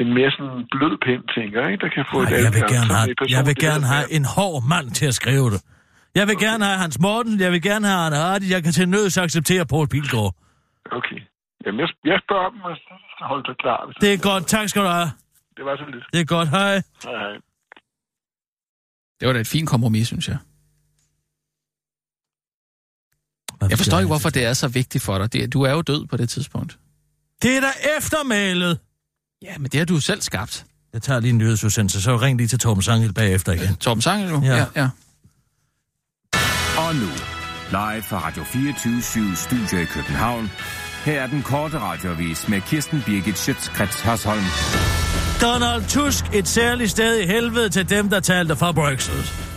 en 0.00 0.08
mere 0.16 0.30
sådan 0.36 0.60
blød 0.74 0.94
pind, 1.06 1.22
tænker 1.36 1.58
jeg, 1.64 1.80
der 1.84 1.88
kan 1.96 2.04
få 2.12 2.16
Nej, 2.22 2.30
et 2.30 2.44
jeg 2.46 2.52
vil 2.56 2.64
gerne 2.74 2.88
sådan 2.88 3.00
have, 3.00 3.10
en 3.10 3.16
person, 3.18 3.32
jeg 3.36 3.42
vil 3.48 3.56
gerne 3.66 3.86
have 3.94 4.06
en 4.16 4.24
hård 4.36 4.58
mand 4.72 4.86
til 4.98 5.06
at 5.12 5.14
skrive 5.20 5.48
det. 5.54 5.60
Jeg 6.18 6.24
vil 6.28 6.38
gerne 6.46 6.64
have 6.68 6.78
Hans 6.84 6.98
Morten, 7.06 7.34
jeg 7.44 7.50
vil 7.54 7.62
gerne 7.70 7.86
have 7.90 8.00
Arne 8.04 8.16
Hardy, 8.24 8.46
jeg 8.54 8.60
kan 8.64 8.72
til 8.78 8.88
nøds 8.96 9.18
acceptere 9.18 9.64
Paul 9.72 9.86
Pilgaard. 9.94 10.32
Okay. 10.98 11.20
Jamen, 11.64 11.80
jeg, 11.82 11.88
jeg 12.04 12.18
spørger 12.26 12.50
dem, 12.50 12.60
og 12.60 12.76
så 12.76 12.94
skal 13.12 13.24
holde 13.32 13.44
sig 13.48 13.56
klar. 13.64 13.80
Hvis 13.86 13.96
Det 14.04 14.10
er 14.16 14.20
godt, 14.30 14.44
tak 14.54 14.68
skal 14.68 14.82
du 14.82 14.90
have. 14.98 15.10
Det 15.56 15.64
var 15.64 15.76
så 15.76 15.84
lidt. 15.94 16.04
Det 16.12 16.20
er 16.24 16.28
godt, 16.36 16.48
hej. 16.48 16.74
Hej, 17.04 17.16
hej. 17.24 17.34
Det 19.18 19.24
var 19.28 19.32
da 19.32 19.40
et 19.40 19.52
fint 19.56 19.68
kompromis, 19.68 20.06
synes 20.06 20.28
jeg. 20.28 20.38
Jeg 23.68 23.78
forstår 23.78 23.98
ikke, 23.98 24.06
hvorfor 24.06 24.30
det 24.30 24.44
er 24.44 24.52
så 24.52 24.68
vigtigt 24.68 25.04
for 25.04 25.26
dig. 25.26 25.52
Du 25.52 25.62
er 25.62 25.70
jo 25.70 25.82
død 25.82 26.06
på 26.06 26.16
det 26.16 26.28
tidspunkt. 26.28 26.78
Det 27.42 27.56
er 27.56 27.60
da 27.60 27.96
eftermælet. 27.96 28.78
Ja, 29.42 29.58
men 29.58 29.70
det 29.70 29.78
har 29.78 29.84
du 29.84 30.00
selv 30.00 30.20
skabt. 30.20 30.64
Jeg 30.92 31.02
tager 31.02 31.20
lige 31.20 31.30
en 31.30 31.38
nyhedsudsendelse, 31.38 32.02
så 32.02 32.16
ring 32.16 32.38
lige 32.38 32.48
til 32.48 32.58
Torben 32.58 32.82
Sangel 32.82 33.12
bagefter 33.12 33.52
igen. 33.52 33.76
Torben 33.76 34.02
Sangel 34.02 34.30
nu? 34.32 34.42
Ja. 34.44 34.56
ja. 34.56 34.64
ja. 34.76 34.88
Og 36.78 36.94
nu, 36.94 37.08
live 37.70 38.02
fra 38.02 38.26
Radio 38.26 38.44
24 38.44 39.36
Studio 39.36 39.78
i 39.78 39.84
København. 39.84 40.50
Her 41.04 41.22
er 41.22 41.26
den 41.26 41.42
korte 41.42 41.78
radiovis 41.78 42.48
med 42.48 42.60
Kirsten 42.60 43.02
Birgit 43.06 43.38
Schøtzgrads 43.38 44.00
Hasholm. 44.00 44.44
Donald 45.40 45.84
Tusk 45.88 46.24
et 46.34 46.48
særligt 46.48 46.90
sted 46.90 47.20
i 47.20 47.26
helvede 47.26 47.68
til 47.68 47.90
dem, 47.90 48.08
der 48.08 48.20
talte 48.20 48.56
for 48.56 48.72
Brexit. 48.72 49.49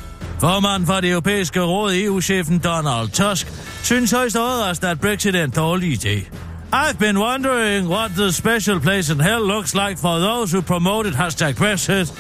Formanden 0.43 0.87
for 0.87 0.93
det 0.93 1.09
europæiske 1.11 1.61
råd, 1.61 1.93
EU-chefen 1.95 2.59
Donald 2.59 3.09
Tusk, 3.09 3.47
synes 3.83 4.11
højst 4.11 4.35
overraskende, 4.35 4.91
at 4.91 4.99
Brexit 4.99 5.35
er 5.35 5.43
en 5.43 5.49
dårlig 5.49 6.05
idé. 6.05 6.27
I've 6.73 6.97
been 6.99 7.17
wondering 7.17 7.87
what 7.87 8.11
the 8.17 8.31
special 8.31 8.79
place 8.79 9.13
in 9.13 9.21
hell 9.21 9.47
looks 9.47 9.73
like 9.73 9.97
for 9.97 10.19
those 10.19 10.55
who 10.55 10.61
promoted 10.61 11.13
hashtag 11.13 11.55
Brexit, 11.55 12.13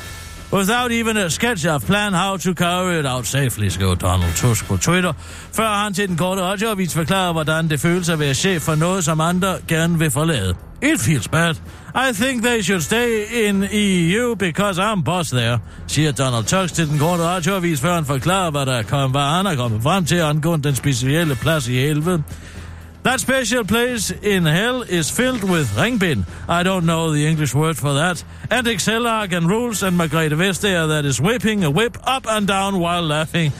without 0.53 0.91
even 0.91 1.17
a 1.17 1.29
sketch 1.29 1.65
of 1.65 1.85
plan 1.85 2.13
how 2.13 2.37
to 2.37 2.53
carry 2.53 2.99
it 2.99 3.05
out 3.05 3.25
safely, 3.25 3.69
skrev 3.69 3.95
Donald 3.95 4.35
Tusk 4.35 4.67
på 4.67 4.77
Twitter, 4.77 5.13
før 5.53 5.67
han 5.67 5.93
til 5.93 6.07
den 6.07 6.17
korte 6.17 6.41
radioavis 6.41 6.93
forklarer, 6.93 7.33
hvordan 7.33 7.69
det 7.69 7.79
føles 7.79 8.09
at 8.09 8.19
være 8.19 8.33
chef 8.33 8.61
for 8.61 8.75
noget, 8.75 9.03
som 9.03 9.21
andre 9.21 9.55
gerne 9.67 9.99
vil 9.99 10.11
forlade. 10.11 10.55
It 10.81 10.99
feels 10.99 11.27
bad. 11.27 11.55
I 11.95 12.13
think 12.13 12.43
they 12.43 12.61
should 12.61 12.81
stay 12.81 13.25
in 13.47 13.63
EU 13.71 14.35
because 14.35 14.81
I'm 14.81 15.03
boss 15.03 15.29
there, 15.29 15.59
siger 15.87 16.11
Donald 16.11 16.45
Tusk 16.45 16.73
til 16.73 16.89
den 16.89 16.99
korte 16.99 17.23
radioavis, 17.23 17.81
før 17.81 17.93
han 17.95 18.05
forklarer, 18.05 18.51
hvad, 18.51 18.65
der 18.65 18.83
kom, 18.83 19.11
hvad 19.11 19.21
han 19.21 19.45
er 19.45 19.55
kommet 19.55 19.83
frem 19.83 20.05
til 20.05 20.15
angående 20.15 20.67
den 20.67 20.75
specielle 20.75 21.35
plads 21.35 21.67
i 21.67 21.73
helvede. 21.73 22.23
That 23.03 23.19
special 23.19 23.65
place 23.65 24.11
in 24.11 24.45
hell 24.45 24.81
is 24.81 25.09
filled 25.09 25.43
with 25.43 25.67
ringbind. 25.75 26.23
I 26.47 26.63
don't 26.63 26.85
know 26.85 27.11
the 27.11 27.27
English 27.27 27.53
word 27.53 27.77
for 27.77 27.93
that. 27.93 28.23
And 28.49 28.65
Excel 28.65 29.05
arc 29.05 29.33
and 29.33 29.49
rules 29.49 29.83
and 29.83 29.97
Margrethe 29.97 30.37
Vestager 30.37 30.87
that 30.87 31.05
is 31.05 31.19
whipping 31.19 31.65
a 31.65 31.69
whip 31.69 31.97
up 32.03 32.25
and 32.25 32.47
down 32.47 32.79
while 32.79 33.01
laughing. 33.01 33.51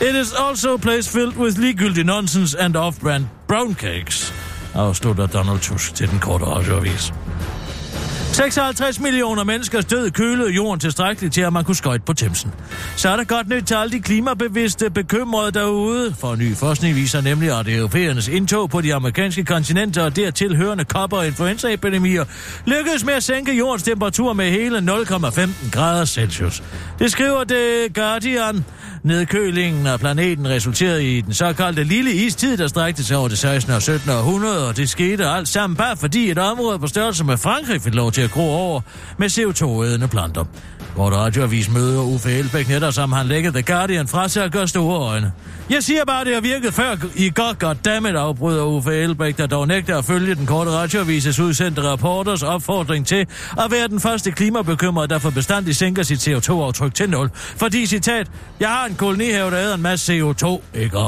It 0.00 0.14
is 0.14 0.32
also 0.32 0.74
a 0.74 0.78
place 0.78 1.08
filled 1.08 1.36
with 1.36 1.56
ligegyldig 1.56 2.04
nonsense 2.04 2.54
and 2.54 2.76
off-brand 2.76 3.28
brown 3.48 3.74
cakes. 3.74 4.32
Afslutter 4.74 5.26
Donald 5.26 5.60
Tusk 5.60 5.94
til 5.94 6.10
den 6.10 6.20
korte 6.20 6.44
radioavis. 6.44 7.12
56 8.32 9.00
millioner 9.00 9.44
menneskers 9.44 9.84
død 9.84 10.10
kølede 10.10 10.50
jorden 10.50 10.80
tilstrækkeligt 10.80 11.34
til, 11.34 11.40
at 11.40 11.52
man 11.52 11.64
kunne 11.64 11.74
skøjte 11.74 12.04
på 12.04 12.12
Thamesen. 12.12 12.50
Så 12.96 13.08
er 13.08 13.16
der 13.16 13.24
godt 13.24 13.48
nyt 13.48 13.62
til 13.64 13.74
alle 13.74 13.92
de 13.92 14.00
klimabevidste 14.00 14.90
bekymrede 14.90 15.52
derude. 15.52 16.14
For 16.20 16.36
ny 16.36 16.56
forskning 16.56 16.96
viser 16.96 17.20
nemlig, 17.20 17.58
at 17.58 17.68
europæernes 17.68 18.28
indtog 18.28 18.70
på 18.70 18.80
de 18.80 18.94
amerikanske 18.94 19.44
kontinenter 19.44 20.02
og 20.02 20.16
dertil 20.16 20.56
hørende 20.56 20.84
kopper- 20.84 21.16
og 21.16 21.26
influenzaepidemier 21.26 22.24
lykkedes 22.64 23.04
med 23.04 23.14
at 23.14 23.22
sænke 23.22 23.52
jordens 23.52 23.82
temperatur 23.82 24.32
med 24.32 24.50
hele 24.50 24.78
0,15 24.78 25.70
grader 25.70 26.04
Celsius. 26.04 26.62
Det 26.98 27.12
skriver 27.12 27.44
The 27.44 27.88
Guardian. 27.94 28.64
Nedkølingen 29.04 29.86
af 29.86 30.00
planeten 30.00 30.48
resulterede 30.48 31.16
i 31.16 31.20
den 31.20 31.34
såkaldte 31.34 31.84
lille 31.84 32.12
istid, 32.12 32.56
der 32.56 32.66
strækte 32.66 33.04
sig 33.04 33.16
over 33.16 33.28
det 33.28 33.38
16. 33.38 33.72
og 33.72 33.82
17. 33.82 34.10
århundrede, 34.10 34.68
og 34.68 34.76
det 34.76 34.88
skete 34.88 35.26
alt 35.26 35.48
sammen 35.48 35.76
bare 35.76 35.96
fordi 35.96 36.30
et 36.30 36.38
område 36.38 36.78
på 36.78 36.86
størrelse 36.86 37.24
med 37.24 37.36
Frankrig 37.38 37.82
fik 37.82 37.94
lov 37.94 38.12
til 38.12 38.22
at 38.22 38.30
gro 38.32 38.50
over 38.50 38.80
med 39.18 39.28
CO2-ædende 39.28 40.06
planter. 40.06 40.44
Vores 40.96 41.14
radioavis 41.16 41.70
møder 41.70 42.02
Uffe 42.02 42.30
Elbæk 42.30 42.68
netop, 42.68 42.92
som 42.92 43.12
han 43.12 43.26
lægger 43.26 43.50
The 43.50 43.62
Guardian 43.62 44.08
fra 44.08 44.28
sig 44.28 44.44
og 44.44 44.50
gør 44.50 44.66
store 44.66 45.08
øjne. 45.08 45.32
Jeg 45.70 45.82
siger 45.82 46.04
bare, 46.04 46.24
det 46.24 46.34
har 46.34 46.40
virket 46.40 46.74
før 46.74 46.96
I 47.16 47.30
godt, 47.34 47.58
goddammit, 47.58 48.14
afbryder 48.14 48.64
Uffe 48.64 48.94
Elbæk, 48.94 49.38
der 49.38 49.46
dog 49.46 49.68
nægter 49.68 49.98
at 49.98 50.04
følge 50.04 50.34
den 50.34 50.46
korte 50.46 50.70
radioavises 50.70 51.40
udsendte 51.40 51.82
rapporters 51.82 52.42
opfordring 52.42 53.06
til 53.06 53.26
at 53.58 53.70
være 53.70 53.88
den 53.88 54.00
første 54.00 54.30
klimabekymrede, 54.30 55.08
der 55.08 55.18
for 55.18 55.30
bestandig 55.30 55.76
sænker 55.76 56.02
sit 56.02 56.28
CO2-aftryk 56.28 56.94
til 56.94 57.10
nul. 57.10 57.30
Fordi, 57.34 57.86
citat, 57.86 58.30
jeg 58.60 58.68
har 58.68 58.86
en 58.86 58.94
kolonihave, 58.94 59.50
der 59.50 59.58
æder 59.58 59.74
en 59.74 59.82
masse 59.82 60.20
CO2, 60.20 60.60
ikke? 60.74 60.98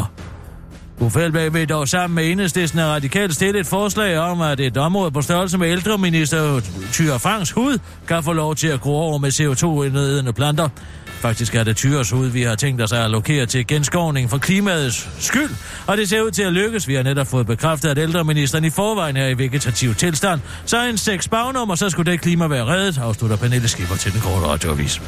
Uffe 1.01 1.21
Elbæk 1.21 1.53
vil 1.53 1.69
dog 1.69 1.89
sammen 1.89 2.15
med 2.15 2.31
enhedslisten 2.31 2.81
og 2.81 2.89
radikalt 2.89 3.35
stille 3.35 3.61
et 3.61 3.67
forslag 3.67 4.19
om, 4.19 4.41
at 4.41 4.61
et 4.61 4.77
område 4.77 5.11
på 5.11 5.23
størrelse 5.23 5.59
med 5.59 5.69
ældreminister 5.69 6.61
Tyre 6.93 7.19
Franks 7.19 7.51
hud 7.51 7.79
kan 8.09 8.23
få 8.23 8.33
lov 8.33 8.55
til 8.55 8.69
at 8.69 8.81
gro 8.81 8.97
over 8.97 9.19
med 9.19 9.31
CO2-indledende 9.31 10.33
planter. 10.33 10.69
Faktisk 11.07 11.55
er 11.55 11.65
det 11.65 11.77
Tyres 11.77 12.11
hud, 12.11 12.27
vi 12.27 12.43
har 12.43 12.55
tænkt 12.55 12.83
os 12.83 12.93
at 12.93 12.99
allokere 12.99 13.47
til 13.47 13.67
genskovning 13.67 14.31
for 14.31 14.39
klimaets 14.39 15.09
skyld, 15.19 15.51
og 15.87 15.97
det 15.97 16.09
ser 16.09 16.23
ud 16.23 16.31
til 16.31 16.43
at 16.43 16.53
lykkes. 16.53 16.89
Vi 16.89 16.95
har 16.95 17.03
netop 17.03 17.27
fået 17.27 17.47
bekræftet, 17.47 17.89
at 17.89 17.99
ældreministeren 17.99 18.65
i 18.65 18.71
forvejen 18.71 19.17
er 19.17 19.29
i 19.29 19.39
vegetativ 19.39 19.95
tilstand, 19.95 20.41
så 20.65 20.85
en 20.85 20.97
seks 20.99 21.29
bagnummer, 21.29 21.75
så 21.75 21.91
skulle 21.91 22.13
det 22.13 22.21
klima 22.21 22.47
være 22.47 22.67
reddet, 22.67 22.99
afslutter 22.99 23.37
Pernille 23.37 23.69
Skipper 23.69 23.97
til 23.97 24.13
den 24.13 24.21
korte 24.21 24.47
radioavis. 24.47 25.03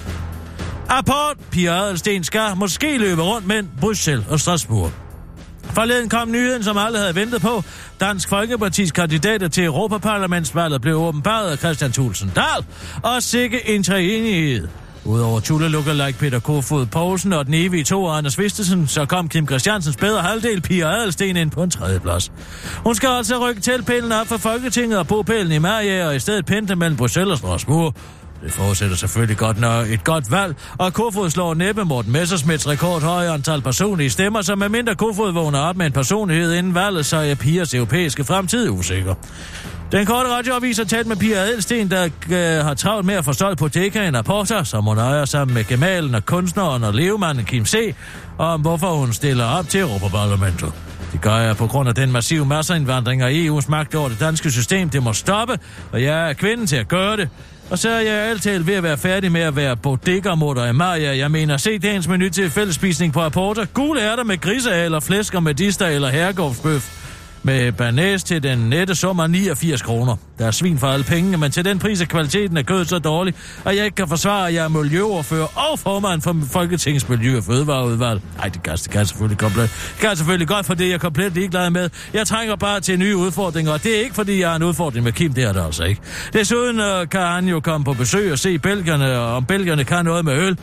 Apport, 0.89 1.37
Pia 1.51 1.71
Adelsten 1.71 2.25
skal 2.25 2.57
måske 2.57 2.99
løbe 2.99 3.23
rundt 3.23 3.47
mellem 3.47 3.69
Bruxelles 3.81 4.27
og 4.29 4.41
Strasbourg. 4.41 5.06
Forleden 5.75 6.09
kom 6.09 6.31
nyheden, 6.31 6.65
som 6.65 6.79
alle 6.79 6.99
havde 6.99 7.15
ventet 7.15 7.43
på. 7.43 7.65
Dansk 8.01 8.29
Folkepartis 8.29 8.93
kandidater 8.93 9.49
til 9.49 9.65
Europaparlamentsvalget 9.65 10.81
blev 10.81 10.97
åbenbaret 10.97 11.51
af 11.51 11.59
Christian 11.59 11.93
Thulsen 11.93 12.33
Dahl. 12.37 12.67
Og 13.03 13.23
sikke 13.23 13.69
en 13.69 13.83
træenighed. 13.83 14.69
Udover 15.07 15.41
Tulle 15.41 15.69
like 16.07 16.19
Peter 16.19 16.41
Kofod 16.41 16.87
Poulsen 16.87 17.33
og 17.33 17.47
den 17.47 17.55
evige 17.55 17.85
to 17.85 18.09
Anders 18.09 18.39
Vistesen, 18.39 18.87
så 18.87 19.05
kom 19.05 19.29
Kim 19.29 19.47
Christiansens 19.47 19.97
bedre 19.97 20.23
halvdel 20.23 20.61
Pia 20.61 20.87
Adelsten 20.87 21.37
ind 21.37 21.51
på 21.51 21.63
en 21.63 21.71
tredje 21.71 22.01
plads. 22.01 22.33
Hun 22.85 22.95
skal 22.95 23.09
altså 23.09 23.49
rykke 23.49 23.61
tilpælen 23.61 24.13
op 24.13 24.27
for 24.27 24.37
Folketinget 24.37 24.99
og 24.99 25.07
bopælen 25.07 25.53
i 25.53 25.59
Marja, 25.59 26.07
og 26.07 26.17
i 26.17 26.19
stedet 26.19 26.47
pendle 26.47 26.77
mellem 26.77 26.97
Bruxelles 26.97 27.33
og 27.33 27.39
Strasbourg. 27.39 27.95
Det 28.45 28.53
forudsætter 28.53 28.97
selvfølgelig 28.97 29.37
godt 29.37 29.61
nok 29.61 29.89
et 29.89 30.05
godt 30.05 30.31
valg, 30.31 30.55
og 30.79 30.93
Kofod 30.93 31.31
slår 31.31 31.55
næppe 31.55 31.85
Morten 31.85 32.13
Messersmiths 32.13 32.69
rekordhøje 32.69 33.31
antal 33.31 33.63
personlige 33.63 34.11
stemmer, 34.11 34.43
så 34.43 34.55
med 34.55 34.69
mindre 34.69 34.95
Kofod 34.95 35.33
vågner 35.33 35.59
op 35.59 35.77
med 35.77 35.87
en 35.87 35.93
personlighed 35.93 36.55
inden 36.55 36.75
valget, 36.75 37.07
så 37.07 37.17
er 37.17 37.35
Pias 37.35 37.75
europæiske 37.75 38.25
fremtid 38.25 38.71
usikker. 38.71 39.15
Den 39.93 40.07
korte 40.07 40.29
radioavis 40.29 40.79
har 40.79 40.85
talt 40.85 41.07
med 41.07 41.17
Pia 41.17 41.37
Adelsten, 41.37 41.91
der 41.91 42.05
øh, 42.31 42.65
har 42.65 42.75
travlt 42.75 43.07
med 43.07 43.15
at 43.15 43.25
få 43.25 43.33
solgt 43.33 43.59
på 43.59 43.69
dekaen 43.69 44.15
af 44.15 44.25
Porter, 44.25 44.63
som 44.63 44.85
hun 44.85 44.99
ejer 44.99 45.25
sammen 45.25 45.55
med 45.55 45.65
gemalen 45.65 46.15
og 46.15 46.27
kunstneren 46.27 46.85
og 46.85 46.95
levemanden 46.95 47.45
Kim 47.45 47.67
C., 47.67 47.95
om 48.39 48.61
hvorfor 48.61 48.95
hun 48.95 49.13
stiller 49.13 49.45
op 49.45 49.69
til 49.69 49.81
Europaparlamentet. 49.81 50.73
Det 51.13 51.21
gør 51.21 51.37
jeg 51.37 51.57
på 51.57 51.67
grund 51.67 51.89
af 51.89 51.95
den 51.95 52.13
massive 52.13 52.47
masseindvandring 52.47 53.25
og 53.25 53.31
EU's 53.31 53.65
magt 53.69 53.95
over 53.95 54.09
det 54.09 54.21
danske 54.21 54.51
system. 54.51 54.91
Det 54.91 55.03
må 55.03 55.13
stoppe, 55.13 55.59
og 55.93 56.03
jeg 56.03 56.29
er 56.29 56.33
kvinden 56.33 56.67
til 56.67 56.77
at 56.77 56.89
gøre 56.89 57.17
det. 57.17 57.29
Og 57.71 57.79
så 57.79 57.91
er 57.91 58.01
jeg 58.01 58.15
altid 58.15 58.63
ved 58.63 58.75
at 58.75 58.83
være 58.83 58.99
færdig 58.99 59.33
med 59.33 59.41
at 59.41 59.57
være 59.57 59.77
bodega-mutter 59.77 60.67
i 60.67 60.73
Maja. 60.73 61.17
Jeg 61.17 61.31
mener, 61.31 61.57
se 61.57 61.79
dagens 61.79 62.09
menu 62.09 62.29
til 62.29 62.51
fællesspisning 62.51 63.13
på 63.13 63.21
rapporter. 63.21 63.67
Gule 63.75 64.01
ærter 64.01 64.25
med 64.25 64.41
grisealer, 64.41 65.01
flæsker 65.01 65.41
med 65.41 65.55
dister 65.55 65.87
eller 65.87 66.09
herregårdsbøf 66.09 66.96
med 67.47 67.73
banæs 67.73 68.25
til 68.25 68.43
den 68.43 68.59
nette 68.59 68.95
sum 68.95 69.21
af 69.21 69.31
89 69.31 69.83
kroner. 69.83 70.17
Der 70.39 70.47
er 70.47 70.51
svin 70.51 70.79
for 70.79 70.87
alle 70.87 71.05
pengene, 71.05 71.37
men 71.37 71.51
til 71.51 71.65
den 71.65 71.79
pris 71.79 72.01
er 72.01 72.07
kvaliteten 72.07 72.57
af 72.57 72.67
kødet 72.67 72.89
så 72.89 72.99
dårlig, 72.99 73.35
at 73.65 73.77
jeg 73.77 73.85
ikke 73.85 73.95
kan 73.95 74.09
forsvare, 74.09 74.49
at 74.49 74.55
jeg 74.55 74.65
er 74.65 74.69
miljøoverfører 74.69 75.71
og 75.71 75.79
formand 75.79 76.23
for 76.23 76.37
Folketingets 76.51 77.09
Miljø- 77.09 77.37
og 77.37 77.45
Fødevareudvalg. 77.45 78.21
Nej, 78.37 78.49
det 78.49 78.63
kan, 78.63 78.73
det 78.73 78.91
kan 78.91 79.07
selvfølgelig 79.07 79.39
komplet. 79.39 79.71
Det 79.93 80.01
kan 80.01 80.17
selvfølgelig 80.17 80.49
godt, 80.49 80.67
for 80.67 80.75
det 80.75 80.87
er 80.87 80.91
jeg 80.91 81.01
komplet 81.01 81.35
ligeglad 81.35 81.71
med. 81.71 81.91
Jeg 82.13 82.27
trænger 82.27 82.57
bare 82.57 82.81
til 82.81 82.99
nye 82.99 83.17
udfordringer, 83.17 83.73
og 83.73 83.83
det 83.83 83.97
er 83.97 84.01
ikke, 84.01 84.15
fordi 84.15 84.41
jeg 84.41 84.49
har 84.49 84.57
en 84.57 84.63
udfordring 84.63 85.05
med 85.05 85.13
Kim, 85.13 85.33
det 85.33 85.45
er 85.45 85.53
der 85.53 85.65
altså 85.65 85.85
ikke. 85.85 86.01
Desuden 86.33 86.81
øh, 86.81 87.09
kan 87.09 87.21
han 87.21 87.49
jo 87.49 87.61
komme 87.61 87.85
på 87.85 87.93
besøg 87.93 88.33
og 88.33 88.39
se 88.39 88.59
belgierne, 88.59 89.19
og 89.19 89.37
om 89.37 89.45
belgierne 89.45 89.85
kan 89.85 90.05
noget 90.05 90.25
med 90.25 90.37
øl. 90.37 90.57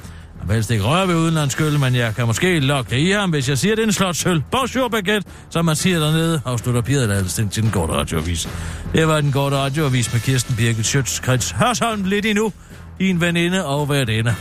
Jeg 0.43 0.49
vil 0.49 0.55
helst 0.55 0.71
ikke 0.71 0.83
røre 0.83 1.07
ved 1.07 1.15
udenlandskøl, 1.15 1.79
men 1.79 1.95
jeg 1.95 2.15
kan 2.15 2.25
måske 2.25 2.59
lokke 2.59 2.89
det 2.91 2.97
i 2.97 3.11
ham, 3.11 3.29
hvis 3.29 3.49
jeg 3.49 3.57
siger, 3.57 3.75
det 3.75 3.81
er 3.81 3.87
en 3.87 3.93
slotshøl. 3.93 4.43
Bonjour 4.51 5.21
som 5.49 5.65
man 5.65 5.75
siger 5.75 5.99
dernede, 5.99 6.41
afslutter 6.45 6.81
Pia 6.81 7.07
Dahlsten 7.07 7.49
til 7.49 7.63
den 7.63 7.71
korte 7.71 7.93
radioavis. 7.93 8.49
Det 8.93 9.07
var 9.07 9.21
den 9.21 9.31
korte 9.31 9.55
radioavis 9.55 10.13
med 10.13 10.21
Kirsten 10.21 10.55
Birgit 10.55 10.85
Schøtz, 10.85 11.21
Krets 11.21 11.51
Hørsholm 11.51 12.03
lidt 12.03 12.25
endnu. 12.25 12.53
Din 12.99 13.21
veninde 13.21 13.65
og 13.65 13.89
værtinde. 13.89 14.35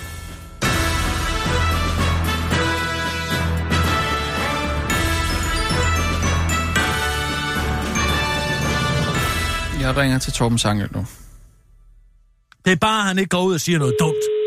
Jeg 9.80 9.96
ringer 9.96 10.18
til 10.18 10.32
Torben 10.32 10.59
Sangel 10.59 10.88
nu. 10.92 11.07
Det 12.64 12.72
er 12.72 12.76
bare, 12.76 13.00
at 13.00 13.07
han 13.07 13.18
ikke 13.18 13.28
går 13.28 13.42
ud 13.42 13.55
og 13.55 13.61
siger 13.61 13.78
noget 13.78 13.94
dumt. 14.00 14.41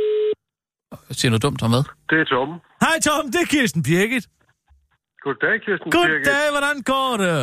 Siger 1.19 1.29
noget 1.31 1.43
dumt 1.47 1.61
om 1.65 1.69
hvad? 1.73 1.85
Det 2.09 2.17
er 2.23 2.27
Tom. 2.33 2.49
Hej 2.85 2.97
Tom, 3.07 3.23
det 3.33 3.39
er 3.45 3.49
Kirsten 3.55 3.81
Birgit. 3.89 4.25
Goddag, 5.23 5.55
Kirsten 5.65 5.89
Birgit. 5.91 6.25
Goddag, 6.25 6.45
hvordan 6.55 6.75
går 6.91 7.11
det? 7.23 7.39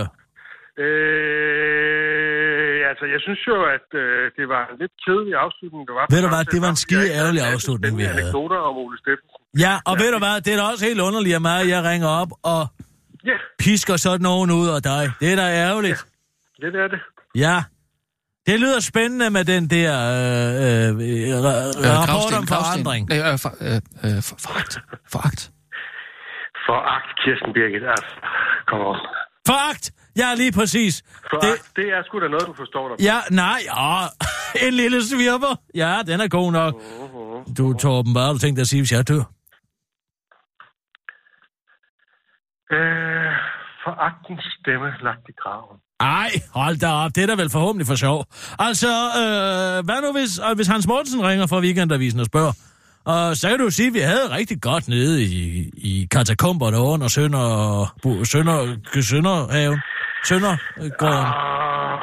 Øh, 1.23 2.79
altså, 2.91 3.05
jeg 3.15 3.21
synes 3.27 3.41
jo, 3.51 3.57
at 3.77 3.89
øh, 4.05 4.23
det 4.39 4.45
var 4.55 4.63
en 4.73 4.77
lidt 4.83 4.95
kedelig 5.05 5.35
afslutning, 5.45 5.83
der 5.89 5.95
var. 5.99 6.05
Ved 6.15 6.21
du 6.25 6.29
hvad, 6.35 6.45
det 6.55 6.61
var 6.65 6.71
en 6.77 6.81
skide 6.87 7.09
ærgerlig 7.21 7.43
afslutning, 7.53 7.93
vi 8.01 8.03
havde. 8.03 8.21
anekdoter 8.23 8.59
om 8.69 8.75
Ole 8.85 8.99
Steffensen. 9.03 9.41
Ja, 9.65 9.75
og 9.89 9.95
ved 10.01 10.09
du 10.15 10.19
hvad, 10.25 10.37
det 10.45 10.51
er 10.55 10.59
da 10.61 10.65
også 10.73 10.85
helt 10.89 11.01
underligt 11.09 11.35
af 11.39 11.43
mig, 11.49 11.57
at 11.65 11.69
jeg 11.75 11.81
ringer 11.91 12.09
op 12.23 12.31
og 12.55 12.63
Ja. 13.31 13.37
pisker 13.59 13.97
sådan 13.97 14.21
nogen 14.31 14.51
ud 14.51 14.69
af 14.77 14.83
dig. 14.83 15.05
Det 15.21 15.33
er 15.33 15.37
da 15.37 15.47
ærgerligt. 15.67 16.01
Lidt 16.59 16.77
er 16.77 16.89
det. 16.89 17.01
Ja. 17.45 17.57
Det 18.47 18.61
lyder 18.61 18.81
spændende 18.81 19.31
med 19.31 19.45
den 19.45 19.71
der 19.71 19.93
øh, 20.19 20.89
øh, 20.89 21.39
ra- 21.47 21.73
rapport 21.89 22.33
om 22.39 22.47
forandring. 22.47 23.09
Nej, 23.09 23.19
øh, 23.33 23.39
for, 23.43 23.53
øh, 23.67 23.75
øh, 24.05 24.23
for, 24.29 24.37
foragt. 24.47 24.75
Foragt. 25.13 25.43
Foragt, 26.69 27.09
Kirsten 27.25 27.53
Birgit. 27.57 27.85
Altså, 27.95 28.15
kom 28.69 28.81
on. 28.81 28.99
Foragt! 29.47 29.85
Ja, 30.17 30.35
lige 30.35 30.53
præcis. 30.53 31.03
Foragt, 31.31 31.43
det... 31.77 31.77
det 31.77 31.87
er 31.97 32.03
sgu 32.07 32.21
da 32.21 32.29
noget, 32.29 32.47
du 32.47 32.55
forstår 32.55 32.89
dig. 32.89 32.97
på. 32.99 33.03
Ja, 33.11 33.19
nej, 33.31 33.61
åh, 33.89 34.07
en 34.67 34.75
lille 34.75 34.99
svirper. 35.11 35.53
Ja, 35.75 35.93
den 36.07 36.21
er 36.21 36.29
god 36.29 36.53
nok. 36.53 36.75
Du, 37.59 37.73
Torben, 37.73 38.13
hvad 38.13 38.23
har 38.27 38.33
du 38.33 38.39
tænkt 38.39 38.57
dig 38.57 38.61
at 38.67 38.67
sige, 38.73 38.81
hvis 38.83 38.93
jeg 38.93 39.09
dør? 39.09 39.25
Øh, 42.77 43.33
foragtens 43.85 44.45
stemme 44.61 44.89
lagt 45.07 45.25
i 45.29 45.35
graven. 45.43 45.79
Ej, 46.03 46.31
hold 46.55 46.77
da 46.81 46.89
op. 47.03 47.11
Det 47.15 47.23
er 47.23 47.27
da 47.27 47.35
vel 47.43 47.51
forhåbentlig 47.51 47.87
for 47.87 47.95
sjov. 47.95 48.19
Altså, 48.69 48.93
øh, 49.21 49.77
hvad 49.87 49.99
nu 50.05 50.09
hvis, 50.19 50.33
øh, 50.47 50.57
hvis 50.57 50.67
Hans 50.67 50.87
Mortensen 50.87 51.23
ringer 51.29 51.47
fra 51.47 51.61
Weekendavisen 51.65 52.21
og 52.21 52.27
spørger? 52.27 52.55
Og 53.05 53.37
så 53.41 53.49
kan 53.49 53.59
du 53.59 53.71
sige, 53.71 53.89
at 53.89 53.95
vi 53.95 54.03
havde 54.13 54.27
rigtig 54.39 54.59
godt 54.63 54.89
nede 54.89 55.23
i, 55.23 55.35
i 55.91 56.09
katakomberne 56.15 56.79
under 56.93 57.09
Sønder, 57.17 57.47
Bu- 58.03 58.25
Sønder, 58.33 58.59
Sønderhaven. 59.11 59.81
Søndergården. 60.29 61.27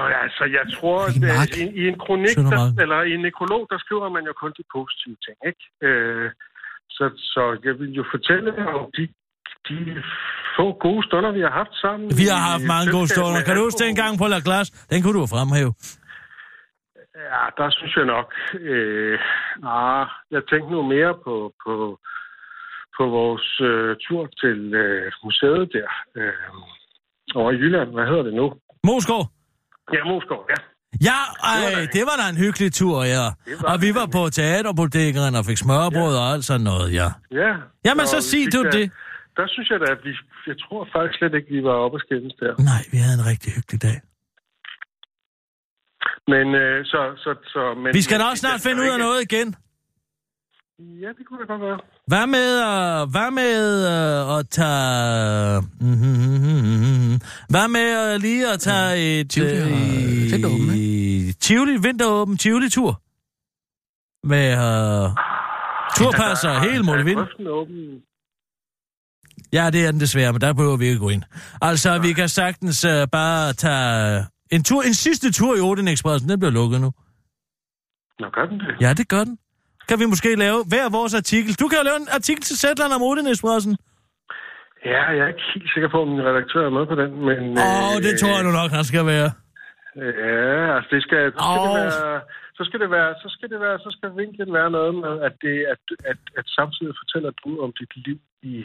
Uh, 0.02 0.24
altså, 0.24 0.44
jeg 0.58 0.66
tror, 0.76 1.00
at 1.44 1.50
i, 1.64 1.64
i 1.82 1.84
en 1.92 1.98
kronik, 2.06 2.36
der, 2.54 2.64
eller 2.84 3.00
i 3.10 3.12
en 3.18 3.22
nekrolog, 3.28 3.62
der 3.72 3.78
skriver 3.86 4.10
man 4.16 4.24
jo 4.30 4.34
kun 4.42 4.52
de 4.60 4.64
positive 4.78 5.18
ting, 5.26 5.38
ikke? 5.50 5.64
Øh, 5.88 6.28
så, 6.96 7.06
så 7.34 7.44
jeg 7.66 7.74
vil 7.80 7.92
jo 8.00 8.04
fortælle 8.14 8.50
om 8.80 8.86
de, 8.98 9.04
de 9.68 9.76
få 10.58 10.66
gode 10.86 11.02
stunder, 11.08 11.32
vi 11.32 11.42
har 11.48 11.54
haft 11.62 11.76
sammen. 11.84 12.08
Vi 12.22 12.26
har 12.34 12.42
haft 12.52 12.66
mange 12.74 12.92
gode 12.92 13.08
stunder. 13.08 13.42
Kan 13.46 13.56
du 13.56 13.62
huske 13.64 13.84
den 13.86 13.96
gang 13.96 14.14
på 14.22 14.26
La 14.28 14.40
Glace? 14.48 14.70
Den 14.92 15.00
kunne 15.02 15.20
du 15.20 15.26
fremhæve. 15.36 15.74
Ja, 17.32 17.44
der 17.60 17.68
synes 17.78 17.94
jeg 18.00 18.06
nok... 18.16 18.30
Øh, 18.60 19.20
ah, 19.78 20.06
jeg 20.32 20.42
tænkte 20.50 20.70
nu 20.76 20.82
mere 20.96 21.14
på, 21.26 21.34
på, 21.64 21.74
på 22.98 23.04
vores 23.18 23.48
øh, 23.72 23.96
tur 24.06 24.24
til 24.42 24.60
øh, 24.84 25.12
museet 25.24 25.70
der. 25.78 25.90
Øh, 26.18 26.34
over 27.36 27.52
i 27.52 27.56
Jylland. 27.56 27.90
Hvad 27.96 28.06
hedder 28.10 28.24
det 28.24 28.34
nu? 28.34 28.46
Moskov? 28.84 29.24
Ja, 29.94 30.04
Moskov, 30.12 30.42
ja. 30.50 30.60
Ja, 31.10 31.20
ej, 31.44 31.88
det 31.94 32.04
var 32.10 32.16
da 32.22 32.26
en 32.30 32.38
hyggelig 32.46 32.74
tur, 32.74 33.04
ja. 33.04 33.26
Og 33.72 33.82
vi 33.82 33.90
var 34.00 34.08
på 34.16 34.30
teaterbodegaen 34.30 35.36
og 35.36 35.46
fik 35.46 35.58
smørbrød 35.58 36.16
og 36.22 36.26
alt 36.34 36.46
sådan 36.46 36.62
noget, 36.62 36.94
ja. 36.94 37.08
Ja. 37.32 37.52
Jamen, 37.86 38.06
så 38.08 38.18
vi 38.18 38.22
sig 38.22 38.54
du 38.54 38.64
det. 38.78 38.92
Der 39.40 39.48
synes 39.54 39.68
jeg 39.70 39.80
da, 39.84 39.88
at 39.96 40.02
vi... 40.08 40.12
Jeg 40.48 40.58
tror 40.64 40.82
faktisk 40.94 41.18
slet 41.20 41.34
ikke, 41.38 41.50
vi 41.56 41.62
var 41.70 41.76
oppe 41.84 41.96
og 41.98 42.02
skændes 42.06 42.34
der. 42.42 42.54
Nej, 42.72 42.82
vi 42.94 42.98
havde 43.04 43.16
en 43.22 43.26
rigtig 43.32 43.50
hyggelig 43.58 43.80
dag. 43.88 43.98
Men 46.34 46.46
øh, 46.64 46.86
så... 46.92 47.00
så, 47.24 47.32
så 47.54 47.62
men, 47.82 47.90
Vi 47.98 48.02
skal 48.02 48.20
da 48.20 48.24
også 48.32 48.42
snart 48.44 48.60
det 48.60 48.66
finde 48.68 48.82
ud 48.84 48.90
af 48.96 49.00
noget 49.00 49.20
igen. 49.28 49.48
Ja, 51.04 51.10
det 51.18 51.24
kunne 51.28 51.40
da 51.42 51.46
godt 51.54 51.62
være. 51.62 51.80
Hvad 52.12 52.28
med, 52.36 52.50
uh, 52.70 53.02
hvad 53.14 53.30
med 53.42 53.58
uh, 53.94 54.38
at 54.40 54.44
tage... 54.50 55.62
Mm-hmm, 55.88 57.16
hvad 57.54 57.68
med 57.76 57.88
uh, 58.04 58.22
lige 58.22 58.44
at 58.54 58.60
tage 58.60 59.20
et... 59.20 59.30
Tivoli 59.30 59.62
og, 59.62 59.68
øh, 59.68 60.32
vinteråben, 60.32 60.70
ikke? 60.74 61.34
Tivoli, 61.46 61.74
vinteråben 61.88 62.38
Tivoli-tur. 62.38 62.92
Med 64.32 64.48
uh, 64.54 65.08
turpasser 65.98 66.50
Er- 66.50 66.60
hele 66.66 66.80
er 66.80 66.84
mål 66.84 67.06
vind. 67.06 67.20
Ja, 69.54 69.70
det 69.74 69.86
er 69.86 69.92
den 69.92 70.00
desværre, 70.00 70.32
men 70.34 70.42
der 70.42 70.54
behøver 70.54 70.78
vi 70.78 70.86
ikke 70.86 71.00
gå 71.00 71.10
ind. 71.10 71.24
Altså, 71.62 72.00
vi 72.06 72.14
kan 72.14 72.30
sagtens 72.30 72.86
uh, 72.86 72.92
bare 73.12 73.54
tage 73.54 74.26
en 74.52 74.64
tur, 74.64 74.82
en 74.82 74.94
sidste 74.94 75.32
tur 75.32 75.58
i 75.58 75.62
Odin 75.68 75.88
Expressen. 75.88 76.30
Den 76.30 76.40
bliver 76.40 76.52
lukket 76.52 76.82
nu. 76.82 76.92
Nå, 78.20 78.30
gør 78.30 78.46
den 78.46 78.60
det? 78.60 78.74
Ja, 78.82 78.94
det 78.94 79.08
gør 79.14 79.24
den. 79.24 79.38
Kan 79.90 80.00
vi 80.00 80.06
måske 80.06 80.36
lave 80.36 80.60
hver 80.72 80.90
vores 80.98 81.14
artikel. 81.22 81.52
Du 81.62 81.68
kan 81.68 81.78
jo 81.78 81.84
lave 81.90 82.00
en 82.04 82.10
artikel 82.20 82.44
til 82.44 82.58
Sætland 82.60 82.92
om 82.94 83.02
Odin 83.10 83.28
Expressen. 83.28 83.78
Ja, 84.86 85.02
jeg 85.18 85.24
er 85.26 85.32
ikke 85.34 85.48
helt 85.54 85.70
sikker 85.74 85.90
på, 85.94 86.02
om 86.02 86.08
min 86.14 86.24
redaktør 86.30 86.64
er 86.70 86.74
med 86.78 86.86
på 86.92 86.96
den, 87.02 87.12
men... 87.28 87.40
Åh, 87.58 87.90
oh, 87.90 87.96
det 88.06 88.14
tror 88.20 88.36
jeg 88.38 88.46
nu 88.48 88.52
nok, 88.62 88.72
han 88.80 88.86
skal 88.92 89.06
være. 89.14 89.30
Ja, 89.96 90.76
altså 90.76 90.90
det 90.96 91.02
skal, 91.06 91.22
så 91.34 91.44
skal 91.50 91.60
det 91.66 91.72
være... 91.82 92.22
Så 92.60 92.66
skal 92.68 92.80
det 92.84 92.92
være, 92.98 93.12
så 93.24 93.28
skal 93.36 93.50
det 93.54 93.60
være, 93.66 93.78
så 93.86 93.90
skal 93.96 94.10
vinklen 94.22 94.52
være 94.60 94.72
noget 94.78 94.94
med, 95.04 95.14
at, 95.28 95.34
det, 95.44 95.56
at, 95.74 95.84
at, 96.12 96.22
at 96.40 96.46
samtidig 96.60 96.94
fortæller 97.02 97.32
du 97.44 97.50
om 97.64 97.72
dit 97.80 97.94
liv 98.06 98.20
i, 98.52 98.56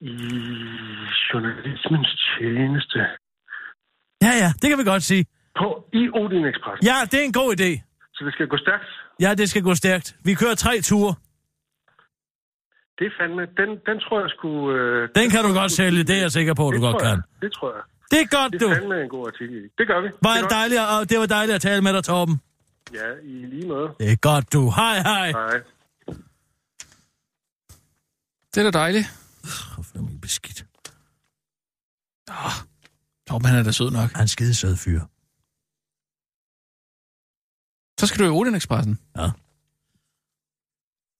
i 0.00 0.14
journalismens 1.32 2.08
tjeneste. 2.38 2.98
Ja, 4.22 4.32
ja, 4.42 4.52
det 4.62 4.70
kan 4.70 4.78
vi 4.78 4.84
godt 4.84 5.02
sige. 5.02 5.26
På, 5.58 5.84
I 5.92 6.08
Odin 6.20 6.44
Express. 6.44 6.86
Ja, 6.86 6.96
det 7.10 7.20
er 7.20 7.24
en 7.24 7.32
god 7.32 7.50
idé. 7.60 7.70
Så 8.14 8.24
det 8.24 8.32
skal 8.32 8.46
gå 8.48 8.56
stærkt. 8.56 8.84
Ja, 9.20 9.34
det 9.34 9.50
skal 9.50 9.62
gå 9.62 9.74
stærkt. 9.74 10.16
Vi 10.24 10.34
kører 10.34 10.54
tre 10.54 10.80
ture. 10.80 11.14
Det 12.98 13.06
er 13.06 13.10
fandme... 13.20 13.42
Den, 13.60 13.70
den 13.86 14.00
tror 14.00 14.20
jeg 14.20 14.30
skulle... 14.30 14.82
Øh, 14.82 15.08
Den 15.14 15.30
kan 15.30 15.44
du 15.44 15.52
godt 15.60 15.72
sælge, 15.72 16.04
det 16.04 16.16
er 16.16 16.20
jeg 16.20 16.30
sikker 16.30 16.54
på, 16.54 16.62
du 16.62 16.72
det 16.72 16.80
godt 16.80 17.02
jeg. 17.02 17.10
kan. 17.10 17.22
Det 17.42 17.52
tror 17.52 17.72
jeg. 17.74 17.82
Det 18.10 18.18
er 18.20 18.26
godt, 18.38 18.52
Det 18.52 18.60
du. 18.60 18.66
er 18.66 18.74
fandme 18.74 19.02
en 19.02 19.08
god 19.08 19.26
artikel. 19.26 19.62
Det 19.78 19.86
gør 19.86 20.00
vi. 20.00 20.08
Var 20.22 20.34
det, 20.34 20.42
det 20.42 20.50
dejligt, 20.50 20.80
og 20.80 21.10
det 21.10 21.18
var 21.18 21.26
dejligt 21.26 21.54
at 21.54 21.60
tale 21.62 21.82
med 21.82 21.92
dig, 21.92 22.04
Torben. 22.04 22.40
Ja, 22.94 23.08
i 23.22 23.32
lige 23.54 23.68
måde. 23.68 23.88
Det 24.00 24.12
er 24.12 24.16
godt, 24.16 24.52
du. 24.52 24.70
Hej, 24.70 24.96
hej. 25.10 25.30
Hej. 25.30 25.60
Det 28.54 28.66
er 28.66 28.70
da 28.70 28.78
dejligt. 28.78 29.06
Hvor 29.42 29.98
er 29.98 30.02
min 30.02 30.20
beskidt. 30.20 30.66
Åh, 32.30 33.34
oh, 33.34 33.42
han 33.44 33.54
er 33.58 33.62
da 33.62 33.72
sød 33.72 33.90
nok. 33.90 34.10
Han 34.10 34.16
er 34.18 34.22
en 34.22 34.28
skide 34.28 34.54
sød 34.54 34.76
fyr. 34.76 35.00
Så 38.00 38.06
skal 38.06 38.18
du 38.18 38.24
i 38.24 38.28
Odin-Expressen. 38.38 38.98
Ja. 39.16 39.30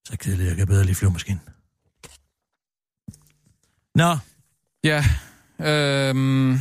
Så 0.07 0.17
kedeligt, 0.19 0.49
jeg 0.49 0.57
kan 0.57 0.67
bedre 0.67 0.85
lige 0.85 0.95
flyvemaskinen. 0.95 1.41
Nå. 3.95 4.17
Ja, 4.85 5.05
øhm, 5.61 6.59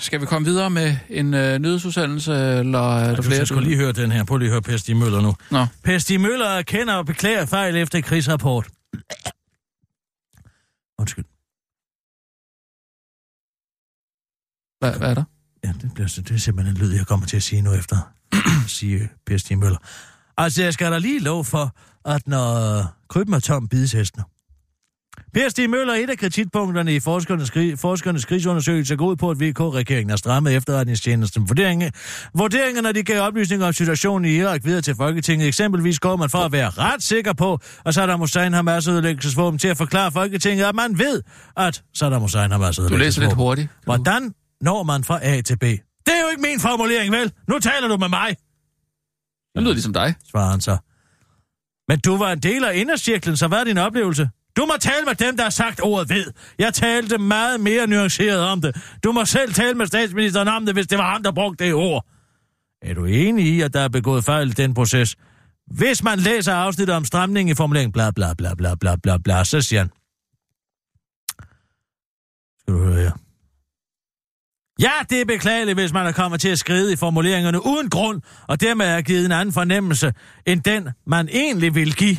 skal 0.00 0.20
vi 0.20 0.26
komme 0.26 0.46
videre 0.48 0.70
med 0.70 0.96
en 1.08 1.34
øh, 1.34 1.58
nyhedsudsendelse, 1.58 2.32
eller 2.32 2.96
er 2.98 3.06
der 3.08 3.16
Du 3.16 3.22
flere? 3.22 3.36
skal 3.36 3.46
sgu 3.46 3.60
lige 3.60 3.76
høre 3.76 3.92
den 3.92 4.10
her. 4.12 4.24
Prøv 4.24 4.36
lige 4.38 4.48
at 4.48 4.52
høre 4.52 4.62
Per 4.62 4.76
Stig 4.76 4.96
Møller 4.96 5.20
nu. 5.20 5.34
Nå. 5.50 5.66
Per 5.84 5.98
Stig 5.98 6.20
Møller 6.20 6.46
erkender 6.46 6.94
og 6.94 7.06
beklager 7.06 7.46
fejl 7.46 7.76
efter 7.76 8.00
krigsrapport. 8.00 8.68
Undskyld. 10.98 11.24
Hvad, 14.80 14.98
hvad 14.98 15.10
er 15.10 15.14
der? 15.14 15.24
Ja, 15.64 15.72
det, 15.82 15.94
bliver, 15.94 16.08
det 16.28 16.30
er 16.30 16.38
simpelthen 16.38 16.76
en 16.76 16.82
lyd, 16.82 16.92
jeg 16.92 17.06
kommer 17.06 17.26
til 17.26 17.36
at 17.36 17.42
sige 17.42 17.62
nu 17.62 17.72
efter. 17.72 17.96
sige 18.78 19.10
Per 19.26 19.36
Stig 19.36 19.58
Møller. 19.58 19.78
Altså, 20.36 20.62
jeg 20.62 20.72
skal 20.72 20.92
da 20.92 20.98
lige 20.98 21.20
lov 21.20 21.44
for, 21.44 21.76
at 22.04 22.28
når 22.28 22.86
krybben 23.08 23.34
er 23.34 23.40
tom, 23.40 23.68
bides 23.68 23.92
hestene. 23.92 24.24
Per 25.34 25.48
Stig 25.48 25.70
Møller, 25.70 25.94
et 25.94 26.10
af 26.10 26.18
kritikpunkterne 26.18 26.94
i 26.94 27.00
forskernes, 27.00 27.50
krig, 27.50 27.78
forskernes 27.78 28.24
krigsundersøgelse, 28.24 28.96
går 28.96 29.06
ud 29.06 29.16
på, 29.16 29.30
at 29.30 29.40
VK-regeringen 29.40 30.10
har 30.10 30.16
strammet 30.16 30.56
efterretningstjenesten 30.56 31.48
vurdering. 31.48 31.82
Vurderingerne, 32.34 32.82
når 32.82 32.92
de 32.92 33.02
gav 33.02 33.20
oplysninger 33.22 33.66
om 33.66 33.72
situationen 33.72 34.30
i 34.30 34.34
Irak 34.36 34.64
videre 34.64 34.80
til 34.80 34.94
Folketinget. 34.96 35.48
Eksempelvis 35.48 35.98
går 36.00 36.16
man 36.16 36.30
for 36.30 36.38
at 36.38 36.52
være 36.52 36.70
ret 36.70 37.02
sikker 37.02 37.32
på, 37.32 37.58
at 37.86 37.94
Saddam 37.94 38.18
Hussein 38.20 38.52
har 38.52 38.62
masseødelæggelsesvåben 38.62 39.58
til 39.58 39.68
at 39.68 39.76
forklare 39.76 40.12
Folketinget, 40.12 40.64
at 40.64 40.74
man 40.74 40.98
ved, 40.98 41.22
at 41.56 41.82
Saddam 41.94 42.20
Hussein 42.22 42.50
har 42.50 42.58
Du 42.58 42.64
masseødelæggelsesvåben. 42.64 43.00
læser 43.06 43.20
lidt 43.22 43.32
hurtigt. 43.32 43.68
Hvordan 43.84 44.34
når 44.60 44.82
man 44.82 45.04
fra 45.04 45.18
A 45.22 45.40
til 45.40 45.56
B? 45.58 45.62
Det 45.62 45.80
er 46.08 46.22
jo 46.24 46.28
ikke 46.30 46.42
min 46.42 46.60
formulering, 46.60 47.12
vel? 47.12 47.32
Nu 47.48 47.58
taler 47.58 47.88
du 47.88 47.96
med 47.96 48.08
mig, 48.08 48.28
Det 49.54 49.62
lyder 49.62 49.72
ligesom 49.72 49.92
dig. 49.92 50.14
svarer 50.30 50.50
han 50.50 50.60
så. 50.60 50.76
Men 51.88 51.98
du 52.00 52.16
var 52.16 52.32
en 52.32 52.38
del 52.38 52.64
af 52.64 52.76
indercirklen, 52.76 53.36
så 53.36 53.48
hvad 53.48 53.58
er 53.58 53.64
din 53.64 53.78
oplevelse? 53.78 54.28
Du 54.56 54.66
må 54.66 54.72
tale 54.80 55.04
med 55.06 55.14
dem, 55.14 55.36
der 55.36 55.42
har 55.42 55.50
sagt 55.50 55.80
ordet 55.82 56.10
ved. 56.10 56.32
Jeg 56.58 56.74
talte 56.74 57.18
meget 57.18 57.60
mere 57.60 57.86
nuanceret 57.86 58.40
om 58.40 58.60
det. 58.60 58.76
Du 59.04 59.12
må 59.12 59.24
selv 59.24 59.54
tale 59.54 59.74
med 59.74 59.86
statsministeren 59.86 60.48
om 60.48 60.66
det, 60.66 60.74
hvis 60.74 60.86
det 60.86 60.98
var 60.98 61.12
ham, 61.12 61.22
der 61.22 61.32
brugte 61.32 61.64
det 61.64 61.74
ord. 61.74 62.06
Er 62.82 62.94
du 62.94 63.04
enig 63.04 63.46
i, 63.46 63.60
at 63.60 63.72
der 63.74 63.80
er 63.80 63.88
begået 63.88 64.24
fejl 64.24 64.48
i 64.48 64.52
den 64.52 64.74
proces? 64.74 65.16
Hvis 65.66 66.02
man 66.02 66.18
læser 66.18 66.54
afsnittet 66.54 66.96
om 66.96 67.04
stramning 67.04 67.50
i 67.50 67.54
formuleringen, 67.54 67.92
bla 67.92 68.10
bla 68.10 68.34
bla 68.34 68.54
bla 68.54 68.74
bla 68.74 68.96
bla 68.96 69.18
bla, 69.18 69.44
så 69.44 69.60
siger 69.60 69.80
han... 69.80 69.90
Skal 72.60 72.74
du 72.74 72.84
høre 72.84 73.00
her? 73.00 73.12
Ja, 74.80 74.92
det 75.10 75.20
er 75.20 75.24
beklageligt, 75.24 75.78
hvis 75.78 75.92
man 75.92 76.06
er 76.06 76.12
kommet 76.12 76.40
til 76.40 76.48
at 76.48 76.58
skride 76.58 76.92
i 76.92 76.96
formuleringerne 76.96 77.66
uden 77.66 77.90
grund, 77.90 78.22
og 78.48 78.60
dermed 78.60 78.86
er 78.86 79.02
givet 79.02 79.24
en 79.24 79.32
anden 79.32 79.52
fornemmelse, 79.52 80.12
end 80.46 80.62
den, 80.62 80.88
man 81.06 81.28
egentlig 81.28 81.74
vil 81.74 81.94
give. 81.94 82.16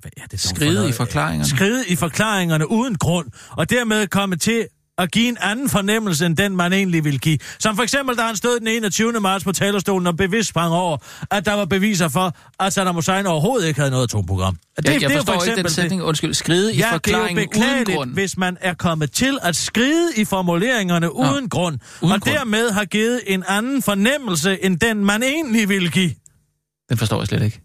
Hvad 0.00 0.10
er 0.16 0.26
det 0.30 0.40
Skride 0.40 0.88
i 0.88 0.92
forklaringerne. 0.92 1.48
Skride 1.48 1.84
i 1.88 1.96
forklaringerne 1.96 2.70
uden 2.70 2.94
grund, 2.98 3.26
og 3.50 3.70
dermed 3.70 4.06
komme 4.06 4.36
til 4.36 4.66
at 4.98 5.10
give 5.12 5.28
en 5.28 5.36
anden 5.40 5.68
fornemmelse, 5.68 6.26
end 6.26 6.36
den 6.36 6.56
man 6.56 6.72
egentlig 6.72 7.04
vil 7.04 7.20
give. 7.20 7.38
Som 7.58 7.76
for 7.76 7.82
eksempel, 7.82 8.16
da 8.16 8.22
han 8.22 8.36
stod 8.36 8.60
den 8.60 8.68
21. 8.68 9.12
marts 9.12 9.44
på 9.44 9.52
talerstolen 9.52 10.06
og 10.06 10.16
bevidst 10.16 10.48
sprang 10.48 10.72
over, 10.74 10.96
at 11.30 11.46
der 11.46 11.52
var 11.52 11.64
beviser 11.64 12.08
for, 12.08 12.36
at 12.60 12.72
Saddam 12.72 12.94
Hussein 12.94 13.26
overhovedet 13.26 13.68
ikke 13.68 13.80
havde 13.80 13.90
noget 13.90 14.04
atomprogram. 14.04 14.56
Det, 14.76 14.84
Jeg, 14.84 14.92
jeg 15.02 15.10
det 15.10 15.16
forstår 15.16 15.32
for 15.34 15.44
ikke 15.44 15.62
den 15.62 15.70
sætning. 15.70 16.02
Undskyld, 16.02 16.34
skride 16.34 16.74
i 16.74 16.76
Ja, 16.76 16.78
det 16.78 16.84
er 16.84 16.88
jo 16.88 16.92
forklaringen 16.94 17.48
uden 17.56 17.84
grund. 17.96 18.12
hvis 18.12 18.36
man 18.36 18.56
er 18.60 18.74
kommet 18.74 19.10
til 19.12 19.38
at 19.42 19.56
skride 19.56 20.08
i 20.16 20.24
formuleringerne 20.24 21.14
uden 21.14 21.48
grund, 21.48 21.78
uden 22.02 22.12
og 22.12 22.20
grund. 22.20 22.34
dermed 22.36 22.70
har 22.70 22.84
givet 22.84 23.20
en 23.26 23.44
anden 23.48 23.82
fornemmelse, 23.82 24.64
end 24.64 24.78
den 24.78 25.04
man 25.04 25.22
egentlig 25.22 25.68
ville 25.68 25.90
give. 25.90 26.10
Den 26.88 26.98
forstår 26.98 27.20
jeg 27.20 27.26
slet 27.26 27.42
ikke. 27.42 27.60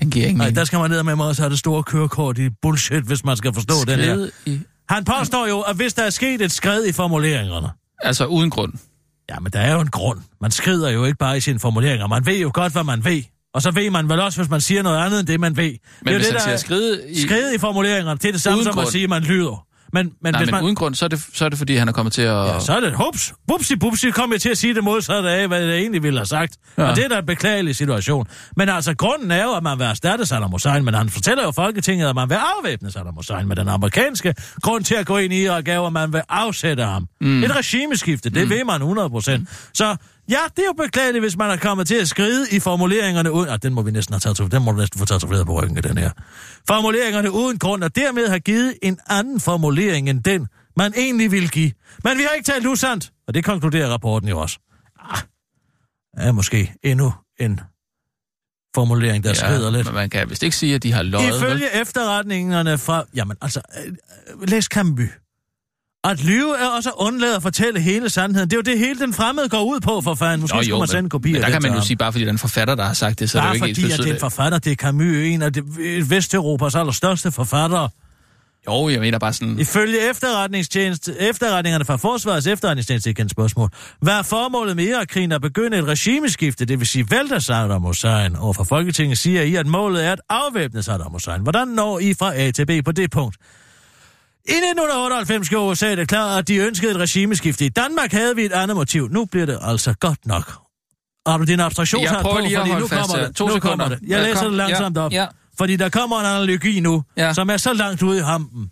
Den 0.00 0.10
giver 0.10 0.26
ingen 0.26 0.38
Nej, 0.38 0.50
der 0.50 0.64
skal 0.64 0.78
man 0.78 0.90
ned 0.90 1.02
med 1.02 1.16
mig 1.16 1.26
også 1.26 1.42
have 1.42 1.50
det 1.50 1.58
store 1.58 1.82
kørekort 1.82 2.38
i 2.38 2.48
bullshit, 2.62 3.02
hvis 3.04 3.24
man 3.24 3.36
skal 3.36 3.54
forstå 3.54 3.74
den 3.86 3.98
her. 3.98 4.28
I... 4.46 4.60
Han 4.88 5.04
påstår 5.04 5.46
jo, 5.46 5.60
at 5.60 5.76
hvis 5.76 5.94
der 5.94 6.02
er 6.02 6.10
sket 6.10 6.40
et 6.40 6.52
skred 6.52 6.86
i 6.86 6.92
formuleringerne, 6.92 7.68
Altså 8.02 8.26
uden 8.26 8.50
grund. 8.50 8.72
Ja, 9.30 9.38
men 9.40 9.52
der 9.52 9.60
er 9.60 9.74
jo 9.74 9.80
en 9.80 9.90
grund. 9.90 10.20
Man 10.40 10.50
skrider 10.50 10.90
jo 10.90 11.04
ikke 11.04 11.18
bare 11.18 11.36
i 11.36 11.40
sine 11.40 11.58
formuleringer. 11.60 12.06
Man 12.06 12.26
ved 12.26 12.38
jo 12.38 12.50
godt, 12.54 12.72
hvad 12.72 12.84
man 12.84 13.04
ved. 13.04 13.22
Og 13.54 13.62
så 13.62 13.70
ved 13.70 13.90
man 13.90 14.08
vel 14.08 14.20
også, 14.20 14.40
hvis 14.40 14.50
man 14.50 14.60
siger 14.60 14.82
noget 14.82 14.98
andet 14.98 15.20
end 15.20 15.26
det, 15.28 15.40
man 15.40 15.56
ved. 15.56 15.64
Men 15.64 15.78
det 16.04 16.12
er 16.12 16.16
hvis 16.18 16.26
det, 16.26 16.26
han 16.26 16.34
der 16.34 16.40
siger 16.40 16.52
er- 16.52 16.56
skride 16.56 17.10
i... 17.10 17.20
skride 17.22 17.54
i 17.54 17.58
formuleringerne, 17.58 18.18
det 18.18 18.28
er 18.28 18.32
det 18.32 18.42
samme 18.42 18.56
Uden 18.56 18.64
som 18.64 18.70
at 18.70 18.74
grund. 18.82 18.90
sige, 18.92 19.04
at 19.04 19.10
man 19.10 19.22
lyder. 19.22 19.65
Men, 19.92 20.12
men 20.22 20.32
Nej, 20.32 20.40
hvis 20.40 20.46
men 20.46 20.54
man... 20.54 20.64
uden 20.64 20.74
grund, 20.74 20.94
så 20.94 21.04
er, 21.04 21.08
det, 21.08 21.20
så 21.34 21.44
er 21.44 21.48
det, 21.48 21.58
fordi 21.58 21.76
han 21.76 21.88
er 21.88 21.92
kommet 21.92 22.12
til 22.12 22.22
at... 22.22 22.46
Ja, 22.46 22.60
så 22.60 22.72
er 22.76 22.80
det 22.80 22.94
hups. 22.96 23.34
Bupsi, 23.48 23.76
bupsi, 23.76 24.10
kom 24.10 24.32
jeg 24.32 24.40
til 24.40 24.48
at 24.48 24.58
sige 24.58 24.74
det 24.74 24.84
modsatte 24.84 25.30
af, 25.30 25.48
hvad 25.48 25.62
jeg 25.62 25.78
egentlig 25.78 26.02
ville 26.02 26.18
have 26.18 26.26
sagt. 26.26 26.56
Ja. 26.78 26.90
Og 26.90 26.96
det 26.96 27.04
er 27.04 27.08
da 27.08 27.18
en 27.18 27.26
beklagelig 27.26 27.76
situation. 27.76 28.26
Men 28.56 28.68
altså, 28.68 28.94
grunden 28.94 29.30
er 29.30 29.44
jo, 29.44 29.52
at 29.52 29.62
man 29.62 29.78
vil 29.78 29.84
erstatte 29.86 30.26
Saddam 30.26 30.50
Hussein, 30.50 30.84
men 30.84 30.94
han 30.94 31.08
fortæller 31.08 31.44
jo 31.44 31.50
Folketinget, 31.50 32.08
at 32.08 32.14
man 32.14 32.28
vil 32.28 32.38
afvæbne 32.58 32.90
Saddam 32.90 33.14
Hussein 33.14 33.48
med 33.48 33.56
den 33.56 33.68
amerikanske 33.68 34.34
grund 34.62 34.84
til 34.84 34.94
at 34.94 35.06
gå 35.06 35.16
ind 35.16 35.32
i 35.32 35.42
Irak, 35.44 35.68
er 35.68 35.80
at 35.80 35.92
man 35.92 36.12
vil 36.12 36.22
afsætte 36.28 36.84
ham. 36.84 37.08
Mm. 37.20 37.42
Et 37.42 37.56
regimeskifte, 37.56 38.30
det 38.30 38.44
mm. 38.44 38.50
ved 38.50 38.64
man 38.64 38.80
100 38.80 39.10
procent. 39.10 39.48
Så 39.74 39.96
ja, 40.30 40.38
det 40.56 40.62
er 40.62 40.66
jo 40.66 40.72
beklageligt, 40.72 41.22
hvis 41.22 41.36
man 41.36 41.50
er 41.50 41.56
kommet 41.56 41.86
til 41.86 41.94
at 41.94 42.08
skride 42.08 42.46
i 42.50 42.60
formuleringerne 42.60 43.32
uden... 43.32 43.48
Ah, 43.48 43.58
den 43.62 43.74
må 43.74 43.82
vi 43.82 43.90
næsten 43.90 44.12
have 44.12 44.34
taget, 44.34 44.52
den 44.52 44.62
må 44.62 44.72
du 44.72 44.78
næsten 44.78 44.98
få 44.98 45.04
tatoveret 45.04 45.46
på 45.46 45.62
ryggen 45.62 45.76
den 45.76 45.98
her. 45.98 46.10
Formuleringerne 46.68 47.30
uden 47.30 47.58
grund, 47.58 47.84
og 47.84 47.96
dermed 47.96 48.28
har 48.28 48.38
givet 48.38 48.74
en 48.82 48.98
anden 49.08 49.40
formulering 49.40 50.08
end 50.08 50.22
den, 50.22 50.46
man 50.76 50.92
egentlig 50.96 51.30
ville 51.30 51.48
give. 51.48 51.72
Men 52.04 52.18
vi 52.18 52.22
har 52.22 52.30
ikke 52.30 52.46
talt 52.46 52.66
usandt, 52.66 53.12
og 53.28 53.34
det 53.34 53.44
konkluderer 53.44 53.88
rapporten 53.88 54.28
jo 54.28 54.38
også. 54.38 54.58
Ah, 55.10 55.18
er 56.16 56.32
måske 56.32 56.74
endnu 56.82 57.12
en 57.40 57.60
formulering, 58.74 59.24
der 59.24 59.30
ja, 59.30 59.34
skrider 59.34 59.70
lidt. 59.70 59.86
men 59.86 59.94
man 59.94 60.10
kan 60.10 60.30
vist 60.30 60.42
ikke 60.42 60.56
sige, 60.56 60.74
at 60.74 60.82
de 60.82 60.92
har 60.92 61.02
løjet. 61.02 61.26
vel? 61.26 61.36
Ifølge 61.36 61.80
efterretningerne 61.80 62.78
fra... 62.78 63.04
Jamen, 63.14 63.36
altså, 63.40 63.60
øh, 63.78 63.92
øh, 64.42 64.48
læs 64.48 64.68
Kamby. 64.68 65.08
At 66.04 66.24
lyve 66.24 66.58
er 66.58 66.66
også 66.66 66.88
at 66.90 66.94
undlade 66.98 67.36
at 67.36 67.42
fortælle 67.42 67.80
hele 67.80 68.10
sandheden. 68.10 68.50
Det 68.50 68.56
er 68.56 68.58
jo 68.58 68.72
det 68.72 68.78
hele 68.78 69.00
den 69.00 69.12
fremmede 69.12 69.48
går 69.48 69.62
ud 69.64 69.80
på, 69.80 70.00
for 70.00 70.14
fanden. 70.14 70.40
Måske 70.40 70.56
Nå, 70.56 70.62
skulle 70.62 70.78
man 70.78 70.88
sende 70.88 71.10
kopier 71.10 71.32
Men 71.32 71.42
der 71.42 71.48
kan 71.48 71.62
det 71.62 71.70
man 71.70 71.78
jo 71.78 71.84
sige, 71.84 71.96
bare 71.96 72.12
fordi 72.12 72.24
der 72.24 72.28
er 72.30 72.32
en 72.32 72.38
forfatter, 72.38 72.74
der 72.74 72.84
har 72.84 72.94
sagt 72.94 73.18
det, 73.20 73.30
så 73.30 73.38
er 73.38 73.42
det 73.42 73.48
Bare 73.48 73.58
jo 73.58 73.64
ikke 73.64 73.80
fordi, 73.80 73.92
at 73.92 73.98
det 73.98 74.08
er 74.08 74.14
en 74.14 74.20
forfatter, 74.20 74.58
det 74.58 74.72
er 74.72 74.76
Camus, 74.76 75.16
en 75.16 75.42
af 75.42 75.52
de, 75.52 75.62
Vesteuropas 76.10 76.74
allerstørste 76.74 77.32
forfattere. 77.32 77.88
Jo, 78.68 78.88
jeg 78.88 79.00
mener 79.00 79.18
bare 79.18 79.32
sådan... 79.32 79.58
Ifølge 79.58 80.10
efterretningstjeneste, 80.10 81.20
efterretningerne 81.20 81.84
fra 81.84 81.96
Forsvarets 81.96 82.46
efterretningstjeneste, 82.46 83.10
igen 83.10 83.28
spørgsmål. 83.28 83.70
Hvad 84.00 84.14
er 84.14 84.22
formålet 84.22 84.76
med 84.76 84.84
Irak-krigen 84.84 85.32
at 85.32 85.42
begynde 85.42 85.78
et 85.78 85.84
regimeskifte, 85.84 86.64
det 86.64 86.78
vil 86.78 86.86
sige 86.86 87.10
vælte 87.10 87.40
Saddam 87.40 87.82
Hussein? 87.82 88.36
Og 88.36 88.56
fra 88.56 88.64
Folketinget 88.64 89.18
siger 89.18 89.42
I, 89.42 89.54
at 89.54 89.66
målet 89.66 90.04
er 90.04 90.12
at 90.12 90.20
afvæbne 90.28 90.82
Saddam 90.82 91.12
Hussein. 91.12 91.42
Hvordan 91.42 91.68
når 91.68 91.98
I 91.98 92.14
fra 92.14 92.36
A 92.36 92.50
til 92.50 92.66
B 92.66 92.84
på 92.84 92.92
det 92.92 93.10
punkt? 93.10 93.36
I 94.48 94.52
1998 94.52 95.48
gjorde 95.48 95.70
USA 95.70 95.94
det 95.96 96.08
klart, 96.08 96.38
at 96.38 96.48
de 96.48 96.56
ønskede 96.56 96.90
et 96.90 96.96
regimeskifte. 96.96 97.66
I 97.66 97.68
Danmark 97.68 98.12
havde 98.12 98.36
vi 98.36 98.44
et 98.44 98.52
andet 98.52 98.76
motiv. 98.76 99.08
Nu 99.10 99.24
bliver 99.24 99.46
det 99.46 99.58
altså 99.62 99.94
godt 100.00 100.26
nok. 100.26 100.52
Har 101.28 101.38
du 101.38 101.44
din 101.44 101.60
abstraktion 101.60 102.02
Jeg 102.02 102.18
prøver 102.22 102.40
lige 102.40 102.58
at 102.60 102.66
fordi 102.68 102.80
nu 102.80 102.88
kommer 102.88 103.16
det. 103.26 103.36
To 103.36 103.46
nu 103.46 103.52
sekunder. 103.54 103.76
kommer 103.76 103.88
det. 103.88 103.98
Jeg 104.02 104.08
Ja, 104.18 104.22
læser 104.22 104.34
kom. 104.40 104.44
det 104.50 104.56
langsomt 104.56 104.96
Ja, 104.96 105.02
op. 105.02 105.12
ja. 105.12 105.26
Fordi 105.58 105.76
der 105.76 105.88
kommer 105.88 106.20
en 106.20 106.26
analogi 106.26 106.80
nu, 106.80 107.04
Ja. 107.16 107.32
som 107.32 107.50
er 107.50 107.56
så 107.56 107.72
langt 107.72 108.02
ude 108.02 108.18
i 108.18 108.22
hampen. 108.22 108.70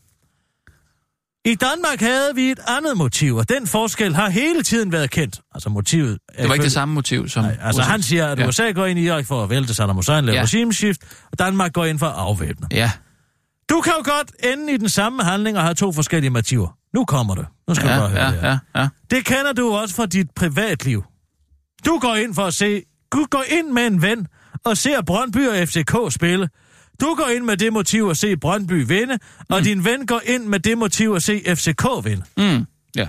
I 1.47 1.55
Danmark 1.55 2.01
havde 2.01 2.35
vi 2.35 2.51
et 2.51 2.59
andet 2.69 2.97
motiv, 2.97 3.37
og 3.37 3.49
den 3.49 3.67
forskel 3.67 4.15
har 4.15 4.29
hele 4.31 4.63
tiden 4.63 4.93
været 4.93 5.11
kendt. 5.11 5.41
Altså 5.55 5.69
motivet... 5.69 6.19
er 6.29 6.41
Det 6.43 6.49
var 6.49 6.55
ikke 6.55 6.65
det 6.65 6.73
samme 6.73 6.95
motiv 6.95 7.29
som... 7.29 7.45
Nej, 7.45 7.57
altså 7.63 7.83
USA. 7.83 7.91
han 7.91 8.03
siger, 8.03 8.27
at 8.27 8.39
Ja. 8.39 8.49
USA 8.49 8.71
går 8.71 8.87
ind 8.87 8.99
i 8.99 9.03
Irak 9.03 9.27
for 9.27 9.43
at 9.45 9.51
vælte 9.51 9.75
Saddam 9.75 9.97
Hussein, 9.97 10.25
lave 10.25 10.35
Ja. 10.35 10.41
ja. 10.41 10.45
regimeskift, 10.47 11.01
og 11.33 11.39
Danmark 11.39 11.73
går 11.73 11.85
ind 11.85 11.99
for 11.99 12.07
at 12.07 12.15
afvæbne. 12.17 12.67
Ja. 12.71 12.91
Du 13.71 13.81
kan 13.81 13.93
jo 13.99 14.11
godt 14.13 14.33
ende 14.53 14.73
i 14.73 14.77
den 14.77 14.89
samme 14.89 15.23
handling 15.25 15.57
og 15.57 15.63
have 15.63 15.75
to 15.75 15.93
forskellige 15.93 16.31
motiver. 16.31 16.79
Nu 16.95 17.05
kommer 17.05 17.35
det. 17.35 17.47
Nu 17.69 17.75
skal 17.75 17.89
Ja, 17.89 17.95
du 17.95 18.01
bare 18.01 18.11
høre 18.11 18.25
ja, 18.25 18.31
det 18.33 18.41
her. 18.41 18.59
ja, 18.75 18.81
ja. 18.81 18.89
Det 19.11 19.25
kender 19.25 19.53
du 19.53 19.73
også 19.73 19.95
fra 19.95 20.07
dit 20.07 20.31
privatliv. 20.31 21.05
Du 21.87 21.99
går 21.99 22.15
ind 22.15 22.35
for 22.35 22.43
at 22.45 22.55
se... 22.55 22.83
Du 23.13 23.27
går 23.31 23.45
ind 23.49 23.71
med 23.71 23.87
en 23.87 24.03
ven 24.03 24.27
og 24.65 24.77
ser 24.77 25.03
Brøndby 25.03 25.47
og 25.49 25.69
FCK 25.69 25.95
spille. 26.11 26.49
Du 27.01 27.15
går 27.15 27.29
ind 27.37 27.45
med 27.45 27.57
det 27.57 27.73
motiv 27.73 28.09
at 28.11 28.17
se 28.17 28.37
Brøndby 28.37 28.87
vinde, 28.87 29.19
og 29.51 29.59
Mm. 29.59 29.65
din 29.65 29.85
ven 29.85 30.07
går 30.07 30.21
ind 30.27 30.45
med 30.45 30.61
det 30.61 30.79
motiv 30.79 31.13
at 31.13 31.23
se 31.23 31.43
FCK 31.57 31.85
vinde. 32.05 32.25
Mm. 32.37 32.67
Ja. 32.97 33.09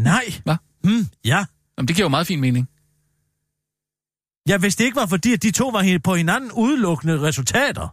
Nej. 0.00 0.24
Hvad? 0.44 0.56
Hmm, 0.84 1.06
ja. 1.24 1.44
Jamen, 1.78 1.88
det 1.88 1.96
giver 1.96 2.04
jo 2.04 2.08
meget 2.08 2.26
fin 2.26 2.40
mening. 2.40 2.68
Ja, 4.48 4.58
hvis 4.58 4.76
det 4.76 4.84
ikke 4.84 4.96
var 4.96 5.06
fordi, 5.06 5.32
at 5.32 5.42
de 5.42 5.50
to 5.50 5.68
var 5.68 5.98
på 6.04 6.14
hinanden 6.14 6.52
udelukkende 6.52 7.20
resultater. 7.22 7.88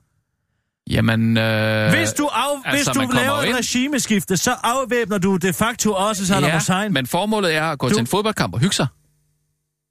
Jamen, 0.89 1.37
øh, 1.37 1.89
Hvis 1.89 2.13
du, 2.13 2.25
af, 2.27 2.45
altså, 2.65 2.91
hvis 2.93 3.07
du 3.09 3.15
laver 3.15 3.37
et 3.41 3.55
regimeskifte, 3.55 4.37
så 4.37 4.55
afvæbner 4.63 5.17
du 5.17 5.37
de 5.37 5.53
facto 5.53 5.93
også 5.93 6.27
Saddam 6.27 6.43
ja, 6.43 6.53
Hussein. 6.53 6.93
men 6.93 7.07
formålet 7.07 7.55
er 7.55 7.63
at 7.63 7.79
gå 7.79 7.87
Du- 7.89 7.93
til 7.93 8.01
en 8.01 8.07
fodboldkamp 8.07 8.53
og 8.53 8.59
hygge 8.59 8.75
sig. 8.75 8.87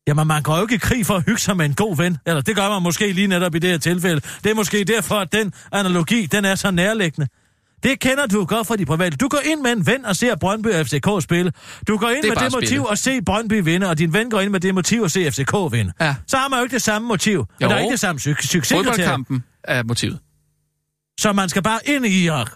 Jamen, 0.07 0.27
man 0.27 0.43
går 0.43 0.57
jo 0.57 0.63
ikke 0.63 0.75
i 0.75 0.79
krig 0.79 1.07
for 1.07 1.15
at 1.15 1.23
hygge 1.27 1.41
sig 1.41 1.57
med 1.57 1.67
en 1.67 1.75
god 1.75 1.97
ven. 1.97 2.19
Eller 2.27 2.41
det 2.43 2.57
gør 2.57 2.69
man 2.69 2.83
måske 2.83 3.13
lige 3.13 3.27
netop 3.27 3.55
i 3.55 3.59
det 3.59 3.71
her 3.71 3.79
tilfælde. 3.79 4.21
Det 4.45 4.51
er 4.51 4.55
måske 4.55 4.85
derfor, 4.85 5.15
at 5.15 5.33
den 5.33 5.53
analogi, 5.73 6.27
den 6.27 6.45
er 6.45 6.55
så 6.55 6.71
nærliggende. 6.71 7.29
Det 7.83 8.01
kender 8.01 8.27
du 8.27 8.45
godt 8.45 8.67
fra 8.67 8.77
de 8.77 8.87
private. 8.87 9.17
Du 9.17 9.29
går 9.29 9.39
ind 9.45 9.61
med 9.61 9.73
en 9.73 9.87
ven 9.87 10.05
og 10.05 10.17
ser 10.17 10.37
Brøndby 10.37 10.67
og 10.67 10.87
FCK 10.87 11.07
spille. 11.23 11.53
Du 11.89 11.97
går 11.97 12.09
ind 12.09 12.23
Det 12.23 12.29
med 12.29 12.37
det 12.45 12.53
motiv 12.53 12.67
spillet. 12.69 12.87
at 12.91 12.99
se 12.99 13.23
Brøndby 13.23 13.63
vinde, 13.65 13.89
og 13.89 13.99
din 13.99 14.13
ven 14.13 14.31
går 14.31 14.41
ind 14.41 14.51
med 14.51 14.61
det 14.61 14.75
motiv 14.75 15.03
at 15.03 15.11
se 15.13 15.31
FCK 15.31 15.55
vinde. 15.73 15.93
Ja. 16.01 16.15
Så 16.27 16.37
har 16.37 16.49
man 16.49 16.59
jo 16.59 16.63
ikke 16.65 16.75
det 16.75 16.83
samme 16.83 17.09
motiv. 17.09 17.41
Og 17.41 17.47
Jo. 17.63 17.69
der 17.69 17.75
er 17.75 17.79
ikke 17.79 17.93
det 17.93 18.01
samme 18.01 18.19
su- 18.19 18.23
succeskriterium. 18.23 18.85
Fodboldkampen 18.85 19.45
er 19.65 19.83
motivet. 19.83 20.19
Så 21.21 21.33
man 21.33 21.49
skal 21.49 21.63
bare 21.63 21.79
ind 21.85 22.07
i 22.07 22.25
Irak. 22.25 22.51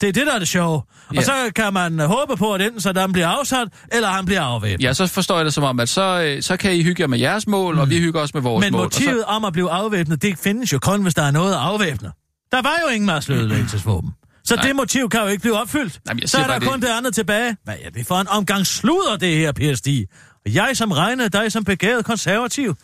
Det 0.00 0.08
er 0.08 0.12
det, 0.12 0.26
der 0.26 0.34
er 0.34 0.38
det 0.38 0.48
sjove. 0.48 0.82
Ja. 1.12 1.18
Og 1.18 1.24
så 1.24 1.32
kan 1.56 1.72
man 1.72 2.00
håbe 2.00 2.36
på, 2.36 2.54
at 2.54 2.60
enten 2.62 2.80
så 2.80 2.92
der 2.92 3.06
bliver 3.06 3.28
afsat, 3.28 3.68
eller 3.92 4.08
han 4.08 4.24
bliver 4.24 4.40
afvæbnet. 4.40 4.84
Ja, 4.84 4.92
så 4.92 5.06
forstår 5.06 5.36
jeg 5.36 5.44
det 5.44 5.54
som 5.54 5.64
om, 5.64 5.80
at 5.80 5.88
så, 5.88 6.22
øh, 6.22 6.42
så 6.42 6.56
kan 6.56 6.72
I 6.76 6.82
hygge 6.82 7.00
jer 7.02 7.06
med 7.06 7.18
jeres 7.18 7.46
mål, 7.46 7.74
mm. 7.74 7.80
og 7.80 7.90
vi 7.90 7.98
hygger 7.98 8.20
os 8.20 8.34
med 8.34 8.42
vores 8.42 8.64
Men 8.64 8.72
mål. 8.72 8.82
motivet 8.82 9.24
om 9.24 9.44
at 9.44 9.52
blive 9.52 9.70
afvæbnet, 9.70 10.22
det 10.22 10.38
findes 10.38 10.72
jo 10.72 10.78
kun, 10.78 11.02
hvis 11.02 11.14
der 11.14 11.22
er 11.22 11.30
noget 11.30 11.52
at 11.52 11.58
afvæbne. 11.60 12.12
Der 12.52 12.62
var 12.62 12.76
jo 12.86 12.88
ingen 12.94 13.06
masseødelæggelsesvåben. 13.06 14.10
Så 14.44 14.54
Nej. 14.56 14.66
det 14.66 14.76
motiv 14.76 15.08
kan 15.08 15.20
jo 15.20 15.26
ikke 15.26 15.40
blive 15.40 15.60
opfyldt. 15.60 16.00
Jamen, 16.08 16.28
så 16.28 16.36
er 16.38 16.40
der 16.42 16.48
bare, 16.48 16.60
kun 16.60 16.80
det- 16.80 16.82
det 16.88 16.94
andet 16.94 17.14
tilbage. 17.14 17.56
Hvad 17.64 17.74
er 17.82 17.90
det 17.90 18.06
for 18.06 18.20
en 18.20 18.28
omgang 18.28 18.66
sludder, 18.66 19.16
det 19.16 19.36
her, 19.36 19.52
Per 19.52 19.74
Stig? 19.74 20.06
Og 20.46 20.54
jeg 20.54 20.70
som 20.76 20.90
regner, 20.92 21.28
dig 21.28 21.52
som 21.52 21.64
begavet 21.64 22.04
konservativ. 22.04 22.74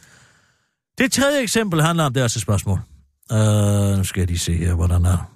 Det 0.99 1.13
tredje 1.13 1.41
eksempel 1.43 1.83
handler 1.83 2.05
om, 2.05 2.13
det 2.15 2.21
er 2.21 2.25
et 2.25 2.31
spørgsmål. 2.31 2.81
Uh, 3.31 3.97
nu 3.99 4.05
skal 4.05 4.21
jeg 4.21 4.27
lige 4.27 4.39
se 4.39 4.53
her, 4.57 4.75
hvordan 4.75 5.05
er. 5.05 5.31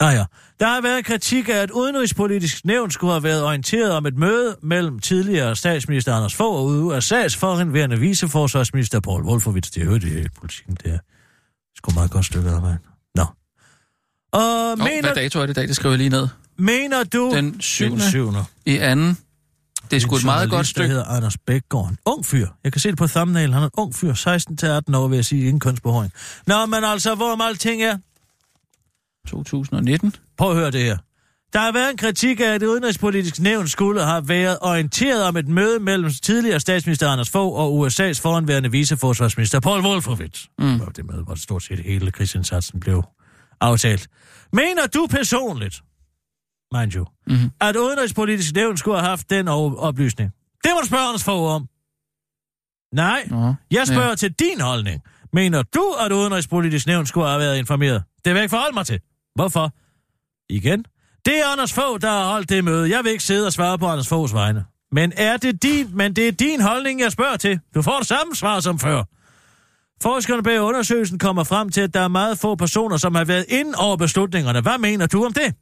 Ah 0.00 0.14
ja. 0.14 0.24
Der 0.60 0.66
har 0.66 0.80
været 0.82 1.04
kritik 1.04 1.48
af, 1.48 1.52
at 1.52 1.70
Udenrigspolitisk 1.70 2.64
Nævn 2.64 2.90
skulle 2.90 3.12
have 3.12 3.22
været 3.22 3.44
orienteret 3.44 3.92
om 3.92 4.06
et 4.06 4.16
møde 4.16 4.56
mellem 4.62 4.98
tidligere 4.98 5.56
statsminister 5.56 6.14
Anders 6.14 6.34
Fogh 6.34 6.56
og 6.56 6.96
USA's 6.96 7.38
forhenværende 7.38 7.98
viceforsvarsminister 8.00 9.00
Paul 9.00 9.22
Wolfowitz. 9.22 9.70
Det 9.70 9.82
er 9.82 9.86
jo 9.86 9.94
det 9.94 10.24
i 10.24 10.28
politikken, 10.40 10.76
det 10.84 10.92
er 10.94 10.98
sgu 11.76 11.90
meget 11.94 12.10
godt 12.10 12.24
stykke 12.24 12.50
arbejde. 12.50 12.78
Nå. 13.14 13.22
Og 14.32 14.72
Oh, 14.72 14.78
mener, 14.78 15.00
hvad 15.02 15.14
dato 15.14 15.40
er 15.40 15.46
det 15.46 15.50
i 15.50 15.60
dag? 15.60 15.68
Det 15.68 15.76
skriver 15.76 15.92
jeg 15.92 15.98
lige 15.98 16.10
ned. 16.10 16.28
mener 16.58 17.04
du... 17.04 17.30
Den 17.34 17.60
7. 17.60 17.90
Den 17.90 18.00
syvende. 18.00 18.44
i 18.66 18.76
anden. 18.76 19.18
Det 19.90 19.96
er 19.96 20.00
sgu 20.00 20.16
et 20.16 20.24
meget 20.24 20.50
godt 20.50 20.66
stykke. 20.66 20.88
Der 20.88 20.94
hedder 20.94 21.04
Anders 21.04 21.36
Bækgaard. 21.46 21.88
En 21.88 21.98
ung 22.06 22.26
fyr. 22.26 22.48
Jeg 22.64 22.72
kan 22.72 22.80
se 22.80 22.88
det 22.88 22.98
på 22.98 23.06
thumbnail. 23.06 23.52
Han 23.52 23.62
er 23.62 23.66
en 23.66 23.72
ung 23.78 23.94
fyr. 23.94 24.12
16-18 24.12 24.96
år, 24.96 25.08
vil 25.08 25.16
jeg 25.16 25.24
sige, 25.24 25.42
ingen 25.42 25.60
kønsbehåring. 25.60 26.12
Nå, 26.46 26.66
men 26.66 26.84
altså, 26.84 27.14
hvor 27.14 27.42
alting 27.42 27.82
er... 27.82 27.98
2019. 29.28 30.14
Prøv 30.38 30.50
at 30.50 30.56
høre 30.56 30.70
det 30.70 30.82
her. 30.82 30.96
Der 31.52 31.60
har 31.60 31.72
været 31.72 31.90
en 31.90 31.96
kritik 31.96 32.40
af, 32.40 32.44
at 32.44 32.60
det 32.60 32.66
udenrigspolitiske 32.66 33.42
nævn 33.42 33.68
skulle 33.68 34.04
have 34.04 34.28
været 34.28 34.58
orienteret 34.60 35.24
om 35.24 35.36
et 35.36 35.48
møde 35.48 35.80
mellem 35.80 36.10
tidligere 36.22 36.60
statsminister 36.60 37.08
Anders 37.08 37.30
Fogh 37.30 37.58
og 37.58 37.86
USA's 37.86 38.20
foranværende 38.22 38.70
viceforsvarsminister 38.70 39.60
Paul 39.60 39.86
Wolfowitz. 39.86 40.46
Mm. 40.58 40.80
Det 40.96 41.06
møde, 41.06 41.22
hvor 41.22 41.34
stort 41.34 41.62
set 41.62 41.78
hele 41.78 42.10
krigsindsatsen 42.10 42.80
blev 42.80 43.02
aftalt. 43.60 44.08
Mener 44.52 44.86
du 44.94 45.06
personligt, 45.10 45.82
mind 46.74 46.92
you, 46.94 47.06
mm-hmm. 47.26 47.50
at 47.60 47.76
udenrigspolitisk 47.76 48.54
nævn 48.54 48.76
skulle 48.76 48.98
have 48.98 49.08
haft 49.08 49.30
den 49.30 49.48
oplysning? 49.48 50.32
Det 50.64 50.70
må 50.74 50.80
du 50.80 50.86
spørge 50.86 51.04
Anders 51.04 51.24
Fogh 51.24 51.54
om. 51.54 51.68
Nej, 52.94 53.26
Nå, 53.30 53.54
jeg 53.70 53.86
spørger 53.86 54.08
ja. 54.08 54.14
til 54.14 54.32
din 54.32 54.60
holdning. 54.60 55.02
Mener 55.32 55.62
du, 55.62 55.94
at 56.00 56.12
udenrigspolitisk 56.12 56.86
nævn 56.86 57.06
skulle 57.06 57.28
have 57.28 57.40
været 57.40 57.58
informeret? 57.58 58.02
Det 58.24 58.32
vil 58.32 58.34
jeg 58.34 58.42
ikke 58.42 58.50
forholde 58.50 58.74
mig 58.74 58.86
til. 58.86 59.00
Hvorfor? 59.34 59.72
Igen. 60.48 60.84
Det 61.26 61.40
er 61.40 61.46
Anders 61.46 61.72
Fogh, 61.72 62.00
der 62.00 62.10
har 62.10 62.32
holdt 62.32 62.48
det 62.48 62.64
møde. 62.64 62.90
Jeg 62.90 63.04
vil 63.04 63.12
ikke 63.12 63.24
sidde 63.24 63.46
og 63.46 63.52
svare 63.52 63.78
på 63.78 63.86
Anders 63.86 64.08
Foghs 64.08 64.34
vegne. 64.34 64.64
Men 64.92 65.12
er 65.16 65.36
det 65.36 65.62
din, 65.62 65.96
men 65.96 66.16
det 66.16 66.28
er 66.28 66.32
din 66.32 66.60
holdning, 66.60 67.00
jeg 67.00 67.12
spørger 67.12 67.36
til. 67.36 67.60
Du 67.74 67.82
får 67.82 67.98
det 67.98 68.06
samme 68.06 68.34
svar 68.34 68.60
som 68.60 68.78
før. 68.78 69.02
Forskerne 70.02 70.42
bag 70.42 70.60
undersøgelsen 70.60 71.18
kommer 71.18 71.44
frem 71.44 71.68
til, 71.68 71.80
at 71.80 71.94
der 71.94 72.00
er 72.00 72.08
meget 72.08 72.38
få 72.38 72.54
personer, 72.54 72.96
som 72.96 73.14
har 73.14 73.24
været 73.24 73.44
inde 73.48 73.72
over 73.76 73.96
beslutningerne. 73.96 74.60
Hvad 74.60 74.78
mener 74.78 75.06
du 75.06 75.24
om 75.24 75.32
det? 75.32 75.54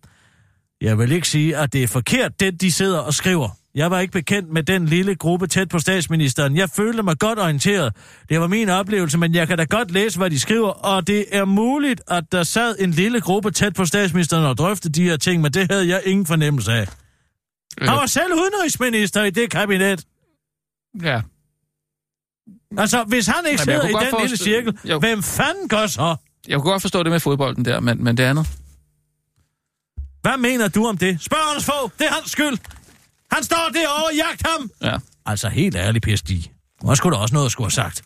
Jeg 0.85 0.99
vil 0.99 1.13
ikke 1.13 1.29
sige, 1.29 1.57
at 1.57 1.73
det 1.73 1.83
er 1.83 1.87
forkert, 1.89 2.41
det 2.41 2.61
de 2.61 2.73
sidder 2.73 2.99
og 2.99 3.15
skriver. 3.15 3.49
Jeg 3.75 3.91
var 3.91 4.01
ikke 4.01 4.13
bekendt 4.13 4.53
med 4.53 4.63
den 4.63 4.87
lille 4.87 5.15
gruppe 5.15 5.47
tæt 5.47 5.69
på 5.69 5.79
statsministeren. 5.79 6.57
Jeg 6.57 6.71
følte 6.71 7.03
mig 7.03 7.19
godt 7.19 7.39
orienteret. 7.39 7.93
Det 8.29 8.41
var 8.41 8.47
min 8.47 8.69
oplevelse, 8.69 9.19
men 9.19 9.35
jeg 9.35 9.49
kan 9.49 9.59
da 9.59 9.65
godt 9.65 9.91
læse, 9.91 10.19
hvad 10.19 10.31
de 10.31 10.39
skriver, 10.41 10.69
og 10.69 11.07
det 11.07 11.25
er 11.33 11.45
muligt, 11.45 12.03
at 12.09 12.25
der 12.33 12.43
sad 12.43 12.77
en 12.79 12.91
lille 12.91 13.21
gruppe 13.21 13.51
tæt 13.51 13.75
på 13.75 13.85
statsministeren 13.85 14.45
og 14.45 14.57
drøftede 14.59 14.93
de 14.93 15.03
her 15.03 15.17
ting, 15.17 15.43
men 15.43 15.53
det 15.53 15.71
havde 15.71 15.89
jeg 15.89 16.03
ingen 16.05 16.27
fornemmelse 16.27 16.73
af. 16.73 16.89
Øh. 17.81 17.89
Han 17.89 17.97
var 17.97 18.07
selv 18.07 18.33
udenrigsminister 18.35 19.25
i 19.25 19.31
det 19.31 19.51
kabinet. 19.51 20.05
Ja. 21.03 21.21
Altså, 22.79 23.05
hvis 23.09 23.27
han 23.27 23.45
ikke 23.51 23.63
sidder 23.63 23.89
i 23.89 23.93
den 23.93 24.21
lille 24.21 24.37
cirkel, 24.37 24.79
Jo. 24.85 24.99
hvem 24.99 25.23
fanden 25.23 25.69
gør 25.69 25.87
så? 25.87 26.17
Jeg 26.49 26.61
kunne 26.61 26.71
godt 26.71 26.83
forstå 26.83 27.03
det 27.03 27.13
med 27.13 27.21
fodbolden 27.21 27.65
der, 27.65 27.81
men, 27.81 28.05
men 28.05 28.17
det 28.17 28.25
andet. 28.25 28.47
Hvad 30.25 30.37
mener 30.39 30.69
du 30.69 30.87
om 30.87 30.99
det? 30.99 31.19
Spørg 31.23 31.39
Anders 31.51 31.65
Fogh, 31.65 31.91
det 31.99 32.07
er 32.07 32.13
hans 32.13 32.31
skyld. 32.31 32.59
Han 33.33 33.43
står 33.45 33.71
derovre, 33.75 34.15
jagt 34.17 34.47
ham. 34.47 34.71
Ja. 34.83 34.97
Altså, 35.27 35.49
helt 35.49 35.77
ærligt, 35.77 36.19
Stig. 36.19 36.53
Der 36.83 36.95
skulle 36.95 37.17
da 37.17 37.23
også 37.23 37.35
noget 37.35 37.47
at 37.47 37.53
skulle 37.53 37.65
have 37.65 37.71
sagt. 37.71 38.03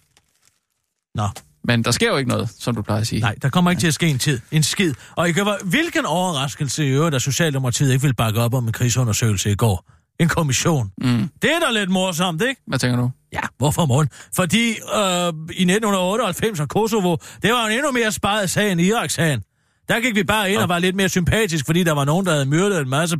Nå. 1.14 1.28
Men 1.64 1.84
der 1.84 1.90
sker 1.90 2.08
jo 2.08 2.16
ikke 2.16 2.28
noget, 2.30 2.48
som 2.58 2.74
du 2.74 2.82
plejer 2.82 3.00
at 3.00 3.06
sige. 3.06 3.20
Nej, 3.20 3.34
der 3.42 3.48
kommer 3.48 3.70
ikke 3.70 3.80
til 3.80 3.86
at 3.86 3.94
ske 3.94 4.06
en 4.08 4.18
tid. 4.18 4.40
En 4.50 4.62
skid. 4.62 4.94
Og 5.16 5.28
I 5.28 5.32
kan, 5.32 5.46
være- 5.46 5.58
hvilken 5.64 6.06
overraskelse 6.06 6.86
i 6.86 6.88
øvrigt, 6.88 7.14
at 7.14 7.22
Socialdemokratiet 7.22 7.92
ikke 7.92 8.02
vil 8.02 8.14
bakke 8.14 8.40
op 8.40 8.54
om 8.54 8.66
en 8.66 8.72
krigsundersøgelse 8.72 9.50
i 9.50 9.54
går. 9.54 9.84
En 10.20 10.28
kommission. 10.28 10.92
Mm. 10.98 11.28
Det 11.42 11.50
er 11.52 11.58
da 11.60 11.70
lidt 11.70 11.90
morsomt, 11.90 12.42
ikke? 12.42 12.62
Hvad 12.66 12.78
tænker 12.78 12.96
du? 12.96 13.10
Ja, 13.32 13.40
hvorfor 13.58 13.86
morgen? 13.86 14.08
Fordi 14.36 14.68
øh, 14.70 15.28
i 15.56 15.62
1998 15.62 16.60
og 16.60 16.68
Kosovo, 16.68 17.16
det 17.42 17.52
var 17.52 17.66
en 17.66 17.72
endnu 17.72 17.92
mere 17.92 18.12
sparet 18.12 18.50
sag 18.50 18.72
end 18.72 18.80
Irak-sagen. 18.80 19.42
Der 19.88 20.00
gik 20.00 20.14
vi 20.14 20.22
bare 20.22 20.50
ind 20.52 20.58
og 20.58 20.68
var 20.68 20.78
lidt 20.78 20.96
mere 20.96 21.08
sympatisk, 21.08 21.66
fordi 21.66 21.84
der 21.84 21.92
var 21.92 22.04
nogen, 22.04 22.26
der 22.26 22.32
havde 22.32 22.46
myrdet 22.46 22.80
en 22.80 22.88
masse 22.88 23.16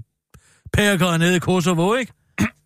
pærkere 0.73 1.19
nede 1.19 1.37
i 1.37 1.39
Kosovo, 1.39 1.95
ikke? 1.95 2.13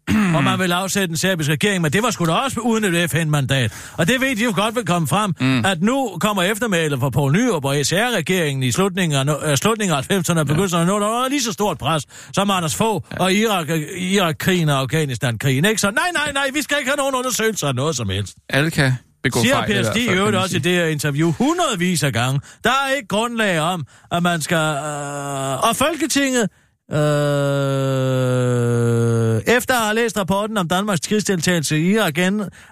og 0.36 0.44
man 0.44 0.58
ville 0.58 0.74
afsætte 0.74 1.12
en 1.12 1.16
serbisk 1.16 1.50
regering, 1.50 1.82
men 1.82 1.92
det 1.92 2.02
var 2.02 2.10
sgu 2.10 2.24
da 2.24 2.32
også 2.32 2.60
uden 2.60 2.84
et 2.84 3.10
FN-mandat. 3.10 3.72
Og 3.98 4.08
det 4.08 4.20
ved 4.20 4.36
de 4.36 4.44
jo 4.44 4.52
godt 4.56 4.74
vil 4.74 4.84
komme 4.84 5.08
frem, 5.08 5.34
mm. 5.40 5.64
at 5.64 5.82
nu 5.82 6.16
kommer 6.20 6.42
eftermælet 6.42 7.00
fra 7.00 7.10
Poul 7.10 7.32
Nyrup 7.32 7.64
og 7.64 7.76
SR-regeringen 7.82 8.62
i 8.62 8.72
slutningen 8.72 9.28
af, 9.28 9.50
øh, 9.50 9.56
slutningen 9.56 9.96
af 9.96 10.10
90'erne 10.10 10.38
og 10.38 10.46
begyndelsen 10.46 10.80
af 10.80 10.84
00'erne, 10.84 10.88
der 10.88 11.20
var 11.20 11.28
lige 11.28 11.42
så 11.42 11.52
stort 11.52 11.78
pres 11.78 12.06
som 12.34 12.50
Anders 12.50 12.74
Fogh 12.74 13.04
ja. 13.12 13.24
og 13.24 13.32
Irak, 13.32 13.68
Irak-krigen 13.96 14.68
og 14.68 14.78
Afghanistan-krigen, 14.78 15.64
ikke? 15.64 15.80
Så 15.80 15.90
nej, 15.90 16.10
nej, 16.14 16.32
nej, 16.32 16.50
vi 16.54 16.62
skal 16.62 16.78
ikke 16.78 16.90
have 16.90 16.96
nogen 16.96 17.14
undersøgelser 17.14 17.68
af 17.68 17.74
noget 17.74 17.96
som 17.96 18.08
helst. 18.08 18.36
Alle 18.48 18.70
kan 18.70 18.92
begå 19.22 19.40
Siger 19.40 19.54
fejl. 19.54 19.70
i 19.70 19.74
Per 19.74 19.82
Stig 19.90 20.02
i 20.04 20.08
øvrigt 20.08 20.36
også 20.36 20.56
i 20.56 20.60
det 20.60 20.72
her 20.72 20.86
interview 20.86 21.30
hundredvis 21.32 22.02
af 22.02 22.12
gange. 22.12 22.40
Der 22.64 22.70
er 22.70 22.96
ikke 22.96 23.08
grundlag 23.08 23.60
om, 23.60 23.84
at 24.12 24.22
man 24.22 24.40
skal... 24.40 24.56
Øh, 24.56 25.68
og 25.68 25.76
Folketinget... 25.76 26.48
Øh, 26.92 26.98
efter 29.46 29.74
at 29.74 29.80
have 29.84 29.94
læst 29.94 30.18
rapporten 30.18 30.56
om 30.58 30.68
Danmarks 30.68 31.00
krigsdeltagelse 31.00 31.78
i 31.78 31.90
Irak, 31.92 32.18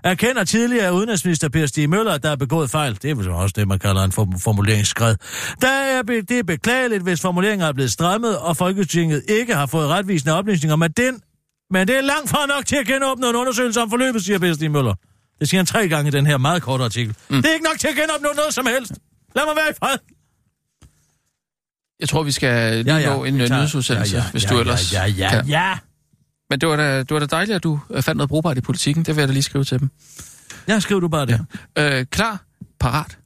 erkender 0.05 0.45
tidligere 0.45 0.95
udenrigsminister 0.95 1.49
Per 1.49 1.67
Stig 1.67 1.91
Møller, 1.91 2.13
at 2.13 2.23
der 2.23 2.31
er 2.31 2.37
begået 2.37 2.71
fejl. 2.71 2.99
Det 3.03 3.11
er 3.11 3.15
vel 3.15 3.29
også 3.31 3.53
det, 3.57 3.69
man 3.69 3.79
kalder 3.79 4.05
en 4.05 4.13
form- 4.13 4.39
formuleringsskred. 4.41 5.17
Der 5.61 5.69
er, 5.69 6.03
be- 6.03 6.21
det 6.21 6.39
er 6.39 6.43
beklageligt, 6.43 7.03
hvis 7.03 7.21
formuleringer 7.21 7.67
er 7.67 7.73
blevet 7.73 7.93
strammet, 7.93 8.39
og 8.39 8.57
Folketinget 8.57 9.23
ikke 9.29 9.55
har 9.55 9.67
fået 9.67 9.89
retvisende 9.89 10.35
oplysninger, 10.39 10.77
men, 10.77 10.91
den, 10.91 11.21
men 11.71 11.89
det 11.89 11.97
er 11.97 12.01
langt 12.01 12.31
fra 12.31 12.47
nok 12.47 12.67
til 12.67 12.77
at 12.77 12.87
genåbne 12.87 13.29
en 13.29 13.37
undersøgelse 13.37 13.81
om 13.81 13.91
forløbet, 13.91 14.25
siger 14.25 14.39
Per 14.39 14.53
Stig 14.55 14.71
Møller. 14.71 14.95
Det 15.41 15.49
siger 15.49 15.59
han 15.59 15.67
tre 15.67 15.89
gange 15.89 16.09
i 16.09 16.11
den 16.11 16.27
her 16.27 16.39
meget 16.39 16.63
korte 16.63 16.85
artikel. 16.85 17.15
Mm. 17.29 17.37
Det 17.43 17.47
er 17.51 17.53
ikke 17.55 17.65
nok 17.65 17.79
til 17.79 17.89
at 17.89 17.95
genåbne 17.95 18.29
noget 18.37 18.55
som 18.55 18.67
helst. 18.67 18.93
Lad 19.37 19.45
mig 19.47 19.57
være 19.57 19.71
i 19.71 19.75
fred. 19.79 19.97
Jeg 22.01 22.09
tror, 22.09 22.23
vi 22.23 22.33
skal 22.33 22.85
lige 22.85 22.95
Ja, 22.97 23.01
ja, 23.11 23.17
nå 23.17 23.25
en 23.25 23.41
øh, 23.41 23.47
tager- 23.49 23.59
nyhedsudsendelse, 23.59 24.17
ja, 24.17 24.23
ja, 24.23 24.31
hvis 24.31 24.45
ja, 24.45 24.49
du 24.49 24.55
ja, 24.55 24.61
ellers 24.61 24.93
ja, 24.93 25.05
ja, 25.07 25.31
kan. 25.31 25.47
ja. 25.47 25.79
Men 26.51 26.61
det 26.61 26.69
var, 26.69 26.77
da, 26.77 26.99
det 26.99 27.11
var 27.11 27.19
da 27.19 27.27
dejligt, 27.27 27.57
at 27.57 27.63
du 27.63 27.81
øh, 27.91 28.03
fandt 28.03 28.17
noget 28.17 28.29
brugbart 28.29 28.59
i 28.59 28.61
politikken. 28.61 29.05
Det 29.05 29.17
vil 29.17 29.23
jeg 29.23 29.29
da 29.29 29.33
lige 29.33 29.43
skrive 29.43 29.65
til 29.65 29.81
dem. 29.81 29.91
Ja, 30.69 30.81
skriv 30.81 31.01
du 31.01 31.09
bare 31.09 31.27
det. 31.27 31.47
Ja. 31.77 31.99
Øh, 32.01 32.07
klar, 32.07 32.45
parat. 32.81 33.19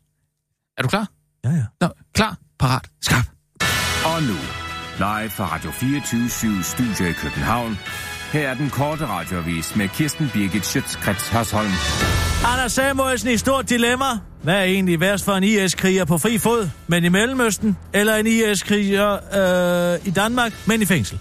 Er 0.79 0.83
du 0.83 0.89
klar? 0.89 1.09
Ja, 1.45 1.51
ja. 1.51 1.65
Nå, 1.81 1.89
klar, 2.15 2.37
parat, 2.59 2.85
skarp. 3.03 3.25
Og 4.05 4.23
nu, 4.23 4.37
live 4.99 5.31
fra 5.31 5.55
Radio 5.55 5.71
24 5.71 6.62
Studio 6.62 7.07
i 7.07 7.12
København. 7.12 7.79
Her 8.35 8.49
er 8.49 8.55
den 8.55 8.70
korte 8.70 9.07
radiovis 9.07 9.76
med 9.76 9.89
Kirsten 9.89 10.30
Birgit 10.32 10.66
Schøtzgrads 10.66 11.28
Hasholm. 11.28 11.70
Anders 12.45 12.72
Samuelsen 12.72 13.30
i 13.30 13.37
stort 13.37 13.70
dilemma. 13.70 14.05
Hvad 14.43 14.55
er 14.55 14.62
egentlig 14.62 15.01
værst 15.01 15.24
for 15.24 15.32
en 15.32 15.45
IS-kriger 15.45 16.05
på 16.05 16.18
fri 16.18 16.39
fod, 16.39 16.68
men 16.87 17.05
i 17.05 17.09
Mellemøsten, 17.09 17.76
eller 17.93 18.16
en 18.16 18.26
IS-kriger 18.26 19.12
øh, 19.93 20.07
i 20.07 20.11
Danmark, 20.11 20.53
men 20.66 20.82
i 20.82 20.85
fængsel? 20.85 21.18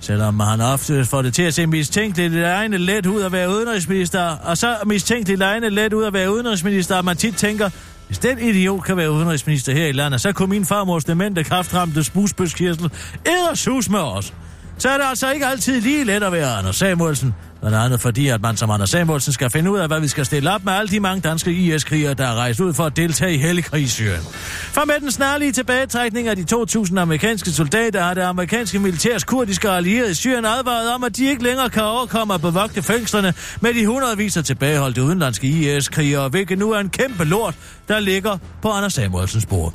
Selvom 0.00 0.40
han 0.40 0.60
ofte 0.60 1.04
får 1.04 1.22
det 1.22 1.34
til 1.34 1.42
at 1.42 1.54
se 1.54 1.66
mistænkeligt 1.66 2.44
egne 2.44 2.78
let 2.78 3.06
ud 3.06 3.22
at 3.22 3.32
være 3.32 3.50
udenrigsminister, 3.50 4.22
og 4.22 4.58
så 4.58 4.76
mistænkeligt 4.86 5.42
egne 5.42 5.70
let 5.70 5.92
ud 5.92 6.04
at 6.04 6.12
være 6.12 6.32
udenrigsminister, 6.32 6.96
at 6.96 7.04
man 7.04 7.16
tit 7.16 7.36
tænker, 7.36 7.70
hvis 8.06 8.18
den 8.18 8.38
idiot 8.38 8.84
kan 8.84 8.96
være 8.96 9.12
udenrigsminister 9.12 9.72
her 9.72 9.86
i 9.86 9.92
landet, 9.92 10.20
så 10.20 10.32
kunne 10.32 10.50
min 10.50 10.64
farmors 10.64 11.04
demente 11.04 11.44
kraftramte 11.44 12.04
spusbøskirsel 12.04 12.90
ædersus 13.26 13.88
med 13.88 14.00
os. 14.00 14.32
Så 14.78 14.88
er 14.88 14.96
det 14.96 15.04
altså 15.04 15.30
ikke 15.30 15.46
altid 15.46 15.80
lige 15.80 16.04
let 16.04 16.22
at 16.22 16.32
være 16.32 16.56
Anders 16.56 16.76
Samuelsen, 16.76 17.34
Blandt 17.60 17.78
andet 17.78 18.00
fordi, 18.00 18.28
at 18.28 18.42
man 18.42 18.56
som 18.56 18.70
Anders 18.70 18.90
Samuelsen 18.90 19.32
skal 19.32 19.50
finde 19.50 19.70
ud 19.70 19.78
af, 19.78 19.88
hvad 19.88 20.00
vi 20.00 20.08
skal 20.08 20.26
stille 20.26 20.54
op 20.54 20.64
med 20.64 20.72
alle 20.72 20.88
de 20.88 21.00
mange 21.00 21.20
danske 21.20 21.52
IS-krigere, 21.52 22.14
der 22.14 22.26
er 22.26 22.34
rejst 22.34 22.60
ud 22.60 22.74
for 22.74 22.84
at 22.84 22.96
deltage 22.96 23.34
i 23.34 23.38
hellig 23.38 23.64
i 23.74 23.86
Syrien. 23.86 24.22
For 24.72 24.84
med 24.84 24.94
den 25.00 25.10
snarlige 25.10 25.52
tilbagetrækning 25.52 26.28
af 26.28 26.36
de 26.36 26.44
2.000 26.54 26.98
amerikanske 26.98 27.50
soldater 27.50 28.02
har 28.02 28.14
det 28.14 28.22
amerikanske 28.22 28.78
militærs 28.78 29.24
kurdiske 29.24 29.70
allierede 29.70 30.10
i 30.10 30.14
Syrien 30.14 30.44
advaret 30.44 30.94
om, 30.94 31.04
at 31.04 31.16
de 31.16 31.24
ikke 31.24 31.42
længere 31.42 31.70
kan 31.70 31.82
overkomme 31.82 32.34
at 32.34 32.40
bevogte 32.40 32.82
fængslerne 32.82 33.34
med 33.60 33.74
de 33.74 33.86
hundredvis 33.86 34.36
af 34.36 34.44
tilbageholdte 34.44 35.02
udenlandske 35.02 35.46
IS-krigere, 35.46 36.28
hvilket 36.28 36.58
nu 36.58 36.72
er 36.72 36.78
en 36.78 36.88
kæmpe 36.88 37.24
lort, 37.24 37.54
der 37.88 38.00
ligger 38.00 38.38
på 38.62 38.70
Anders 38.70 38.92
Samuelsens 38.92 39.46
bord. 39.46 39.74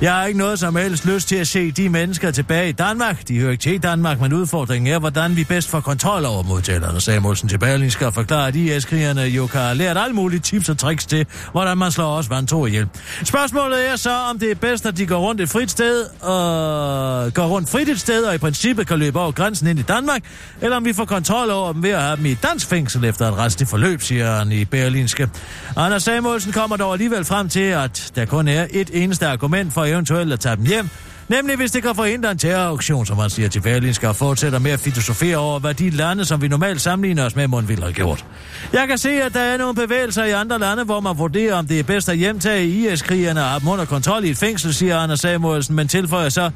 Jeg 0.00 0.14
har 0.14 0.24
ikke 0.24 0.38
noget 0.38 0.58
som 0.58 0.76
helst 0.76 1.06
lyst 1.06 1.28
til 1.28 1.36
at 1.36 1.48
se 1.48 1.70
de 1.70 1.88
mennesker 1.88 2.30
tilbage 2.30 2.68
i 2.68 2.72
Danmark. 2.72 3.28
De 3.28 3.38
hører 3.38 3.50
ikke 3.50 3.62
til 3.62 3.74
i 3.74 3.78
Danmark, 3.78 4.20
men 4.20 4.32
udfordringen 4.32 4.94
er, 4.94 4.98
hvordan 4.98 5.36
vi 5.36 5.44
bedst 5.44 5.68
får 5.68 5.80
kontrol 5.80 6.24
over 6.24 6.42
modtagerne. 6.42 7.00
Samuelsen 7.00 7.48
til 7.48 7.58
Berlin 7.58 7.90
skal 7.90 8.12
forklare, 8.12 8.48
at 8.48 8.56
IS-krigerne 8.56 9.20
jo 9.20 9.46
kan 9.46 9.60
have 9.60 9.74
lært 9.74 9.98
alle 9.98 10.14
mulige 10.14 10.40
tips 10.40 10.68
og 10.68 10.78
tricks 10.78 11.06
til, 11.06 11.26
hvordan 11.52 11.78
man 11.78 11.90
slår 11.90 12.16
os 12.16 12.30
vantro 12.30 12.66
ihjel. 12.66 12.86
Spørgsmålet 13.24 13.90
er 13.90 13.96
så, 13.96 14.10
om 14.10 14.38
det 14.38 14.50
er 14.50 14.54
bedst, 14.54 14.86
at 14.86 14.96
de 14.96 15.06
går 15.06 15.18
rundt 15.18 15.40
et 15.40 15.48
frit 15.48 15.70
sted, 15.70 16.04
og 16.20 17.34
går 17.34 17.46
rundt 17.46 17.70
frit 17.70 17.88
et 17.88 18.00
sted, 18.00 18.24
og 18.24 18.34
i 18.34 18.38
princippet 18.38 18.86
kan 18.86 18.98
løbe 18.98 19.20
over 19.20 19.32
grænsen 19.32 19.66
ind 19.66 19.78
i 19.78 19.82
Danmark, 19.82 20.22
eller 20.60 20.76
om 20.76 20.84
vi 20.84 20.92
får 20.92 21.04
kontrol 21.04 21.50
over 21.50 21.72
dem 21.72 21.82
ved 21.82 21.90
at 21.90 22.02
have 22.02 22.16
dem 22.16 22.26
i 22.26 22.32
et 22.32 22.42
dansk 22.42 22.66
fængsel 22.66 23.04
efter 23.04 23.28
et 23.28 23.38
restligt 23.38 23.70
forløb, 23.70 24.02
siger 24.02 24.36
han 24.36 24.52
i 24.52 24.64
Berlinske. 24.64 25.28
Anders 25.76 26.02
Samuelsen 26.02 26.52
kommer 26.52 26.76
dog 26.76 26.92
alligevel 26.92 27.24
frem 27.24 27.48
til, 27.48 27.60
at 27.60 28.12
der 28.14 28.24
kun 28.24 28.48
er 28.48 28.66
et 28.70 28.90
eneste 28.92 29.26
argument 29.26 29.72
for 29.72 29.89
eventuelt 29.90 30.32
at 30.32 30.40
tage 30.40 30.56
dem 30.56 30.64
hjem, 30.64 30.88
Nemlig 31.30 31.56
hvis 31.56 31.70
det 31.70 31.82
kan 31.82 31.94
forhindre 31.94 32.30
en 32.30 32.38
terrorauktion, 32.38 33.06
som 33.06 33.16
man 33.16 33.30
siger 33.30 33.48
til 33.48 33.60
Berlinske, 33.60 34.08
og 34.08 34.16
fortsætter 34.16 34.58
med 34.58 34.70
at 34.70 34.80
filosofere 34.80 35.36
over, 35.36 35.58
hvad 35.58 35.74
de 35.74 35.90
lande, 35.90 36.24
som 36.24 36.42
vi 36.42 36.48
normalt 36.48 36.80
sammenligner 36.80 37.24
os 37.24 37.36
med, 37.36 37.48
må 37.48 37.60
ville 37.60 37.82
have 37.82 37.92
gjort. 37.92 38.24
Jeg 38.72 38.88
kan 38.88 38.98
se, 38.98 39.10
at 39.10 39.34
der 39.34 39.40
er 39.40 39.58
nogle 39.58 39.74
bevægelser 39.74 40.24
i 40.24 40.30
andre 40.30 40.58
lande, 40.58 40.84
hvor 40.84 41.00
man 41.00 41.18
vurderer, 41.18 41.54
om 41.54 41.66
det 41.66 41.78
er 41.78 41.82
bedst 41.82 42.08
at 42.08 42.16
hjemtage 42.16 42.66
IS-krigerne 42.66 43.40
og 43.40 43.48
have 43.48 43.60
dem 43.60 43.68
under 43.68 43.84
kontrol 43.84 44.24
i 44.24 44.30
et 44.30 44.36
fængsel, 44.36 44.74
siger 44.74 44.98
Anders 44.98 45.20
Samuelsen, 45.20 45.76
men 45.76 45.88
tilføjer 45.88 46.28
så, 46.28 46.50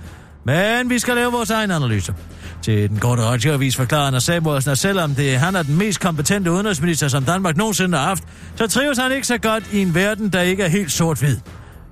men 0.44 0.90
vi 0.90 0.98
skal 0.98 1.14
lave 1.14 1.32
vores 1.32 1.50
egen 1.50 1.70
analyse. 1.70 2.14
Til 2.62 2.88
den 2.90 2.98
korte 2.98 3.22
radioavis 3.22 3.76
forklarer 3.76 4.06
Anders 4.06 4.24
Samuelsen, 4.24 4.72
at 4.72 4.78
selvom 4.78 5.14
det, 5.14 5.38
han 5.38 5.56
er 5.56 5.62
den 5.62 5.78
mest 5.78 6.00
kompetente 6.00 6.50
udenrigsminister, 6.50 7.08
som 7.08 7.24
Danmark 7.24 7.56
nogensinde 7.56 7.98
har 7.98 8.04
haft, 8.04 8.24
så 8.56 8.66
trives 8.66 8.98
han 8.98 9.12
ikke 9.12 9.26
så 9.26 9.38
godt 9.38 9.64
i 9.72 9.82
en 9.82 9.94
verden, 9.94 10.28
der 10.28 10.40
ikke 10.40 10.62
er 10.62 10.68
helt 10.68 10.92
sort-hvid. 10.92 11.36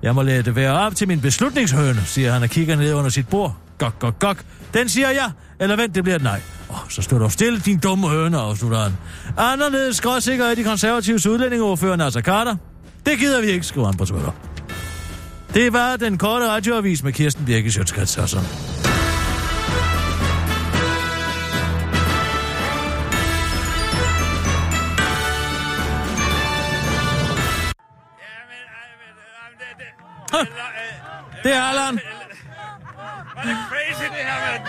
Jeg 0.03 0.15
må 0.15 0.21
lade 0.21 0.43
det 0.43 0.55
være 0.55 0.79
op 0.79 0.95
til 0.95 1.07
min 1.07 1.21
beslutningshøne, 1.21 2.01
siger 2.05 2.31
han 2.31 2.43
og 2.43 2.49
kigger 2.49 2.75
ned 2.75 2.93
under 2.93 3.09
sit 3.09 3.27
bord. 3.27 3.57
Gok, 3.77 3.99
gok, 3.99 4.19
gok. 4.19 4.43
Den 4.73 4.89
siger 4.89 5.09
ja, 5.09 5.25
eller 5.59 5.75
vent, 5.75 5.95
det 5.95 6.03
bliver 6.03 6.15
et 6.15 6.23
nej. 6.23 6.41
Oh, 6.69 6.75
så 6.89 7.01
står 7.01 7.17
du 7.17 7.29
stille, 7.29 7.59
din 7.59 7.79
dumme 7.79 8.09
høne, 8.09 8.37
afslutter 8.37 8.79
han. 8.79 8.91
Anderledes 9.37 9.97
skråsikker 9.97 10.45
er 10.45 10.55
de 10.55 10.63
konservatives 10.63 11.27
udlændingeordfører 11.27 11.95
Nasser 11.95 12.21
Carter. 12.21 12.55
Det 13.05 13.19
gider 13.19 13.41
vi 13.41 13.47
ikke, 13.47 13.65
skriver 13.65 13.85
han 13.85 13.97
på 13.97 14.05
Twitter. 14.05 14.31
Det 15.53 15.73
var 15.73 15.95
den 15.95 16.17
korte 16.17 16.49
radioavis 16.49 17.03
med 17.03 17.13
Kirsten 17.13 17.45
Birke 17.45 17.71
Sjøtskrets 17.71 18.11
Det 31.43 31.51
er 31.59 31.61
Allan. 31.71 31.95
Hvor 33.33 33.41
er 33.41 33.45
det 33.49 33.57
crazy, 33.69 34.05
det 34.15 34.23
her, 34.29 34.37
mand. 34.45 34.63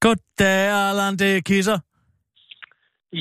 Goddag, 0.00 0.88
Allan. 0.90 1.16
Det 1.18 1.36
er 1.36 1.40
Kisser. 1.40 1.78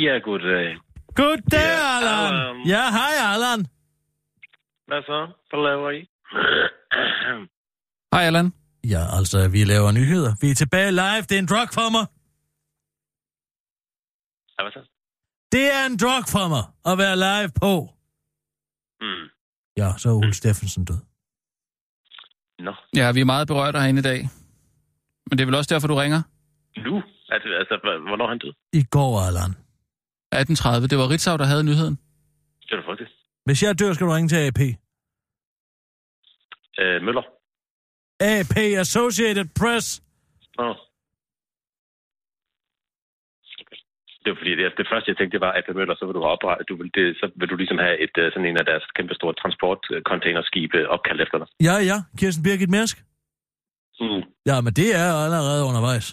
Ja, 0.05 0.13
goddag. 0.27 0.67
Goddag, 1.15 1.71
Ja, 1.81 1.97
Allan. 1.97 2.33
Allan. 2.33 2.67
Ja, 2.73 2.83
hej, 2.97 3.13
Allan. 3.33 3.59
Hvad 4.87 5.01
så? 5.09 5.19
Hvad 5.49 5.59
laver 5.67 5.89
I? 5.99 6.01
Hej, 8.13 8.23
Allan. 8.29 8.53
Ja, 8.93 9.03
altså, 9.17 9.49
vi 9.49 9.63
laver 9.63 9.91
nyheder. 9.91 10.31
Vi 10.41 10.47
er 10.51 10.55
tilbage 10.55 10.91
live. 10.91 11.21
Det 11.29 11.31
er 11.31 11.39
en 11.39 11.51
drug 11.53 11.69
for 11.79 11.87
mig. 11.95 12.05
Ja, 14.55 14.59
hvad 14.63 14.71
så? 14.77 14.81
Det 15.51 15.65
er 15.77 15.85
en 15.91 15.97
drug 16.03 16.23
for 16.35 16.45
mig 16.55 16.63
at 16.91 16.95
være 17.03 17.15
live 17.27 17.49
på. 17.61 17.73
Mm. 19.01 19.25
Ja, 19.77 19.89
så 19.97 20.09
er 20.09 20.13
Ole 20.13 20.33
Steffensen 20.33 20.85
død. 20.85 21.01
Nå. 22.67 22.73
Ja, 22.95 23.11
vi 23.11 23.19
er 23.21 23.25
meget 23.25 23.47
berørt 23.47 23.75
herinde 23.81 23.99
i 23.99 24.07
dag. 24.11 24.19
Men 25.27 25.37
det 25.37 25.41
er 25.41 25.45
vel 25.45 25.55
også 25.55 25.73
derfor, 25.73 25.87
du 25.87 25.95
ringer? 25.95 26.21
Nu? 26.87 26.95
Altså, 27.29 27.49
altså 27.61 27.75
hvornår 28.09 28.27
han 28.27 28.39
død? 28.39 28.53
I 28.73 28.83
går, 28.83 29.19
Allan. 29.27 29.51
18.30. 30.35 30.87
Det 30.87 30.97
var 30.97 31.09
Ritzau, 31.09 31.37
der 31.37 31.45
havde 31.45 31.63
nyheden. 31.63 31.95
Det 32.69 32.75
er 32.79 32.83
faktisk. 32.89 33.11
Hvis 33.45 33.63
jeg 33.63 33.79
dør, 33.79 33.93
skal 33.93 34.07
du 34.07 34.11
ringe 34.11 34.29
til 34.29 34.35
AP. 34.47 34.59
Øh, 36.79 37.01
Møller. 37.05 37.25
AP 38.19 38.57
Associated 38.57 39.45
Press. 39.59 40.03
Nå. 40.57 40.75
Det 44.21 44.29
var 44.31 44.37
fordi, 44.41 44.53
det, 44.59 44.65
det 44.81 44.87
første, 44.91 45.09
jeg 45.09 45.17
tænkte, 45.17 45.35
det 45.37 45.45
var, 45.47 45.53
at 45.59 45.65
Møller, 45.79 45.95
så 45.99 46.05
vil 46.05 46.15
du 46.19 46.23
oprette, 46.33 46.63
du 46.71 46.75
vil, 46.79 46.89
det, 46.97 47.05
så 47.21 47.25
vil 47.39 47.49
du 47.51 47.55
ligesom 47.61 47.79
have 47.85 47.95
et, 48.05 48.15
øh, 48.21 48.25
sådan 48.31 48.49
en 48.49 48.61
af 48.61 48.65
deres 48.71 48.85
kæmpe 48.97 49.13
store 49.19 49.33
transportcontainerskibe 49.41 50.79
opkaldt 50.95 51.21
efter 51.25 51.37
dig. 51.41 51.47
Ja, 51.67 51.75
ja. 51.89 51.97
Kirsten 52.19 52.43
Birgit 52.45 52.71
Mærsk. 52.75 52.97
Mm. 54.01 54.21
Ja, 54.49 54.55
men 54.65 54.73
det 54.79 54.89
er 55.01 55.07
allerede 55.25 55.61
undervejs. 55.69 56.07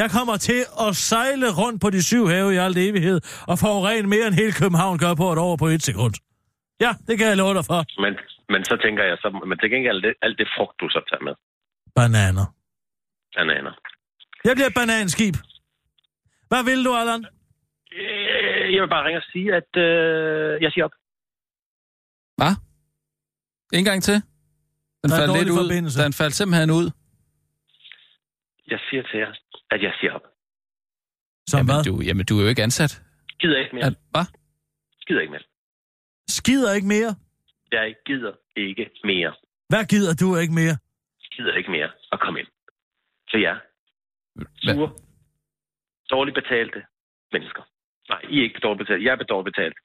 Jeg 0.00 0.08
kommer 0.16 0.36
til 0.36 0.60
at 0.86 0.90
sejle 1.10 1.48
rundt 1.60 1.78
på 1.80 1.88
de 1.90 2.02
syv 2.10 2.24
have 2.34 2.54
i 2.54 2.56
al 2.56 2.76
evighed 2.88 3.18
og 3.50 3.56
forurene 3.62 4.08
mere 4.14 4.26
end 4.28 4.34
hele 4.34 4.52
København 4.60 4.98
gør 4.98 5.14
på 5.14 5.26
et 5.32 5.38
år 5.38 5.56
på 5.56 5.66
et 5.66 5.82
sekund. 5.82 6.14
Ja, 6.84 6.90
det 7.06 7.14
kan 7.18 7.26
jeg 7.30 7.36
love 7.36 7.54
dig 7.58 7.64
for. 7.70 7.80
Men, 8.04 8.12
men 8.52 8.64
så 8.64 8.74
tænker 8.84 9.02
jeg, 9.04 9.16
så, 9.22 9.28
men 9.48 9.58
til 9.58 9.70
gengæld 9.70 9.94
alt 9.96 10.04
det, 10.04 10.14
alt 10.22 10.38
det 10.38 10.48
frugt, 10.56 10.80
du 10.80 10.88
så 10.88 11.00
tager 11.10 11.24
med. 11.28 11.34
Bananer. 11.96 12.46
Bananer. 13.36 13.74
Jeg 14.44 14.52
bliver 14.56 14.68
et 14.72 14.74
bananskib. 14.74 15.34
Hvad 16.48 16.62
vil 16.64 16.84
du, 16.84 16.92
Allan? 17.00 17.22
Øh, 17.92 18.74
jeg 18.74 18.82
vil 18.82 18.88
bare 18.88 19.04
ringe 19.06 19.18
og 19.18 19.26
sige, 19.32 19.48
at 19.60 19.70
øh, 19.86 20.62
jeg 20.62 20.70
siger 20.72 20.84
op. 20.84 20.94
Hvad? 22.36 22.52
En 23.78 23.84
gang 23.84 24.02
til? 24.02 24.14
Den 24.14 24.22
Der 25.10 25.14
er 25.16 25.18
faldt 25.20 25.28
dårlig 25.28 25.42
lidt 25.42 25.52
ud. 25.52 25.58
forbindelse. 25.64 26.02
Den 26.04 26.12
faldt 26.12 26.34
simpelthen 26.34 26.70
ud. 26.70 26.86
Jeg 28.72 28.78
siger 28.90 29.02
til 29.02 29.18
jer, 29.20 29.32
at 29.70 29.82
jeg 29.82 29.92
siger 30.00 30.12
op. 30.12 30.26
Som 31.50 31.58
jamen, 31.58 31.74
hvad? 31.74 31.84
Du, 31.84 32.00
jamen, 32.08 32.26
du 32.26 32.38
er 32.38 32.42
jo 32.42 32.48
ikke 32.48 32.62
ansat. 32.62 33.02
Gider 33.40 33.58
ikke 33.58 33.74
mere. 33.76 33.84
At, 33.86 33.94
hvad? 34.10 34.26
Gider 35.06 35.20
ikke 35.20 35.30
mere. 35.30 35.42
Skider 36.28 36.72
ikke 36.72 36.86
mere? 36.86 37.14
Jeg 37.72 37.94
gider 38.06 38.32
ikke 38.56 38.88
mere. 39.04 39.32
Hvad 39.68 39.84
gider 39.84 40.14
du 40.14 40.36
ikke 40.36 40.54
mere? 40.54 40.76
Gider 41.36 41.54
ikke 41.54 41.70
mere 41.70 41.90
at 42.12 42.20
komme 42.20 42.40
ind. 42.40 42.48
Så 43.30 43.36
ja. 43.38 43.54
Sure. 44.62 44.90
Dårligt 46.10 46.34
betalte 46.34 46.86
mennesker. 47.32 47.62
Nej, 48.08 48.20
I 48.28 48.38
er 48.38 48.42
ikke 48.42 48.60
dårligt 48.60 48.86
betalt. 48.86 49.04
Jeg 49.04 49.12
er 49.12 49.16
dårligt 49.16 49.54
betalt. 49.54 49.76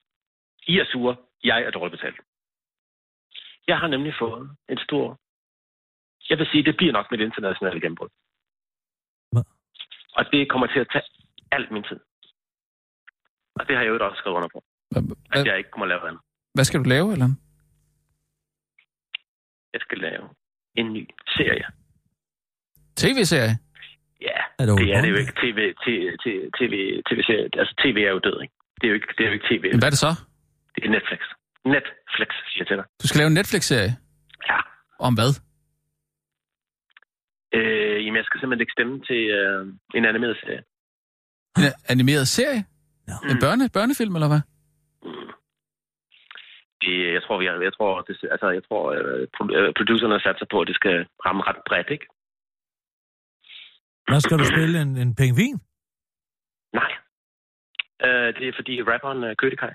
I 0.67 0.79
er 0.79 0.85
sure. 0.91 1.15
Jeg 1.43 1.63
er 1.63 1.71
dårligt 1.71 1.99
betalt. 1.99 2.19
Jeg 3.67 3.77
har 3.79 3.87
nemlig 3.87 4.13
fået 4.19 4.57
en 4.69 4.77
stor... 4.77 5.19
Jeg 6.29 6.37
vil 6.37 6.47
sige, 6.51 6.63
det 6.63 6.77
bliver 6.77 6.93
nok 6.93 7.11
mit 7.11 7.19
internationale 7.19 7.81
gennembrud. 7.81 8.09
Og 10.17 10.31
det 10.31 10.49
kommer 10.49 10.67
til 10.67 10.79
at 10.79 10.87
tage 10.93 11.03
alt 11.51 11.71
min 11.71 11.83
tid. 11.83 11.99
Og 13.55 13.67
det 13.67 13.75
har 13.75 13.83
jeg 13.83 13.89
jo 13.89 14.05
også 14.05 14.17
skrevet 14.17 14.35
under 14.35 14.49
på. 14.53 14.63
At 15.31 15.45
jeg 15.45 15.57
ikke 15.57 15.69
må 15.77 15.85
lave 15.85 16.07
andet. 16.07 16.21
Hvad 16.53 16.63
skal 16.63 16.79
du 16.79 16.89
lave, 16.89 17.13
eller? 17.13 17.29
Jeg 19.73 19.81
skal 19.81 19.97
lave 19.97 20.29
en 20.75 20.93
ny 20.93 21.09
serie. 21.27 21.65
TV-serie? 22.95 23.53
Ja, 24.27 24.37
Er 24.59 24.65
det 24.65 24.77
det 24.77 24.93
er 24.95 25.01
det 25.01 25.09
jo 25.13 25.17
ikke. 25.21 25.33
TV, 25.43 25.59
TV, 25.85 25.95
TV, 26.57 26.73
TV-serie. 27.09 27.47
Altså, 27.61 27.73
TV 27.83 27.97
er 28.07 28.11
jo 28.17 28.19
død, 28.27 28.37
ikke? 28.41 28.53
Det 28.79 28.83
er 28.87 28.91
jo 28.93 28.93
ikke, 28.99 29.07
det 29.17 29.23
er 29.23 29.29
jo 29.29 29.33
ikke 29.37 29.47
TV. 29.51 29.63
Men 29.73 29.79
hvad 29.81 29.89
er 29.91 29.95
det 29.97 30.03
så? 30.07 30.11
Det 30.75 30.81
er 30.87 30.89
Netflix. 30.97 31.21
Netflix, 31.75 32.29
siger 32.51 32.61
jeg 32.63 32.67
til 32.67 32.77
dig. 32.79 32.85
Du 33.01 33.07
skal 33.07 33.19
lave 33.19 33.27
en 33.27 33.33
Netflix-serie? 33.41 33.91
Ja. 34.49 34.57
Om 35.07 35.13
hvad? 35.19 35.31
Øh, 37.57 37.97
jamen, 38.05 38.17
jeg 38.21 38.25
skal 38.25 38.39
simpelthen 38.39 38.63
ikke 38.65 38.77
stemme 38.77 38.95
til 39.09 39.21
øh, 39.39 39.61
en 39.97 40.05
animeret 40.05 40.37
serie. 40.43 40.61
En 41.57 41.73
animeret 41.93 42.27
serie? 42.27 42.61
Ja. 43.09 43.15
En 43.31 43.37
børne, 43.43 43.69
børnefilm, 43.77 44.15
eller 44.15 44.27
hvad? 44.33 44.41
Det, 46.83 47.13
jeg 47.15 47.21
tror, 47.23 47.37
vi 47.41 47.45
har, 47.45 47.53
jeg 47.69 47.73
tror, 47.77 48.01
det, 48.07 48.13
altså, 48.33 48.47
jeg 48.57 48.63
tror, 48.67 48.83
øh, 48.97 49.27
øh, 49.59 49.73
producerne 49.77 50.13
har 50.17 50.23
sat 50.27 50.37
sig 50.39 50.47
på, 50.51 50.57
at 50.61 50.67
det 50.67 50.75
skal 50.75 50.97
ramme 51.25 51.41
ret 51.49 51.61
bredt, 51.67 51.89
ikke? 51.95 52.05
Hvad 54.11 54.21
skal 54.25 54.37
du 54.41 54.45
spille? 54.53 54.75
En, 54.85 54.91
en 55.03 55.11
pengvin? 55.21 55.55
Nej. 56.79 56.91
Øh, 58.05 58.27
det 58.37 58.45
er 58.49 58.53
fordi 58.59 58.73
rapperen 58.91 59.21
øh, 59.27 59.31
Kødekaj, 59.41 59.73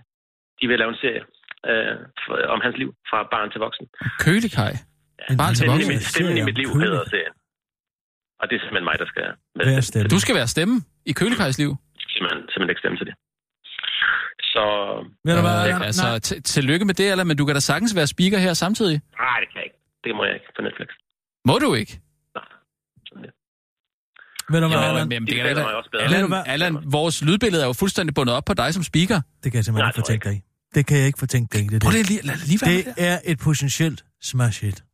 de 0.59 0.64
vil 0.68 0.78
lave 0.82 0.91
en 0.95 1.01
serie 1.05 1.22
øh, 1.70 1.97
for, 2.24 2.35
om 2.55 2.61
hans 2.64 2.76
liv 2.80 2.89
fra 3.11 3.18
barn 3.35 3.49
til 3.53 3.61
voksen. 3.66 3.87
Kølikaj? 4.26 4.72
En 5.30 5.37
Barn 5.43 5.53
til 5.55 5.57
Stemmen 5.57 5.80
i, 5.80 5.82
voksen? 5.82 5.93
mit, 5.95 6.03
stemmen 6.14 6.37
i 6.41 6.43
mit 6.49 6.57
liv 6.61 6.68
Kødekaj. 6.68 6.87
hedder 6.89 7.05
serien. 7.14 7.35
Og 8.41 8.45
det 8.49 8.55
er 8.57 8.61
simpelthen 8.64 8.87
mig, 8.91 8.97
der 9.03 9.09
skal 9.12 9.22
Hvad 9.55 9.66
er 9.78 9.80
stemmen? 9.91 10.11
Du 10.14 10.18
skal 10.24 10.35
være 10.41 10.49
stemme 10.55 10.74
i 11.11 11.12
Kølikajs 11.20 11.59
liv? 11.62 11.70
simpelthen, 12.14 12.41
simpelthen 12.53 12.70
ikke 12.74 12.82
stemme 12.85 12.99
til 13.01 13.07
det. 13.11 13.14
Så... 14.53 14.62
Ved 15.26 15.35
du 15.39 15.43
hvad, 15.47 15.57
det, 15.59 15.64
Allan? 15.64 15.82
Altså, 15.91 16.07
t- 16.28 16.41
tillykke 16.55 16.85
med 16.91 16.95
det, 17.01 17.11
eller, 17.11 17.24
men 17.24 17.37
du 17.41 17.45
kan 17.47 17.55
da 17.55 17.61
sagtens 17.61 17.93
være 17.99 18.07
speaker 18.14 18.39
her 18.47 18.53
samtidig. 18.64 18.97
Nej, 19.24 19.37
det 19.41 19.49
kan 19.51 19.57
jeg 19.61 19.64
ikke. 19.68 19.78
Det 20.05 20.12
må 20.16 20.24
jeg 20.24 20.35
ikke 20.35 20.47
på 20.57 20.62
Netflix. 20.62 20.89
Må 21.49 21.55
du 21.64 21.74
ikke? 21.74 21.93
Ved 24.51 24.61
du 24.61 24.66
hvad, 24.68 24.76
Jo, 24.76 24.82
Allan? 24.82 25.09
men 25.09 25.22
det 25.22 25.30
De 25.30 25.34
kan 25.36 25.57
du 25.57 25.99
Allan, 25.99 26.28
hvad? 26.28 26.42
Allan, 26.47 26.78
vores 26.92 27.22
lydbillede 27.22 27.62
er 27.62 27.66
jo 27.66 27.72
fuldstændig 27.72 28.14
bundet 28.14 28.34
op 28.36 28.45
på 28.45 28.55
dig 28.55 28.74
som 28.74 28.82
speaker. 28.82 29.20
Det 29.45 29.53
kan 29.53 29.55
jeg 29.59 29.64
simpelthen 29.64 29.82
Nej, 29.82 29.88
ikke 29.88 29.99
jeg 29.99 30.05
fortænke 30.05 30.28
dig. 30.28 30.42
Det 30.74 30.86
kan 30.86 30.97
jeg 30.99 31.07
ikke 31.07 31.18
fortænke 31.18 31.59
dig 31.59 31.64
i, 31.64 31.68
det 31.68 31.82
Prøv 31.82 31.92
lige, 31.92 32.22
lad 32.22 32.36
lige 32.47 32.61
være 32.66 32.76
Det 32.76 32.84
det. 32.84 32.95
er 32.97 33.20
et 33.24 33.38
potentielt 33.38 34.05
smash 34.22 34.64
hit. 34.64 34.84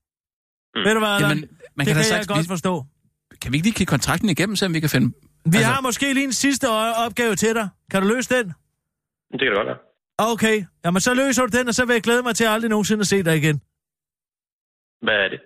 Mm. 0.75 0.81
Ved 0.85 0.95
du 0.95 0.99
hvad, 0.99 1.09
Allan? 1.09 1.31
Jamen, 1.31 1.41
man 1.41 1.47
det 1.47 1.51
kan 1.77 1.87
kan 1.87 1.97
jeg 1.97 2.05
sagtens 2.05 2.27
godt 2.27 2.39
lige- 2.39 2.49
forstå. 2.49 2.85
Kan 3.43 3.53
vi 3.53 3.57
ikke 3.57 3.67
lige 3.67 3.75
kigge 3.75 3.91
kontrakten 3.91 4.29
igennem, 4.29 4.57
så 4.57 4.69
vi 4.69 4.81
kan 4.81 4.91
finde... 4.91 5.07
Vi 5.45 5.57
Altså- 5.57 5.71
har 5.73 5.81
måske 5.81 6.15
lige 6.15 6.25
en 6.25 6.33
sidste 6.33 6.67
opgave 7.07 7.37
til 7.37 7.55
dig. 7.55 7.69
Kan 7.91 8.03
du 8.03 8.09
løse 8.09 8.35
den? 8.37 8.47
Det 9.33 9.41
kan 9.41 9.49
det 9.49 9.57
godt 9.57 9.67
være. 9.67 9.79
Okay. 10.33 10.65
Jamen, 10.85 11.01
så 11.01 11.15
løser 11.15 11.47
du 11.47 11.59
den, 11.59 11.69
og 11.69 11.75
så 11.75 11.85
vil 11.85 11.93
jeg 11.95 12.03
glæde 12.03 12.23
mig 12.23 12.37
til 12.37 12.45
aldrig 12.45 12.69
nogensinde 12.71 13.01
at 13.01 13.07
se 13.07 13.23
dig 13.23 13.37
igen. 13.37 13.57
Hvad 15.03 15.15
er 15.15 15.29
det? 15.29 15.41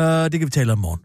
Uh, 0.00 0.24
det 0.32 0.40
kan 0.40 0.46
vi 0.46 0.50
tale 0.50 0.72
om 0.72 0.78
i 0.78 0.80
morgen. 0.80 1.00